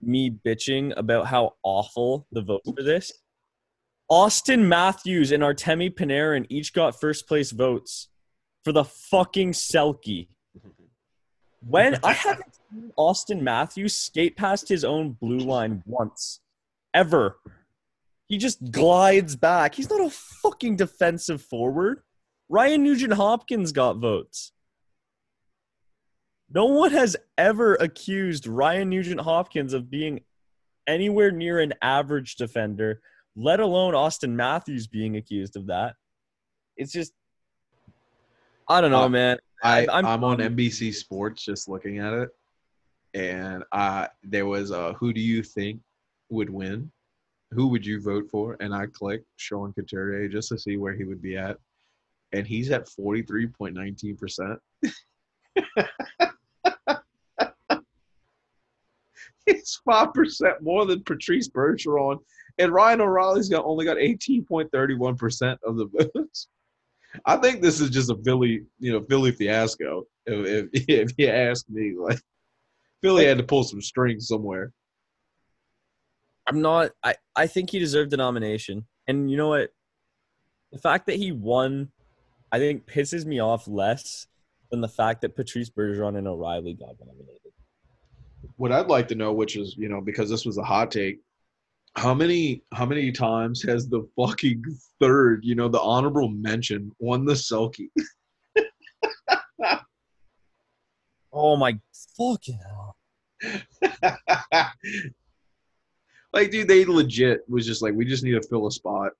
me 0.00 0.30
bitching 0.30 0.92
about 0.96 1.26
how 1.26 1.54
awful 1.62 2.26
the 2.32 2.42
vote 2.42 2.62
for 2.64 2.82
this, 2.82 3.12
Auston 4.10 4.66
Matthews 4.66 5.32
and 5.32 5.42
Artemi 5.42 5.94
Panarin 5.94 6.46
each 6.48 6.72
got 6.72 6.98
first 6.98 7.28
place 7.28 7.50
votes 7.50 8.08
for 8.64 8.72
the 8.72 8.84
fucking 8.84 9.52
Selke. 9.52 10.28
When 11.60 11.98
I 12.04 12.12
haven't 12.12 12.54
seen 12.54 12.92
Auston 12.96 13.40
Matthews 13.40 13.92
skate 13.96 14.36
past 14.36 14.68
his 14.68 14.84
own 14.84 15.16
blue 15.20 15.40
line 15.40 15.82
once, 15.86 16.40
ever. 16.94 17.38
He 18.28 18.38
just 18.38 18.70
glides 18.70 19.34
back. 19.34 19.74
He's 19.74 19.90
not 19.90 20.00
a 20.00 20.10
fucking 20.10 20.76
defensive 20.76 21.42
forward. 21.42 22.02
Ryan 22.48 22.84
Nugent 22.84 23.14
Hopkins 23.14 23.72
got 23.72 23.96
votes. 23.96 24.52
No 26.52 26.64
one 26.66 26.92
has 26.92 27.16
ever 27.36 27.74
accused 27.74 28.46
Ryan 28.46 28.88
Nugent 28.88 29.20
Hopkins 29.20 29.74
of 29.74 29.90
being 29.90 30.20
anywhere 30.86 31.30
near 31.30 31.60
an 31.60 31.74
average 31.82 32.36
defender, 32.36 33.00
let 33.36 33.60
alone 33.60 33.92
Auston 33.94 34.30
Matthews 34.32 34.86
being 34.86 35.16
accused 35.16 35.56
of 35.56 35.66
that. 35.66 35.94
It's 36.76 36.92
just, 36.92 37.12
I 38.68 38.80
don't 38.80 38.90
know, 38.90 39.02
Uh, 39.04 39.08
man. 39.08 39.38
I, 39.62 39.84
I'm- 39.86 40.06
I'm, 40.06 40.24
on 40.24 40.38
NBC 40.38 40.94
Sports 40.94 41.44
just 41.44 41.68
looking 41.68 41.98
at 41.98 42.12
it, 42.14 42.28
and 43.12 43.64
uh, 43.72 44.06
there 44.22 44.46
was 44.46 44.70
a 44.70 44.92
who 44.94 45.12
do 45.12 45.20
you 45.20 45.42
think 45.42 45.80
would 46.30 46.48
win? 46.48 46.90
Who 47.50 47.66
would 47.68 47.84
you 47.84 48.00
vote 48.00 48.28
for? 48.30 48.56
And 48.60 48.72
I 48.74 48.86
clicked 48.86 49.26
Sean 49.36 49.72
Couturier 49.72 50.28
just 50.28 50.50
to 50.50 50.58
see 50.58 50.76
where 50.76 50.94
he 50.94 51.04
would 51.04 51.20
be 51.20 51.36
at, 51.36 51.56
and 52.32 52.46
he's 52.46 52.70
at 52.70 52.86
43.19 52.88 54.16
percent. 54.18 54.58
It's 54.82 55.02
five 55.76 55.88
percent 56.16 56.37
more 60.62 60.86
than 60.86 61.02
Patrice 61.04 61.48
Bergeron, 61.48 62.18
and 62.58 62.72
Ryan 62.72 63.00
O'Reilly's 63.00 63.48
got 63.48 63.64
only 63.64 63.84
got 63.84 63.96
18.31 63.96 65.16
percent 65.18 65.58
of 65.64 65.76
the 65.76 66.10
votes. 66.14 66.48
I 67.24 67.36
think 67.36 67.62
this 67.62 67.80
is 67.80 67.90
just 67.90 68.10
a 68.10 68.16
Philly, 68.24 68.62
you 68.78 68.92
know, 68.92 69.04
Philly 69.08 69.32
fiasco. 69.32 70.04
If 70.26 70.70
if, 70.74 70.84
if 70.88 71.12
you 71.16 71.28
ask 71.28 71.64
me, 71.68 71.94
like 71.98 72.20
Philly 73.02 73.26
had 73.26 73.38
to 73.38 73.44
pull 73.44 73.64
some 73.64 73.80
strings 73.80 74.28
somewhere. 74.28 74.72
I'm 76.46 76.62
not. 76.62 76.92
I 77.02 77.14
I 77.36 77.46
think 77.46 77.70
he 77.70 77.78
deserved 77.78 78.10
the 78.10 78.16
nomination, 78.16 78.86
and 79.06 79.30
you 79.30 79.36
know 79.36 79.48
what? 79.48 79.70
The 80.72 80.78
fact 80.78 81.06
that 81.06 81.16
he 81.16 81.32
won, 81.32 81.90
I 82.52 82.58
think, 82.58 82.86
pisses 82.86 83.24
me 83.24 83.40
off 83.40 83.66
less 83.66 84.26
than 84.70 84.80
the 84.80 84.88
fact 84.88 85.22
that 85.22 85.36
Patrice 85.36 85.70
Bergeron 85.70 86.16
and 86.16 86.28
O'Reilly 86.28 86.74
got 86.74 86.96
nominated. 87.00 87.47
What 88.56 88.72
I'd 88.72 88.88
like 88.88 89.08
to 89.08 89.14
know, 89.14 89.32
which 89.32 89.56
is, 89.56 89.76
you 89.78 89.88
know, 89.88 90.00
because 90.00 90.28
this 90.28 90.44
was 90.44 90.58
a 90.58 90.62
hot 90.64 90.90
take, 90.90 91.20
How 91.94 92.14
many 92.14 92.62
how 92.72 92.86
many 92.86 93.12
times 93.12 93.62
has 93.62 93.88
the 93.88 94.08
fucking 94.16 94.62
third, 95.00 95.44
you 95.44 95.54
know, 95.54 95.68
the 95.68 95.80
honorable 95.80 96.28
mention 96.28 96.90
won 96.98 97.24
the 97.24 97.34
Selke? 97.34 97.88
Oh 101.30 101.56
my 101.56 101.78
fucking 102.16 102.58
hell! 102.66 102.96
like, 106.32 106.50
dude, 106.50 106.66
they 106.66 106.84
legit 106.84 107.40
was 107.48 107.66
just 107.66 107.82
like, 107.82 107.94
we 107.94 108.04
just 108.06 108.24
need 108.24 108.32
to 108.32 108.48
fill 108.48 108.66
a 108.66 108.72
spot, 108.72 109.12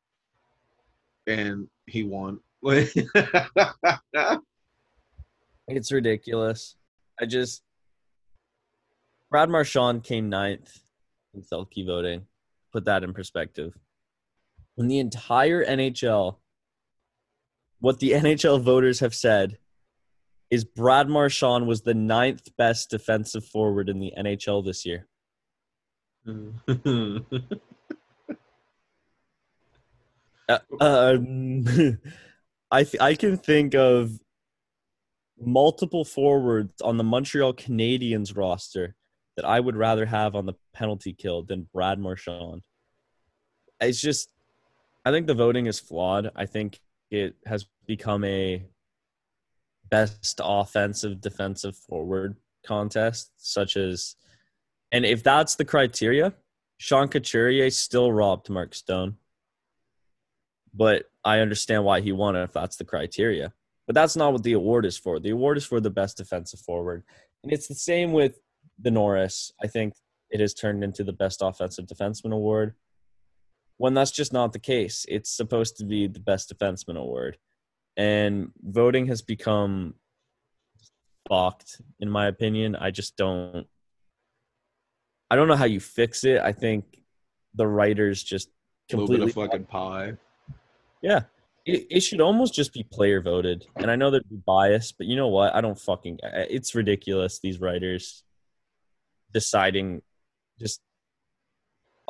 and 1.26 1.68
he 1.86 2.02
won. 2.02 2.40
Like, 2.60 2.92
It's 5.68 5.92
ridiculous. 5.92 6.74
I 7.20 7.26
just 7.26 7.62
Brad 9.30 9.50
Marchand 9.50 10.04
came 10.04 10.28
ninth 10.28 10.80
in 11.34 11.42
Selke 11.42 11.86
voting. 11.86 12.26
Put 12.72 12.86
that 12.86 13.04
in 13.04 13.12
perspective. 13.12 13.76
In 14.76 14.88
the 14.88 14.98
entire 14.98 15.64
NHL, 15.64 16.36
what 17.80 17.98
the 18.00 18.12
NHL 18.12 18.60
voters 18.60 19.00
have 19.00 19.14
said 19.14 19.58
is 20.50 20.64
Brad 20.64 21.08
Marchand 21.08 21.66
was 21.66 21.82
the 21.82 21.94
ninth 21.94 22.56
best 22.56 22.90
defensive 22.90 23.44
forward 23.44 23.88
in 23.88 23.98
the 23.98 24.12
NHL 24.18 24.64
this 24.64 24.86
year. 24.86 25.06
Uh, 30.48 30.58
um, 30.80 31.62
I 32.70 32.84
th- 32.84 33.02
I 33.02 33.14
can 33.14 33.36
think 33.36 33.74
of 33.74 34.18
multiple 35.38 36.06
forwards 36.06 36.80
on 36.80 36.96
the 36.96 37.04
Montreal 37.04 37.52
Canadiens 37.52 38.34
roster 38.34 38.96
that 39.38 39.44
I 39.44 39.60
would 39.60 39.76
rather 39.76 40.04
have 40.04 40.34
on 40.34 40.46
the 40.46 40.54
penalty 40.74 41.12
kill 41.12 41.44
than 41.44 41.68
Brad 41.72 42.00
Marchand. 42.00 42.62
It's 43.80 44.00
just, 44.00 44.30
I 45.04 45.12
think 45.12 45.28
the 45.28 45.34
voting 45.34 45.66
is 45.66 45.78
flawed. 45.78 46.32
I 46.34 46.44
think 46.44 46.80
it 47.12 47.36
has 47.46 47.64
become 47.86 48.24
a 48.24 48.66
best 49.90 50.40
offensive 50.42 51.20
defensive 51.20 51.76
forward 51.76 52.34
contest, 52.66 53.30
such 53.36 53.76
as, 53.76 54.16
and 54.90 55.06
if 55.06 55.22
that's 55.22 55.54
the 55.54 55.64
criteria, 55.64 56.34
Sean 56.78 57.06
Couturier 57.06 57.70
still 57.70 58.10
robbed 58.10 58.50
Mark 58.50 58.74
Stone. 58.74 59.18
But 60.74 61.04
I 61.24 61.38
understand 61.38 61.84
why 61.84 62.00
he 62.00 62.10
won 62.10 62.34
it 62.34 62.42
if 62.42 62.52
that's 62.52 62.74
the 62.74 62.84
criteria. 62.84 63.52
But 63.86 63.94
that's 63.94 64.16
not 64.16 64.32
what 64.32 64.42
the 64.42 64.54
award 64.54 64.84
is 64.84 64.98
for. 64.98 65.20
The 65.20 65.30
award 65.30 65.58
is 65.58 65.64
for 65.64 65.78
the 65.78 65.90
best 65.90 66.16
defensive 66.16 66.58
forward. 66.58 67.04
And 67.44 67.52
it's 67.52 67.68
the 67.68 67.76
same 67.76 68.12
with 68.12 68.40
the 68.80 68.90
Norris. 68.90 69.52
I 69.62 69.66
think 69.66 69.94
it 70.30 70.40
has 70.40 70.54
turned 70.54 70.84
into 70.84 71.04
the 71.04 71.12
best 71.12 71.40
offensive 71.42 71.86
defenseman 71.86 72.32
award. 72.32 72.74
When 73.76 73.94
that's 73.94 74.10
just 74.10 74.32
not 74.32 74.52
the 74.52 74.58
case. 74.58 75.06
It's 75.08 75.30
supposed 75.30 75.76
to 75.78 75.84
be 75.84 76.08
the 76.08 76.20
best 76.20 76.52
defenseman 76.52 76.96
award. 76.96 77.38
And 77.96 78.50
voting 78.62 79.06
has 79.06 79.22
become 79.22 79.94
fucked, 81.28 81.80
in 82.00 82.10
my 82.10 82.26
opinion. 82.26 82.76
I 82.76 82.90
just 82.90 83.16
don't 83.16 83.66
I 85.30 85.36
don't 85.36 85.48
know 85.48 85.56
how 85.56 85.66
you 85.66 85.80
fix 85.80 86.24
it. 86.24 86.40
I 86.40 86.52
think 86.52 87.02
the 87.54 87.66
writers 87.66 88.22
just 88.22 88.48
a 88.92 88.96
little 88.96 89.06
bit 89.08 89.20
completely 89.20 89.42
of 89.42 89.50
fucking 89.50 89.66
pie. 89.66 90.14
yeah. 91.02 91.22
It, 91.66 91.86
it 91.90 92.00
should 92.00 92.22
almost 92.22 92.54
just 92.54 92.72
be 92.72 92.82
player 92.82 93.20
voted. 93.20 93.66
And 93.76 93.90
I 93.90 93.96
know 93.96 94.10
there'd 94.10 94.28
be 94.28 94.36
bias, 94.36 94.90
but 94.90 95.06
you 95.06 95.16
know 95.16 95.28
what? 95.28 95.54
I 95.54 95.60
don't 95.60 95.78
fucking. 95.78 96.18
It's 96.22 96.74
ridiculous, 96.74 97.40
these 97.40 97.60
writers 97.60 98.24
deciding 99.32 100.02
just. 100.58 100.80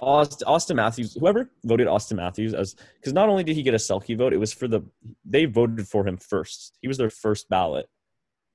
Auston, 0.01 0.43
Auston 0.47 0.77
Matthews, 0.77 1.15
whoever 1.15 1.51
voted 1.65 1.89
Auston 1.89 2.17
Matthews 2.17 2.55
as 2.55 2.77
because 3.01 3.13
not 3.13 3.29
only 3.29 3.43
did 3.43 3.57
he 3.57 3.65
get 3.65 3.75
a 3.75 3.79
Selke 3.79 4.17
vote, 4.17 4.33
it 4.33 4.39
was 4.39 4.53
for 4.53 4.69
the 4.69 4.83
they 5.25 5.45
voted 5.45 5.89
for 5.89 6.07
him 6.07 6.17
first. 6.17 6.79
He 6.81 6.87
was 6.87 6.99
their 6.99 7.11
first 7.11 7.49
ballot. 7.49 7.89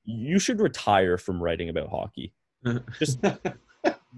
You 0.06 0.40
should 0.40 0.62
retire 0.62 1.18
from 1.18 1.44
writing 1.44 1.68
about 1.68 1.90
hockey. 1.90 2.34
Just 2.98 3.20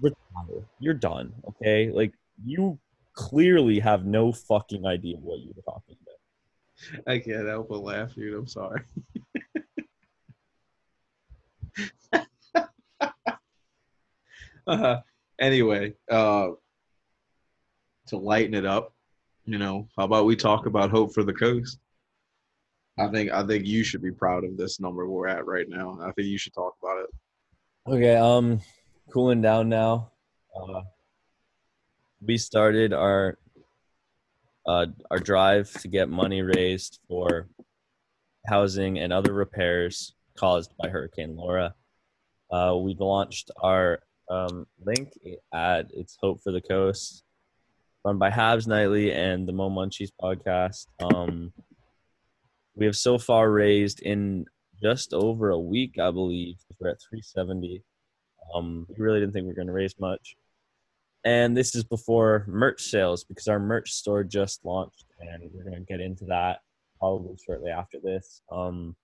retire. 0.00 0.62
You're 0.78 0.94
done. 0.94 1.32
Okay, 1.48 1.90
like 1.90 2.12
you 2.44 2.78
clearly 3.16 3.80
have 3.80 4.06
no 4.06 4.30
fucking 4.30 4.86
idea 4.86 5.16
what 5.16 5.40
you 5.40 5.52
were 5.56 5.62
talking 5.62 5.96
about. 6.02 7.12
I 7.12 7.18
can't 7.18 7.48
help 7.48 7.70
but 7.70 7.82
laugh, 7.82 8.14
dude. 8.14 8.34
I'm 8.34 8.46
sorry. 8.46 8.82
anyway, 15.40 15.94
uh, 16.10 16.48
to 18.08 18.16
lighten 18.16 18.54
it 18.54 18.66
up, 18.66 18.94
you 19.44 19.58
know, 19.58 19.88
how 19.96 20.04
about 20.04 20.26
we 20.26 20.36
talk 20.36 20.66
about 20.66 20.90
hope 20.90 21.14
for 21.14 21.22
the 21.22 21.32
coast? 21.32 21.78
I 22.98 23.08
think 23.08 23.30
I 23.30 23.46
think 23.46 23.66
you 23.66 23.84
should 23.84 24.02
be 24.02 24.10
proud 24.10 24.44
of 24.44 24.56
this 24.56 24.80
number 24.80 25.08
we're 25.08 25.28
at 25.28 25.46
right 25.46 25.68
now. 25.68 25.98
I 26.00 26.12
think 26.12 26.28
you 26.28 26.38
should 26.38 26.54
talk 26.54 26.74
about 26.82 27.04
it. 27.04 27.10
Okay, 27.88 28.16
um, 28.16 28.60
cooling 29.12 29.42
down 29.42 29.68
now. 29.68 30.10
Uh, 30.54 30.80
we 32.20 32.38
started 32.38 32.92
our 32.92 33.38
uh, 34.66 34.86
our 35.10 35.18
drive 35.18 35.70
to 35.82 35.88
get 35.88 36.08
money 36.08 36.42
raised 36.42 36.98
for 37.06 37.48
housing 38.46 38.98
and 38.98 39.12
other 39.12 39.32
repairs 39.32 40.14
caused 40.36 40.72
by 40.76 40.88
Hurricane 40.88 41.36
Laura. 41.36 41.74
Uh, 42.50 42.76
we've 42.80 43.00
launched 43.00 43.50
our 43.62 44.00
um, 44.28 44.66
link 44.84 45.12
at 45.54 45.86
It's 45.92 46.16
Hope 46.20 46.42
for 46.42 46.52
the 46.52 46.60
Coast, 46.60 47.22
run 48.04 48.18
by 48.18 48.30
Habs 48.30 48.66
Nightly 48.66 49.12
and 49.12 49.46
the 49.46 49.52
Mo 49.52 49.70
Munchies 49.70 50.10
podcast. 50.20 50.86
Um, 51.00 51.52
we 52.74 52.86
have 52.86 52.96
so 52.96 53.18
far 53.18 53.50
raised 53.50 54.00
in 54.00 54.46
just 54.82 55.14
over 55.14 55.50
a 55.50 55.58
week, 55.58 55.98
I 55.98 56.10
believe. 56.10 56.56
We're 56.78 56.90
at 56.90 57.00
370. 57.00 57.82
Um, 58.54 58.86
we 58.88 58.94
really 58.98 59.20
didn't 59.20 59.32
think 59.32 59.44
we 59.44 59.48
were 59.48 59.54
going 59.54 59.66
to 59.66 59.72
raise 59.72 59.98
much. 59.98 60.36
And 61.24 61.56
this 61.56 61.74
is 61.74 61.82
before 61.82 62.44
merch 62.46 62.82
sales 62.82 63.24
because 63.24 63.48
our 63.48 63.58
merch 63.58 63.90
store 63.92 64.22
just 64.22 64.64
launched, 64.64 65.06
and 65.18 65.50
we're 65.52 65.64
going 65.64 65.74
to 65.74 65.80
get 65.80 66.00
into 66.00 66.24
that 66.26 66.60
probably 67.00 67.36
shortly 67.44 67.70
after 67.70 67.98
this. 68.00 68.42
Um, 68.50 68.94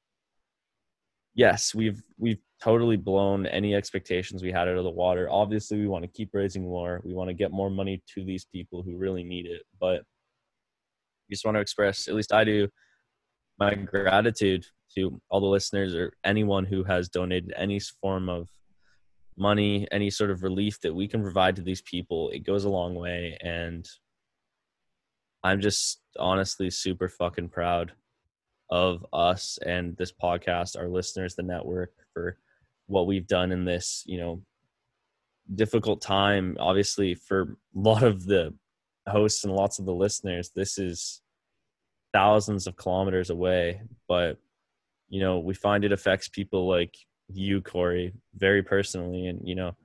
yes, 1.34 1.74
we've 1.74 2.00
we've 2.18 2.38
totally 2.62 2.96
blown 2.96 3.46
any 3.46 3.74
expectations 3.74 4.42
we 4.42 4.52
had 4.52 4.68
out 4.68 4.76
of 4.76 4.84
the 4.84 4.90
water. 4.90 5.28
Obviously, 5.30 5.78
we 5.78 5.88
want 5.88 6.04
to 6.04 6.08
keep 6.08 6.30
raising 6.32 6.62
more. 6.62 7.00
We 7.04 7.14
want 7.14 7.28
to 7.28 7.34
get 7.34 7.50
more 7.50 7.70
money 7.70 8.02
to 8.14 8.24
these 8.24 8.44
people 8.44 8.82
who 8.82 8.96
really 8.96 9.24
need 9.24 9.46
it, 9.46 9.62
but 9.80 10.02
we 11.28 11.34
just 11.34 11.44
want 11.44 11.56
to 11.56 11.60
express, 11.60 12.06
at 12.08 12.14
least 12.14 12.32
I 12.32 12.44
do, 12.44 12.68
my 13.58 13.74
gratitude 13.74 14.64
to 14.94 15.20
all 15.28 15.40
the 15.40 15.46
listeners 15.46 15.94
or 15.94 16.12
anyone 16.24 16.64
who 16.64 16.84
has 16.84 17.08
donated 17.08 17.52
any 17.56 17.80
form 17.80 18.28
of 18.28 18.48
money, 19.36 19.88
any 19.90 20.10
sort 20.10 20.30
of 20.30 20.42
relief 20.42 20.80
that 20.82 20.94
we 20.94 21.08
can 21.08 21.22
provide 21.22 21.56
to 21.56 21.62
these 21.62 21.82
people. 21.82 22.28
It 22.30 22.40
goes 22.40 22.64
a 22.64 22.70
long 22.70 22.94
way. 22.94 23.38
And 23.42 23.88
I'm 25.42 25.60
just 25.60 26.00
honestly 26.18 26.70
super 26.70 27.08
fucking 27.08 27.48
proud 27.48 27.92
of 28.70 29.04
us 29.12 29.58
and 29.64 29.96
this 29.96 30.12
podcast, 30.12 30.78
our 30.78 30.88
listeners, 30.88 31.34
the 31.34 31.42
network 31.42 31.92
for 32.12 32.36
what 32.92 33.06
we've 33.06 33.26
done 33.26 33.52
in 33.52 33.64
this, 33.64 34.04
you 34.06 34.18
know, 34.18 34.42
difficult 35.54 36.00
time. 36.02 36.56
Obviously, 36.60 37.14
for 37.14 37.56
a 37.74 37.78
lot 37.78 38.02
of 38.02 38.24
the 38.24 38.54
hosts 39.08 39.44
and 39.44 39.52
lots 39.52 39.78
of 39.78 39.86
the 39.86 39.94
listeners, 39.94 40.50
this 40.54 40.78
is 40.78 41.22
thousands 42.12 42.66
of 42.66 42.76
kilometers 42.76 43.30
away, 43.30 43.80
but 44.06 44.36
you 45.08 45.20
know, 45.20 45.38
we 45.38 45.52
find 45.52 45.84
it 45.84 45.92
affects 45.92 46.28
people 46.28 46.66
like 46.68 46.94
you, 47.28 47.60
Corey, 47.60 48.14
very 48.34 48.62
personally. 48.62 49.26
And, 49.26 49.46
you 49.46 49.54
know, 49.54 49.76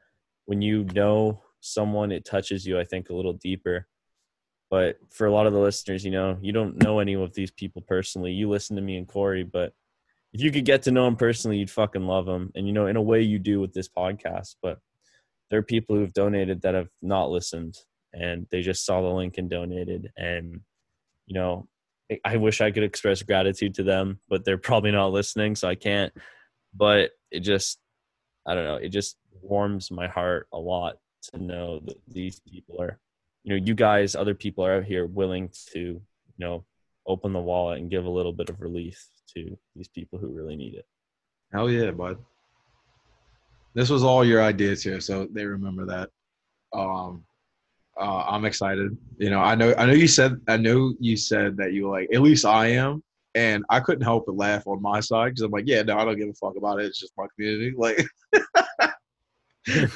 when 0.45 0.61
you 0.61 0.85
know 0.93 1.41
someone, 1.59 2.13
it 2.13 2.23
touches 2.23 2.65
you, 2.65 2.79
I 2.79 2.85
think, 2.85 3.09
a 3.09 3.13
little 3.13 3.33
deeper. 3.33 3.87
But 4.69 4.97
for 5.09 5.27
a 5.27 5.31
lot 5.31 5.45
of 5.45 5.51
the 5.51 5.59
listeners, 5.59 6.05
you 6.05 6.11
know, 6.11 6.37
you 6.41 6.53
don't 6.53 6.81
know 6.81 6.99
any 6.99 7.13
of 7.13 7.33
these 7.33 7.51
people 7.51 7.81
personally. 7.81 8.31
You 8.31 8.49
listen 8.49 8.75
to 8.77 8.81
me 8.81 8.97
and 8.97 9.07
Corey, 9.07 9.43
but 9.43 9.73
if 10.33 10.41
you 10.41 10.51
could 10.51 10.65
get 10.65 10.83
to 10.83 10.91
know 10.91 11.07
him 11.07 11.15
personally, 11.15 11.57
you'd 11.57 11.71
fucking 11.71 12.05
love 12.05 12.27
him. 12.27 12.51
And, 12.55 12.67
you 12.67 12.73
know, 12.73 12.87
in 12.87 12.95
a 12.95 13.01
way 13.01 13.21
you 13.21 13.39
do 13.39 13.59
with 13.59 13.73
this 13.73 13.89
podcast. 13.89 14.55
But 14.61 14.79
there 15.49 15.59
are 15.59 15.63
people 15.63 15.95
who've 15.95 16.13
donated 16.13 16.61
that 16.61 16.75
have 16.75 16.89
not 17.01 17.29
listened 17.29 17.77
and 18.13 18.47
they 18.51 18.61
just 18.61 18.85
saw 18.85 19.01
the 19.01 19.07
link 19.07 19.37
and 19.37 19.49
donated. 19.49 20.11
And, 20.17 20.61
you 21.25 21.33
know, 21.33 21.67
I 22.23 22.37
wish 22.37 22.61
I 22.61 22.71
could 22.71 22.83
express 22.83 23.21
gratitude 23.21 23.75
to 23.75 23.83
them, 23.83 24.19
but 24.29 24.45
they're 24.45 24.57
probably 24.57 24.91
not 24.91 25.11
listening, 25.11 25.55
so 25.55 25.67
I 25.67 25.75
can't. 25.75 26.13
But 26.73 27.11
it 27.31 27.41
just, 27.41 27.79
I 28.45 28.55
don't 28.55 28.63
know, 28.63 28.75
it 28.75 28.89
just 28.89 29.17
warms 29.41 29.91
my 29.91 30.07
heart 30.07 30.47
a 30.53 30.57
lot 30.57 30.97
to 31.31 31.37
know 31.37 31.79
that 31.79 31.97
these 32.07 32.39
people 32.39 32.81
are, 32.81 32.99
you 33.43 33.51
know, 33.51 33.65
you 33.65 33.75
guys, 33.75 34.15
other 34.15 34.35
people 34.35 34.65
are 34.65 34.77
out 34.77 34.85
here 34.85 35.05
willing 35.05 35.49
to, 35.73 35.79
you 35.79 36.01
know, 36.37 36.65
open 37.05 37.33
the 37.33 37.39
wallet 37.39 37.79
and 37.79 37.91
give 37.91 38.05
a 38.05 38.09
little 38.09 38.33
bit 38.33 38.49
of 38.49 38.61
relief 38.61 39.05
to 39.35 39.57
these 39.75 39.87
people 39.87 40.19
who 40.19 40.27
really 40.27 40.55
need 40.55 40.75
it. 40.75 40.85
Hell 41.51 41.69
yeah, 41.69 41.91
bud. 41.91 42.17
This 43.73 43.89
was 43.89 44.03
all 44.03 44.25
your 44.25 44.41
ideas 44.41 44.83
here, 44.83 44.99
so 44.99 45.27
they 45.31 45.45
remember 45.45 45.85
that. 45.85 46.09
Um, 46.73 47.23
uh, 47.99 48.23
I'm 48.27 48.45
excited. 48.45 48.95
You 49.17 49.29
know, 49.29 49.39
I 49.39 49.55
know 49.55 49.73
I 49.77 49.85
know 49.85 49.93
you 49.93 50.07
said 50.07 50.39
I 50.47 50.57
know 50.57 50.93
you 50.99 51.17
said 51.17 51.57
that 51.57 51.73
you 51.73 51.89
like 51.89 52.09
at 52.13 52.21
least 52.21 52.45
I 52.45 52.67
am, 52.67 53.03
and 53.35 53.63
I 53.69 53.79
couldn't 53.79 54.03
help 54.03 54.25
but 54.25 54.35
laugh 54.35 54.67
on 54.67 54.81
my 54.81 54.99
side 54.99 55.29
because 55.29 55.43
I'm 55.43 55.51
like, 55.51 55.67
yeah, 55.67 55.83
no, 55.83 55.97
I 55.97 56.05
don't 56.05 56.17
give 56.17 56.29
a 56.29 56.33
fuck 56.33 56.55
about 56.57 56.79
it. 56.79 56.85
It's 56.85 56.99
just 56.99 57.13
my 57.17 57.27
community. 57.35 57.73
Like, 57.77 58.07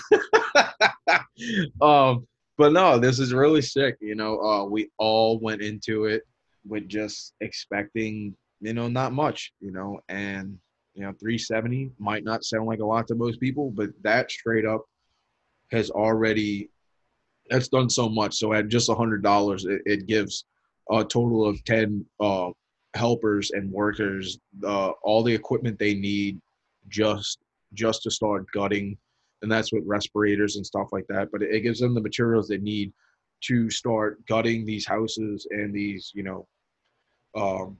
um, 1.81 2.27
but 2.57 2.73
no, 2.73 2.99
this 2.99 3.19
is 3.19 3.33
really 3.33 3.61
sick. 3.61 3.95
You 4.01 4.15
know, 4.15 4.41
uh, 4.41 4.65
we 4.65 4.89
all 4.97 5.39
went 5.39 5.61
into 5.61 6.05
it 6.05 6.23
with 6.67 6.87
just 6.87 7.33
expecting, 7.41 8.35
you 8.61 8.73
know, 8.73 8.87
not 8.87 9.13
much. 9.13 9.51
You 9.59 9.71
know, 9.71 9.99
and 10.07 10.57
you 10.93 11.03
know, 11.03 11.13
370 11.19 11.91
might 11.99 12.23
not 12.23 12.43
sound 12.43 12.67
like 12.67 12.79
a 12.79 12.85
lot 12.85 13.07
to 13.07 13.15
most 13.15 13.39
people, 13.39 13.71
but 13.71 13.89
that 14.03 14.31
straight 14.31 14.65
up 14.65 14.85
has 15.71 15.89
already 15.89 16.69
that's 17.49 17.67
done 17.67 17.89
so 17.89 18.07
much. 18.07 18.35
So 18.35 18.53
at 18.53 18.69
just 18.69 18.89
a 18.89 18.95
hundred 18.95 19.23
dollars, 19.23 19.65
it, 19.65 19.81
it 19.85 20.07
gives 20.07 20.45
a 20.89 21.03
total 21.03 21.45
of 21.45 21.63
ten 21.65 22.05
uh, 22.19 22.51
helpers 22.93 23.51
and 23.51 23.71
workers 23.71 24.39
uh, 24.65 24.91
all 25.03 25.23
the 25.23 25.33
equipment 25.33 25.79
they 25.79 25.93
need 25.93 26.39
just 26.87 27.39
just 27.73 28.03
to 28.03 28.11
start 28.11 28.45
gutting, 28.53 28.97
and 29.41 29.51
that's 29.51 29.73
with 29.73 29.83
respirators 29.85 30.55
and 30.55 30.65
stuff 30.65 30.89
like 30.91 31.05
that. 31.07 31.29
But 31.31 31.41
it, 31.41 31.53
it 31.55 31.61
gives 31.61 31.79
them 31.79 31.93
the 31.93 32.01
materials 32.01 32.47
they 32.47 32.57
need 32.57 32.93
to 33.41 33.69
start 33.69 34.23
gutting 34.27 34.65
these 34.65 34.85
houses 34.85 35.47
and 35.49 35.73
these 35.73 36.11
you 36.13 36.23
know 36.23 36.47
um, 37.35 37.77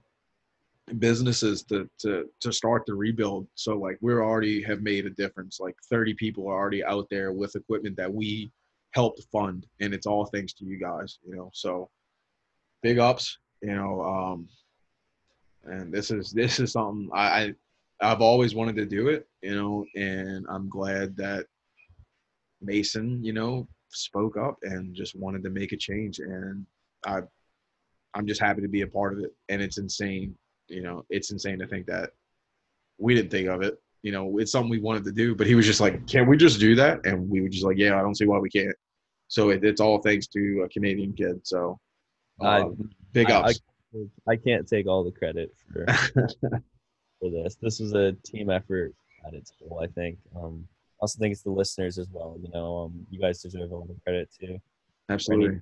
businesses 0.98 1.62
to 1.64 1.88
to 1.98 2.28
to 2.40 2.52
start 2.52 2.84
the 2.86 2.94
rebuild. 2.94 3.46
So 3.54 3.76
like 3.76 3.98
we're 4.00 4.22
already 4.22 4.62
have 4.62 4.82
made 4.82 5.06
a 5.06 5.10
difference. 5.10 5.60
Like 5.60 5.76
30 5.88 6.14
people 6.14 6.48
are 6.48 6.58
already 6.58 6.84
out 6.84 7.06
there 7.10 7.32
with 7.32 7.56
equipment 7.56 7.96
that 7.96 8.12
we 8.12 8.50
helped 8.92 9.22
fund, 9.32 9.66
and 9.80 9.94
it's 9.94 10.06
all 10.06 10.26
thanks 10.26 10.52
to 10.54 10.64
you 10.64 10.78
guys. 10.78 11.18
You 11.26 11.36
know, 11.36 11.50
so 11.54 11.88
big 12.82 12.98
ups. 12.98 13.38
You 13.62 13.74
know, 13.74 14.02
um, 14.02 14.48
and 15.64 15.92
this 15.92 16.10
is 16.10 16.32
this 16.32 16.58
is 16.58 16.72
something 16.72 17.08
I, 17.14 17.26
I 17.42 17.54
I've 18.00 18.20
always 18.20 18.54
wanted 18.54 18.76
to 18.76 18.86
do 18.86 19.08
it. 19.08 19.26
You 19.40 19.54
know, 19.54 19.84
and 19.94 20.46
I'm 20.48 20.68
glad 20.68 21.16
that 21.16 21.46
Mason, 22.60 23.22
you 23.22 23.32
know, 23.32 23.68
spoke 23.88 24.36
up 24.36 24.58
and 24.62 24.94
just 24.94 25.16
wanted 25.16 25.44
to 25.44 25.50
make 25.50 25.72
a 25.72 25.76
change, 25.76 26.18
and 26.18 26.66
I 27.06 27.20
I'm 28.14 28.26
just 28.26 28.40
happy 28.40 28.60
to 28.62 28.68
be 28.68 28.82
a 28.82 28.86
part 28.86 29.14
of 29.14 29.20
it. 29.20 29.32
And 29.48 29.62
it's 29.62 29.78
insane 29.78 30.36
you 30.72 30.82
know, 30.82 31.04
it's 31.10 31.30
insane 31.30 31.58
to 31.58 31.66
think 31.66 31.86
that 31.86 32.10
we 32.98 33.14
didn't 33.14 33.30
think 33.30 33.48
of 33.48 33.62
it. 33.62 33.80
You 34.02 34.12
know, 34.12 34.38
it's 34.38 34.50
something 34.50 34.70
we 34.70 34.80
wanted 34.80 35.04
to 35.04 35.12
do, 35.12 35.34
but 35.34 35.46
he 35.46 35.54
was 35.54 35.66
just 35.66 35.80
like, 35.80 36.06
"Can 36.06 36.26
we 36.26 36.36
just 36.36 36.58
do 36.58 36.74
that?" 36.76 37.04
And 37.06 37.28
we 37.28 37.40
were 37.40 37.48
just 37.48 37.64
like, 37.64 37.76
"Yeah, 37.76 37.98
I 37.98 38.02
don't 38.02 38.16
see 38.16 38.26
why 38.26 38.38
we 38.38 38.50
can't." 38.50 38.74
So 39.28 39.50
it, 39.50 39.64
it's 39.64 39.80
all 39.80 39.98
thanks 39.98 40.26
to 40.28 40.62
a 40.64 40.68
Canadian 40.68 41.12
kid. 41.12 41.46
So 41.46 41.78
uh, 42.40 42.70
big 43.12 43.30
ups. 43.30 43.60
I, 43.94 44.32
I, 44.32 44.36
can't 44.36 44.66
take 44.66 44.86
all 44.86 45.04
the 45.04 45.12
credit 45.12 45.54
for 45.72 45.86
for 47.20 47.30
this. 47.30 47.56
This 47.60 47.78
was 47.78 47.92
a 47.94 48.12
team 48.24 48.50
effort 48.50 48.92
at 49.26 49.34
its 49.34 49.52
whole. 49.58 49.80
I 49.80 49.86
think. 49.86 50.18
Um, 50.36 50.66
I 51.00 51.02
also 51.02 51.18
think 51.18 51.32
it's 51.32 51.42
the 51.42 51.50
listeners 51.50 51.98
as 51.98 52.08
well. 52.10 52.36
You 52.42 52.50
know, 52.52 52.84
um, 52.84 53.06
you 53.10 53.20
guys 53.20 53.42
deserve 53.42 53.72
all 53.72 53.84
the 53.84 54.00
credit 54.04 54.30
too. 54.38 54.60
Absolutely 55.08 55.60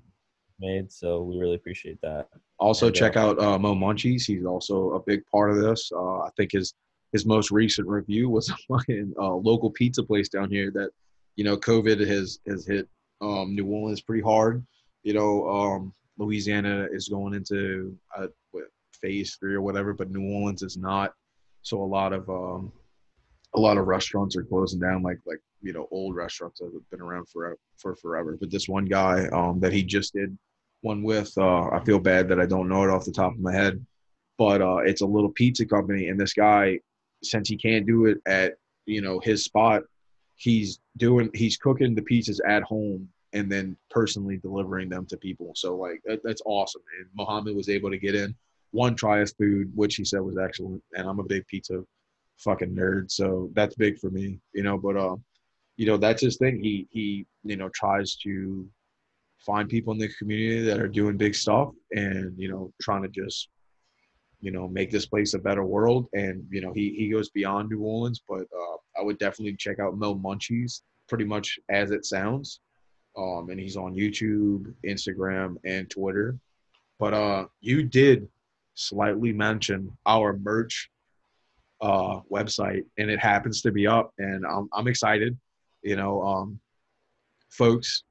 made. 0.61 0.93
So 0.93 1.23
we 1.23 1.39
really 1.39 1.55
appreciate 1.55 2.01
that. 2.03 2.29
Also, 2.59 2.87
and, 2.87 2.95
check 2.95 3.17
uh, 3.17 3.21
out 3.21 3.41
uh, 3.41 3.59
Mo 3.59 3.75
Munchies. 3.75 4.27
He's 4.27 4.45
also 4.45 4.93
a 4.93 5.01
big 5.01 5.25
part 5.27 5.51
of 5.51 5.57
this. 5.57 5.91
Uh, 5.93 6.21
I 6.21 6.29
think 6.37 6.53
his 6.53 6.75
his 7.13 7.27
most 7.27 7.51
recent 7.51 7.89
review 7.89 8.29
was 8.29 8.49
a 8.51 8.57
fucking 8.69 9.15
uh, 9.19 9.35
local 9.35 9.71
pizza 9.71 10.03
place 10.03 10.29
down 10.29 10.51
here 10.51 10.71
that 10.73 10.91
you 11.37 11.45
know 11.45 11.57
COVID 11.57 12.07
has 12.07 12.39
has 12.47 12.67
hit 12.67 12.89
um, 13.21 13.55
New 13.55 13.67
Orleans 13.67 14.01
pretty 14.01 14.23
hard. 14.23 14.65
You 15.03 15.15
know, 15.15 15.49
um, 15.49 15.95
Louisiana 16.19 16.87
is 16.93 17.09
going 17.09 17.35
into 17.35 17.97
uh, 18.17 18.27
phase 19.01 19.37
three 19.37 19.55
or 19.55 19.63
whatever, 19.63 19.95
but 19.95 20.11
New 20.11 20.35
Orleans 20.35 20.63
is 20.63 20.77
not. 20.77 21.15
So 21.63 21.83
a 21.83 21.85
lot 21.85 22.13
of 22.13 22.29
um, 22.29 22.73
a 23.55 23.61
lot 23.61 23.79
of 23.79 23.87
restaurants 23.87 24.37
are 24.37 24.45
closing 24.45 24.81
down, 24.81 25.03
like 25.03 25.19
like 25.27 25.41
you 25.63 25.73
know 25.73 25.89
old 25.91 26.15
restaurants 26.15 26.61
that 26.61 26.71
have 26.73 26.91
been 26.91 27.01
around 27.01 27.29
for 27.29 27.57
for 27.77 27.97
forever. 27.97 28.37
But 28.41 28.51
this 28.51 28.69
one 28.69 28.85
guy 28.85 29.27
um, 29.29 29.61
that 29.61 29.73
he 29.73 29.83
just 29.83 30.15
did 30.15 30.37
one 30.83 31.03
with. 31.03 31.33
Uh, 31.37 31.69
I 31.71 31.81
feel 31.85 31.99
bad 31.99 32.29
that 32.29 32.41
I 32.41 32.47
don't 32.47 32.69
know 32.69 32.85
it 32.85 32.91
off 32.91 33.05
the 33.05 33.13
top 33.13 33.33
of 33.33 33.41
my 33.41 33.53
head, 33.53 33.85
but 34.39 34.63
uh, 34.63 34.79
it's 34.79 35.03
a 35.03 35.07
little 35.07 35.31
pizza 35.31 35.67
company, 35.67 36.09
and 36.09 36.19
this 36.19 36.33
guy, 36.33 36.81
since 37.23 37.49
he 37.49 37.57
can't 37.57 37.87
do 37.87 38.07
it 38.07 38.19
at 38.27 38.55
you 38.87 39.03
know 39.03 39.21
his 39.21 39.45
spot, 39.45 39.83
he's 40.37 40.81
doing 40.97 41.31
he's 41.35 41.57
cooking 41.57 41.95
the 41.95 42.03
pizzas 42.03 42.41
at 42.47 42.63
home 42.63 43.09
and 43.33 43.51
then 43.51 43.77
personally 43.91 44.39
delivering 44.39 44.89
them 44.89 45.07
to 45.07 45.17
people. 45.17 45.53
So 45.55 45.77
like 45.77 46.01
that, 46.05 46.21
that's 46.25 46.43
awesome. 46.45 46.83
And 46.99 47.09
Muhammad 47.15 47.55
was 47.55 47.69
able 47.69 47.91
to 47.91 47.99
get 47.99 48.15
in 48.15 48.35
one 48.73 48.95
try 48.97 49.21
of 49.21 49.33
food, 49.37 49.71
which 49.75 49.97
he 49.97 50.05
said 50.05 50.21
was 50.21 50.39
excellent. 50.39 50.83
And 50.95 51.09
I'm 51.09 51.21
a 51.21 51.25
big 51.25 51.47
pizza 51.47 51.85
fucking 52.39 52.75
nerd, 52.75 53.11
so 53.11 53.51
that's 53.55 53.75
big 53.75 53.99
for 53.99 54.11
me, 54.11 54.41
you 54.53 54.63
know. 54.63 54.79
But 54.79 54.97
uh, 54.97 55.17
you 55.77 55.87
know 55.87 55.97
that's 55.97 56.23
his 56.23 56.37
thing. 56.37 56.61
He 56.61 56.87
he 56.91 57.27
you 57.45 57.57
know 57.57 57.69
tries 57.75 58.17
to 58.17 58.69
find 59.41 59.69
people 59.69 59.93
in 59.93 59.99
the 59.99 60.09
community 60.19 60.63
that 60.63 60.81
are 60.81 60.89
doing 60.89 61.17
big 61.17 61.35
stuff 61.35 61.71
and 61.93 62.39
you 62.39 62.49
know 62.51 62.73
trying 62.81 63.03
to 63.03 63.09
just 63.09 63.49
you 64.41 64.51
know 64.51 64.69
make 64.69 64.91
this 64.91 65.07
place 65.07 65.35
a 65.35 65.39
better 65.39 65.65
world. 65.65 66.07
And 66.13 66.45
you 66.51 66.61
know 66.61 66.73
he, 66.73 66.95
he 66.97 67.09
goes 67.09 67.31
beyond 67.31 67.71
new 67.71 67.81
orleans 67.81 68.23
but 68.29 68.43
uh, 68.43 68.77
i 68.99 69.03
would 69.03 69.19
definitely 69.19 69.57
check 69.57 69.79
out 69.79 69.99
mel 69.99 70.17
munchies 70.17 70.83
pretty 71.09 71.25
much 71.25 71.59
as 71.71 71.91
it 71.91 72.05
sounds. 72.05 72.61
Um, 73.17 73.49
and 73.51 73.59
he's 73.59 73.77
on 73.77 73.95
youtube 73.95 74.73
instagram 74.87 75.57
and 75.65 75.89
twitter. 75.91 76.39
But 76.99 77.15
uh, 77.15 77.47
you 77.61 77.83
did 77.83 78.29
slightly 78.75 79.33
mention 79.33 79.97
our 80.05 80.37
merch 80.37 80.91
uh, 81.81 82.21
website 82.31 82.85
and 82.99 83.11
it 83.11 83.19
happens 83.19 83.63
to 83.63 83.73
be 83.73 83.87
up 83.87 84.13
and 84.19 84.45
i'm, 84.47 84.69
I'm 84.73 84.87
excited. 84.87 85.37
You 85.83 85.97
know 85.97 86.23
um, 86.23 86.61
folks 87.49 88.05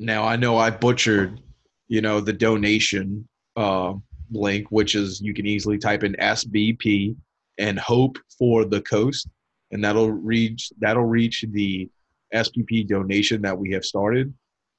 now 0.00 0.24
I 0.24 0.36
know 0.36 0.56
I 0.56 0.70
butchered, 0.70 1.40
you 1.88 2.00
know, 2.00 2.20
the 2.20 2.32
donation 2.32 3.28
uh, 3.56 3.92
link, 4.30 4.66
which 4.70 4.94
is 4.94 5.20
you 5.20 5.34
can 5.34 5.46
easily 5.46 5.76
type 5.76 6.02
in 6.02 6.14
SBP 6.14 7.14
and 7.58 7.78
hope 7.78 8.18
for 8.38 8.64
the 8.64 8.80
coast, 8.80 9.28
and 9.70 9.84
that'll 9.84 10.10
reach 10.10 10.72
that'll 10.78 11.04
reach 11.04 11.44
the 11.50 11.88
SBP 12.34 12.88
donation 12.88 13.42
that 13.42 13.56
we 13.56 13.72
have 13.72 13.84
started. 13.84 14.32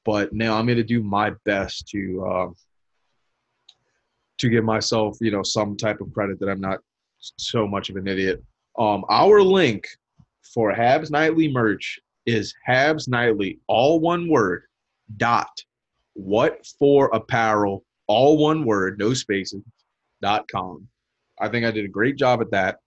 But 0.03 0.33
now 0.33 0.57
I'm 0.57 0.65
going 0.65 0.77
to 0.77 0.83
do 0.83 1.03
my 1.03 1.31
best 1.45 1.87
to 1.89 2.25
uh, 2.25 2.47
to 4.39 4.49
give 4.49 4.63
myself, 4.63 5.17
you 5.21 5.29
know, 5.29 5.43
some 5.43 5.77
type 5.77 6.01
of 6.01 6.11
credit 6.13 6.39
that 6.39 6.49
I'm 6.49 6.61
not 6.61 6.79
so 7.19 7.67
much 7.67 7.91
of 7.91 7.95
an 7.95 8.07
idiot. 8.07 8.43
Um, 8.79 9.05
our 9.07 9.43
link 9.43 9.87
for 10.41 10.73
Habs 10.73 11.11
Nightly 11.11 11.47
merch 11.47 11.99
is 12.25 12.55
Habs 12.67 13.07
Nightly, 13.07 13.59
all 13.67 13.99
one 13.99 14.27
word, 14.27 14.63
dot. 15.17 15.51
What 16.13 16.65
for 16.79 17.09
apparel 17.13 17.83
all 18.07 18.37
one 18.37 18.65
word 18.65 18.99
no 18.99 19.13
spaces 19.13 19.63
dot 20.21 20.45
com. 20.51 20.87
I 21.39 21.47
think 21.47 21.65
i 21.65 21.71
did 21.71 21.85
a 21.85 21.89
great 21.89 22.17
job 22.17 22.41
at 22.41 22.51
that. 22.51 22.77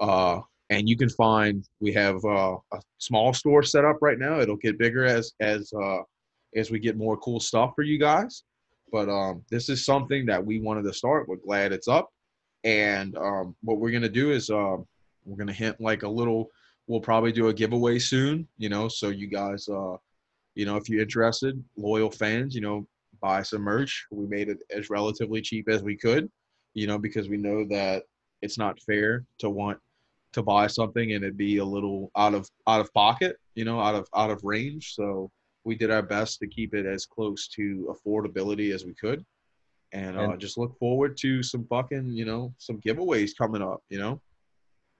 Uh, 0.00 0.40
and 0.70 0.88
you 0.88 0.96
can 0.96 1.08
find 1.10 1.64
we 1.80 1.92
have 1.92 2.24
uh, 2.24 2.56
a 2.72 2.80
small 2.98 3.32
store 3.32 3.62
set 3.62 3.84
up 3.84 3.98
right 4.00 4.18
now. 4.18 4.40
It'll 4.40 4.56
get 4.56 4.78
bigger 4.78 5.04
as 5.04 5.32
as 5.40 5.72
uh, 5.72 6.02
as 6.54 6.70
we 6.70 6.78
get 6.78 6.96
more 6.96 7.16
cool 7.16 7.40
stuff 7.40 7.72
for 7.74 7.82
you 7.82 7.98
guys. 7.98 8.44
But 8.92 9.08
um, 9.08 9.44
this 9.50 9.68
is 9.68 9.84
something 9.84 10.24
that 10.26 10.44
we 10.44 10.60
wanted 10.60 10.84
to 10.84 10.94
start. 10.94 11.28
We're 11.28 11.36
glad 11.36 11.72
it's 11.72 11.88
up. 11.88 12.08
And 12.64 13.16
um, 13.18 13.54
what 13.62 13.78
we're 13.78 13.90
to 14.02 14.08
do 14.08 14.30
is 14.30 14.48
uh, 14.50 14.76
we're 15.28 15.36
to 15.44 15.52
hint 15.52 15.80
like 15.80 16.02
a 16.02 16.08
little 16.08 16.50
we'll 16.86 17.00
probably 17.00 17.32
do 17.32 17.48
a 17.48 17.54
giveaway 17.54 17.98
soon 17.98 18.48
you 18.56 18.68
know 18.68 18.88
so 18.88 19.10
you 19.10 19.26
guys 19.26 19.68
uh, 19.68 19.94
you 20.58 20.66
know, 20.66 20.76
if 20.76 20.88
you're 20.88 21.00
interested, 21.00 21.62
loyal 21.76 22.10
fans, 22.10 22.52
you 22.52 22.60
know, 22.60 22.84
buy 23.20 23.42
some 23.42 23.62
merch. 23.62 24.04
We 24.10 24.26
made 24.26 24.48
it 24.48 24.58
as 24.74 24.90
relatively 24.90 25.40
cheap 25.40 25.68
as 25.68 25.84
we 25.84 25.96
could, 25.96 26.28
you 26.74 26.88
know, 26.88 26.98
because 26.98 27.28
we 27.28 27.36
know 27.36 27.64
that 27.68 28.02
it's 28.42 28.58
not 28.58 28.80
fair 28.82 29.24
to 29.38 29.50
want 29.50 29.78
to 30.32 30.42
buy 30.42 30.66
something 30.66 31.12
and 31.12 31.24
it 31.24 31.36
be 31.36 31.58
a 31.58 31.64
little 31.64 32.10
out 32.16 32.34
of 32.34 32.50
out 32.66 32.80
of 32.80 32.92
pocket, 32.92 33.36
you 33.54 33.64
know, 33.64 33.80
out 33.80 33.94
of 33.94 34.08
out 34.16 34.32
of 34.32 34.42
range. 34.42 34.94
So 34.94 35.30
we 35.62 35.76
did 35.76 35.92
our 35.92 36.02
best 36.02 36.40
to 36.40 36.48
keep 36.48 36.74
it 36.74 36.86
as 36.86 37.06
close 37.06 37.46
to 37.50 37.94
affordability 37.94 38.74
as 38.74 38.84
we 38.84 38.94
could. 38.94 39.24
And, 39.92 40.18
uh, 40.18 40.36
just 40.36 40.58
look 40.58 40.76
forward 40.78 41.16
to 41.18 41.40
some 41.42 41.66
fucking, 41.66 42.10
you 42.10 42.24
know, 42.24 42.52
some 42.58 42.80
giveaways 42.80 43.30
coming 43.38 43.62
up, 43.62 43.80
you 43.90 43.98
know? 44.00 44.20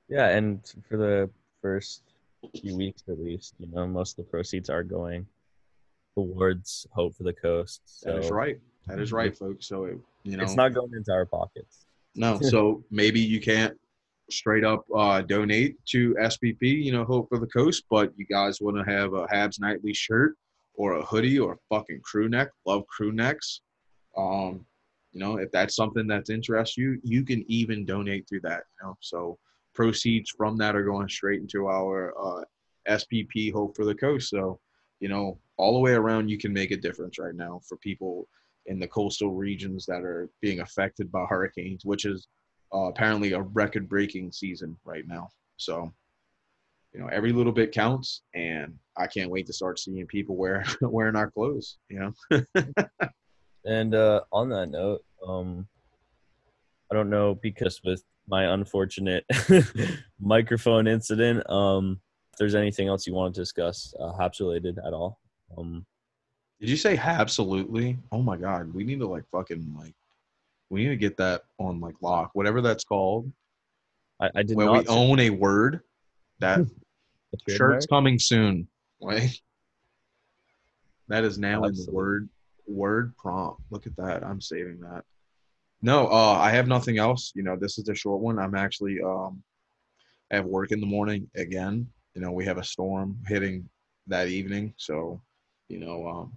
Yeah, 0.09 0.29
and 0.29 0.61
for 0.89 0.97
the 0.97 1.29
first 1.61 2.03
few 2.63 2.77
weeks 2.77 3.03
at 3.09 3.19
least, 3.19 3.55
you 3.59 3.67
know, 3.67 3.89
most 3.89 4.19
of 4.19 4.25
the 4.25 4.31
proceeds 4.31 4.71
are 4.71 4.85
going 4.85 5.27
towards 6.19 6.87
Hope 6.93 7.15
for 7.15 7.23
the 7.23 7.33
Coast. 7.33 7.83
So 7.85 8.11
that 8.11 8.25
is 8.25 8.31
right. 8.31 8.59
That 8.87 8.99
is 8.99 9.13
right, 9.13 9.37
folks. 9.37 9.67
So 9.67 9.85
it, 9.85 9.99
you 10.25 10.37
know, 10.37 10.43
it's 10.43 10.57
not 10.57 10.75
going 10.75 10.93
into 10.95 11.13
our 11.13 11.27
pockets. 11.27 11.87
No. 12.15 12.41
so 12.43 12.83
maybe 12.91 13.21
you 13.21 13.41
can't 13.41 13.77
straight 14.31 14.65
up 14.65 14.85
uh, 14.95 15.23
donate 15.23 15.77
to 15.87 16.15
SBP, 16.15 16.63
you 16.63 16.93
know, 16.93 17.05
Hope 17.05 17.29
for 17.29 17.39
the 17.39 17.47
Coast, 17.47 17.85
but 17.89 18.13
you 18.17 18.27
guys 18.27 18.61
want 18.61 18.77
to 18.77 18.91
have 18.91 19.15
a 19.15 19.27
Habs 19.27 19.61
Nightly 19.61 19.95
shirt 19.95 20.35
or 20.75 20.95
a 20.95 21.05
hoodie 21.05 21.39
or 21.39 21.53
a 21.53 21.75
fucking 21.75 22.01
crew 22.03 22.29
neck. 22.29 22.49
Love 22.67 22.87
crew 22.87 23.13
necks. 23.13 23.61
Um, 24.17 24.65
you 25.13 25.21
know, 25.21 25.37
if 25.37 25.51
that's 25.53 25.77
something 25.77 26.07
that's 26.07 26.31
interests 26.31 26.77
you, 26.77 26.99
you 27.03 27.25
can 27.25 27.45
even 27.49 27.85
donate 27.85 28.29
through 28.29 28.41
that. 28.43 28.65
You 28.81 28.89
know, 28.89 28.97
so 29.01 29.39
proceeds 29.75 30.31
from 30.31 30.57
that 30.59 30.75
are 30.75 30.85
going 30.85 31.09
straight 31.09 31.41
into 31.41 31.69
our 31.69 32.13
uh, 32.21 32.45
SBP 32.89 33.53
Hope 33.53 33.77
for 33.77 33.85
the 33.85 33.95
Coast. 33.95 34.31
So, 34.31 34.59
you 35.01 35.09
know, 35.09 35.39
all 35.59 35.75
the 35.75 35.81
way 35.81 35.93
around, 35.93 36.29
you 36.29 36.39
can 36.39 36.53
make 36.53 36.71
a 36.71 36.77
difference 36.77 37.19
right 37.19 37.35
now 37.35 37.61
for 37.69 37.77
people 37.79 38.29
in 38.67 38.79
the 38.79 38.89
coastal 38.89 39.35
regions 39.35 39.85
that 39.87 40.03
are 40.03 40.31
being 40.41 40.61
affected 40.61 41.11
by 41.11 41.25
hurricanes, 41.25 41.85
which 41.85 42.05
is 42.05 42.29
uh, 42.75 42.89
apparently 42.89 43.33
a 43.33 43.41
record-breaking 43.41 44.31
season 44.31 44.77
right 44.85 45.05
now. 45.07 45.29
So, 45.57 45.93
you 46.93 47.01
know, 47.01 47.09
every 47.09 47.33
little 47.33 47.53
bit 47.53 47.73
counts, 47.73 48.23
and 48.35 48.75
I 48.97 49.07
can't 49.07 49.31
wait 49.31 49.47
to 49.47 49.53
start 49.53 49.79
seeing 49.79 50.07
people 50.07 50.37
wear 50.37 50.65
wearing 50.81 51.17
our 51.17 51.31
clothes. 51.31 51.79
You 51.89 52.13
know. 52.31 52.43
and 53.65 53.95
uh, 53.95 54.21
on 54.33 54.49
that 54.51 54.71
note, 54.71 55.03
um, 55.27 55.67
I 56.91 56.95
don't 56.95 57.11
know 57.11 57.35
because 57.35 57.81
with 57.85 58.03
my 58.29 58.53
unfortunate 58.53 59.25
microphone 60.21 60.87
incident, 60.87 61.49
um, 61.51 62.01
if 62.33 62.39
there's 62.39 62.55
anything 62.55 62.89
else 62.89 63.07
you 63.07 63.15
want 63.15 63.35
to 63.35 63.41
discuss, 63.41 63.95
uh, 63.99 64.13
Habs 64.13 64.41
related 64.41 64.79
at 64.87 64.93
all. 64.93 65.19
Um, 65.57 65.87
Did 66.61 66.71
you 66.71 66.77
say 66.77 66.97
absolutely? 66.97 67.99
Oh 68.13 68.23
my 68.23 68.37
god, 68.37 68.73
we 68.75 68.85
need 68.85 68.99
to 69.01 69.07
like 69.07 69.25
fucking 69.31 69.75
like 69.79 69.95
we 70.71 70.83
need 70.83 70.91
to 70.91 70.97
get 70.97 71.17
that 71.17 71.43
on 71.59 71.81
like 71.81 71.95
lock, 72.03 72.31
whatever 72.35 72.61
that's 72.61 72.85
called. 72.85 73.31
I, 74.21 74.31
I 74.35 74.43
did 74.43 74.57
When 74.57 74.67
not 74.67 74.81
we 74.81 74.87
own 74.87 75.21
a 75.21 75.31
word, 75.31 75.81
that 76.41 76.67
shirt's 77.49 77.87
coming 77.87 78.19
soon. 78.19 78.69
Like 79.01 79.31
that 81.09 81.25
is 81.25 81.39
now 81.39 81.65
in 81.65 81.75
the 81.75 81.89
word 81.91 82.29
word 82.67 83.17
prompt. 83.17 83.63
Look 83.71 83.87
at 83.87 83.97
that. 83.97 84.23
I'm 84.23 84.41
saving 84.41 84.81
that. 84.81 85.05
No, 85.81 86.09
uh, 86.09 86.37
I 86.39 86.51
have 86.51 86.67
nothing 86.67 86.99
else. 86.99 87.33
You 87.35 87.45
know, 87.45 87.57
this 87.57 87.79
is 87.79 87.89
a 87.89 87.95
short 87.95 88.21
one. 88.21 88.39
I'm 88.39 88.55
actually 88.55 89.01
um, 89.01 89.43
I 90.31 90.37
have 90.37 90.45
work 90.45 90.73
in 90.73 90.81
the 90.81 90.87
morning 90.87 91.31
again. 91.37 91.89
You 92.15 92.21
know, 92.21 92.33
we 92.33 92.45
have 92.47 92.59
a 92.59 92.65
storm 92.65 93.19
hitting 93.27 93.69
that 94.09 94.29
evening, 94.29 94.75
so 94.77 95.21
you 95.69 95.79
know, 95.79 96.07
um, 96.07 96.33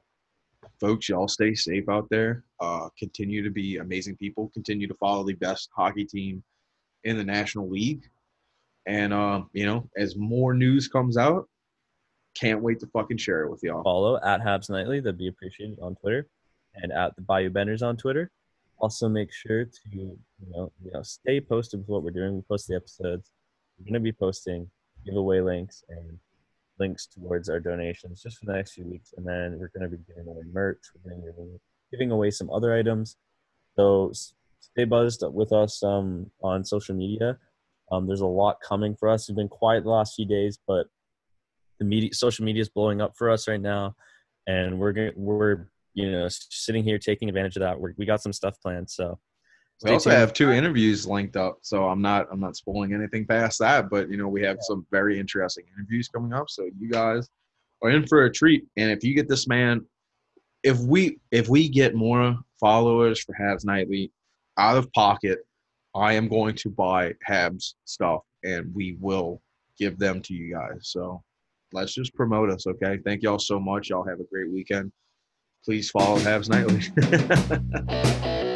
folks, 0.79 1.09
y'all 1.09 1.27
stay 1.27 1.53
safe 1.53 1.87
out 1.89 2.07
there. 2.09 2.43
Uh, 2.59 2.89
continue 2.97 3.43
to 3.43 3.49
be 3.49 3.77
amazing 3.77 4.17
people. 4.17 4.51
Continue 4.53 4.87
to 4.87 4.95
follow 4.95 5.23
the 5.23 5.33
best 5.33 5.69
hockey 5.75 6.05
team 6.05 6.43
in 7.03 7.17
the 7.17 7.23
National 7.23 7.69
League. 7.69 8.03
And 8.85 9.13
uh, 9.13 9.43
you 9.53 9.65
know, 9.65 9.89
as 9.95 10.15
more 10.15 10.53
news 10.53 10.87
comes 10.87 11.17
out, 11.17 11.47
can't 12.35 12.61
wait 12.61 12.79
to 12.79 12.87
fucking 12.87 13.17
share 13.17 13.43
it 13.43 13.51
with 13.51 13.61
y'all. 13.63 13.83
follow 13.83 14.19
at 14.23 14.41
Habs 14.41 14.69
Nightly. 14.69 14.99
That'd 14.99 15.17
be 15.17 15.27
appreciated 15.27 15.77
on 15.81 15.95
Twitter, 15.95 16.27
and 16.75 16.91
at 16.91 17.15
the 17.15 17.21
Bayou 17.21 17.49
Benders 17.49 17.83
on 17.83 17.97
Twitter. 17.97 18.31
Also, 18.79 19.07
make 19.07 19.31
sure 19.31 19.65
to 19.65 19.79
you 19.91 20.17
know 20.49 20.71
you 20.83 20.91
know 20.91 21.03
stay 21.03 21.39
posted 21.39 21.81
with 21.81 21.89
what 21.89 22.03
we're 22.03 22.09
doing. 22.09 22.35
We 22.35 22.41
post 22.41 22.67
the 22.67 22.75
episodes. 22.75 23.31
We're 23.77 23.85
going 23.85 23.93
to 23.93 23.99
be 23.99 24.11
posting 24.11 24.69
giveaway 25.05 25.41
links 25.41 25.83
and 25.89 26.17
links 26.79 27.07
towards 27.07 27.49
our 27.49 27.59
donations 27.59 28.21
just 28.21 28.37
for 28.37 28.45
the 28.45 28.53
next 28.53 28.73
few 28.73 28.85
weeks, 28.85 29.13
and 29.17 29.25
then 29.25 29.57
we're 29.59 29.71
going 29.77 29.89
to 29.89 29.95
be 29.95 30.03
giving 30.07 30.27
away 30.27 30.43
merch. 30.51 30.81
We're 31.03 31.11
going 31.11 31.23
to 31.23 31.33
be 31.33 31.57
giving 31.91 32.11
away 32.11 32.31
some 32.31 32.49
other 32.49 32.73
items. 32.73 33.17
So 33.75 34.11
stay 34.59 34.85
buzzed 34.85 35.23
with 35.25 35.51
us 35.51 35.83
um, 35.83 36.31
on 36.43 36.63
social 36.63 36.95
media. 36.95 37.37
Um, 37.91 38.07
there's 38.07 38.21
a 38.21 38.25
lot 38.25 38.57
coming 38.61 38.95
for 38.95 39.09
us. 39.09 39.27
We've 39.27 39.35
been 39.35 39.49
quiet 39.49 39.83
the 39.83 39.89
last 39.89 40.15
few 40.15 40.25
days, 40.25 40.57
but 40.65 40.87
the 41.79 41.85
media, 41.85 42.13
social 42.13 42.45
media 42.45 42.61
is 42.61 42.69
blowing 42.69 43.01
up 43.01 43.17
for 43.17 43.29
us 43.29 43.47
right 43.47 43.59
now, 43.59 43.95
and 44.47 44.79
we're 44.79 45.11
we're 45.15 45.67
you 45.93 46.09
know 46.09 46.27
sitting 46.29 46.83
here 46.83 46.97
taking 46.97 47.27
advantage 47.27 47.57
of 47.57 47.61
that. 47.61 47.79
We're, 47.79 47.93
we 47.97 48.05
got 48.05 48.21
some 48.21 48.31
stuff 48.31 48.55
planned, 48.61 48.89
so 48.89 49.19
We 49.83 49.91
also 49.91 50.09
tuned. 50.09 50.19
have 50.19 50.33
two 50.33 50.51
interviews 50.51 51.07
linked 51.07 51.35
up, 51.35 51.59
so 51.61 51.87
I'm 51.87 52.01
not 52.01 52.27
I'm 52.31 52.39
not 52.39 52.55
spoiling 52.55 52.93
anything 52.93 53.25
past 53.25 53.59
that. 53.59 53.89
But 53.89 54.09
you 54.09 54.17
know, 54.17 54.27
we 54.27 54.41
have 54.43 54.57
some 54.61 54.85
very 54.91 55.19
interesting 55.19 55.65
interviews 55.75 56.07
coming 56.07 56.33
up, 56.33 56.49
so 56.49 56.69
you 56.79 56.89
guys 56.89 57.27
are 57.81 57.89
in 57.89 58.05
for 58.05 58.25
a 58.25 58.31
treat. 58.31 58.65
And 58.77 58.91
if 58.91 59.03
you 59.03 59.15
get 59.15 59.27
this 59.27 59.47
man, 59.47 59.85
if 60.63 60.79
we 60.79 61.17
if 61.31 61.49
we 61.49 61.67
get 61.67 61.95
more 61.95 62.37
followers 62.59 63.21
for 63.23 63.35
Habs 63.39 63.65
Nightly 63.65 64.11
out 64.57 64.77
of 64.77 64.91
pocket, 64.93 65.39
I 65.95 66.13
am 66.13 66.27
going 66.27 66.55
to 66.55 66.69
buy 66.69 67.13
Habs 67.27 67.73
stuff, 67.85 68.21
and 68.43 68.73
we 68.75 68.97
will 68.99 69.41
give 69.79 69.97
them 69.97 70.21
to 70.21 70.33
you 70.33 70.53
guys. 70.53 70.89
So 70.89 71.23
let's 71.73 71.93
just 71.93 72.13
promote 72.13 72.49
us, 72.49 72.67
okay? 72.67 72.99
Thank 73.03 73.23
y'all 73.23 73.39
so 73.39 73.59
much. 73.59 73.89
Y'all 73.89 74.07
have 74.07 74.19
a 74.19 74.25
great 74.25 74.51
weekend. 74.51 74.91
Please 75.65 75.89
follow 75.89 76.17
Habs 76.19 76.49
Nightly. 76.49 76.81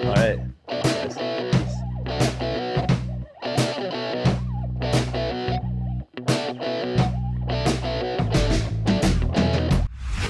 all 0.08 0.14
right. 0.14 0.40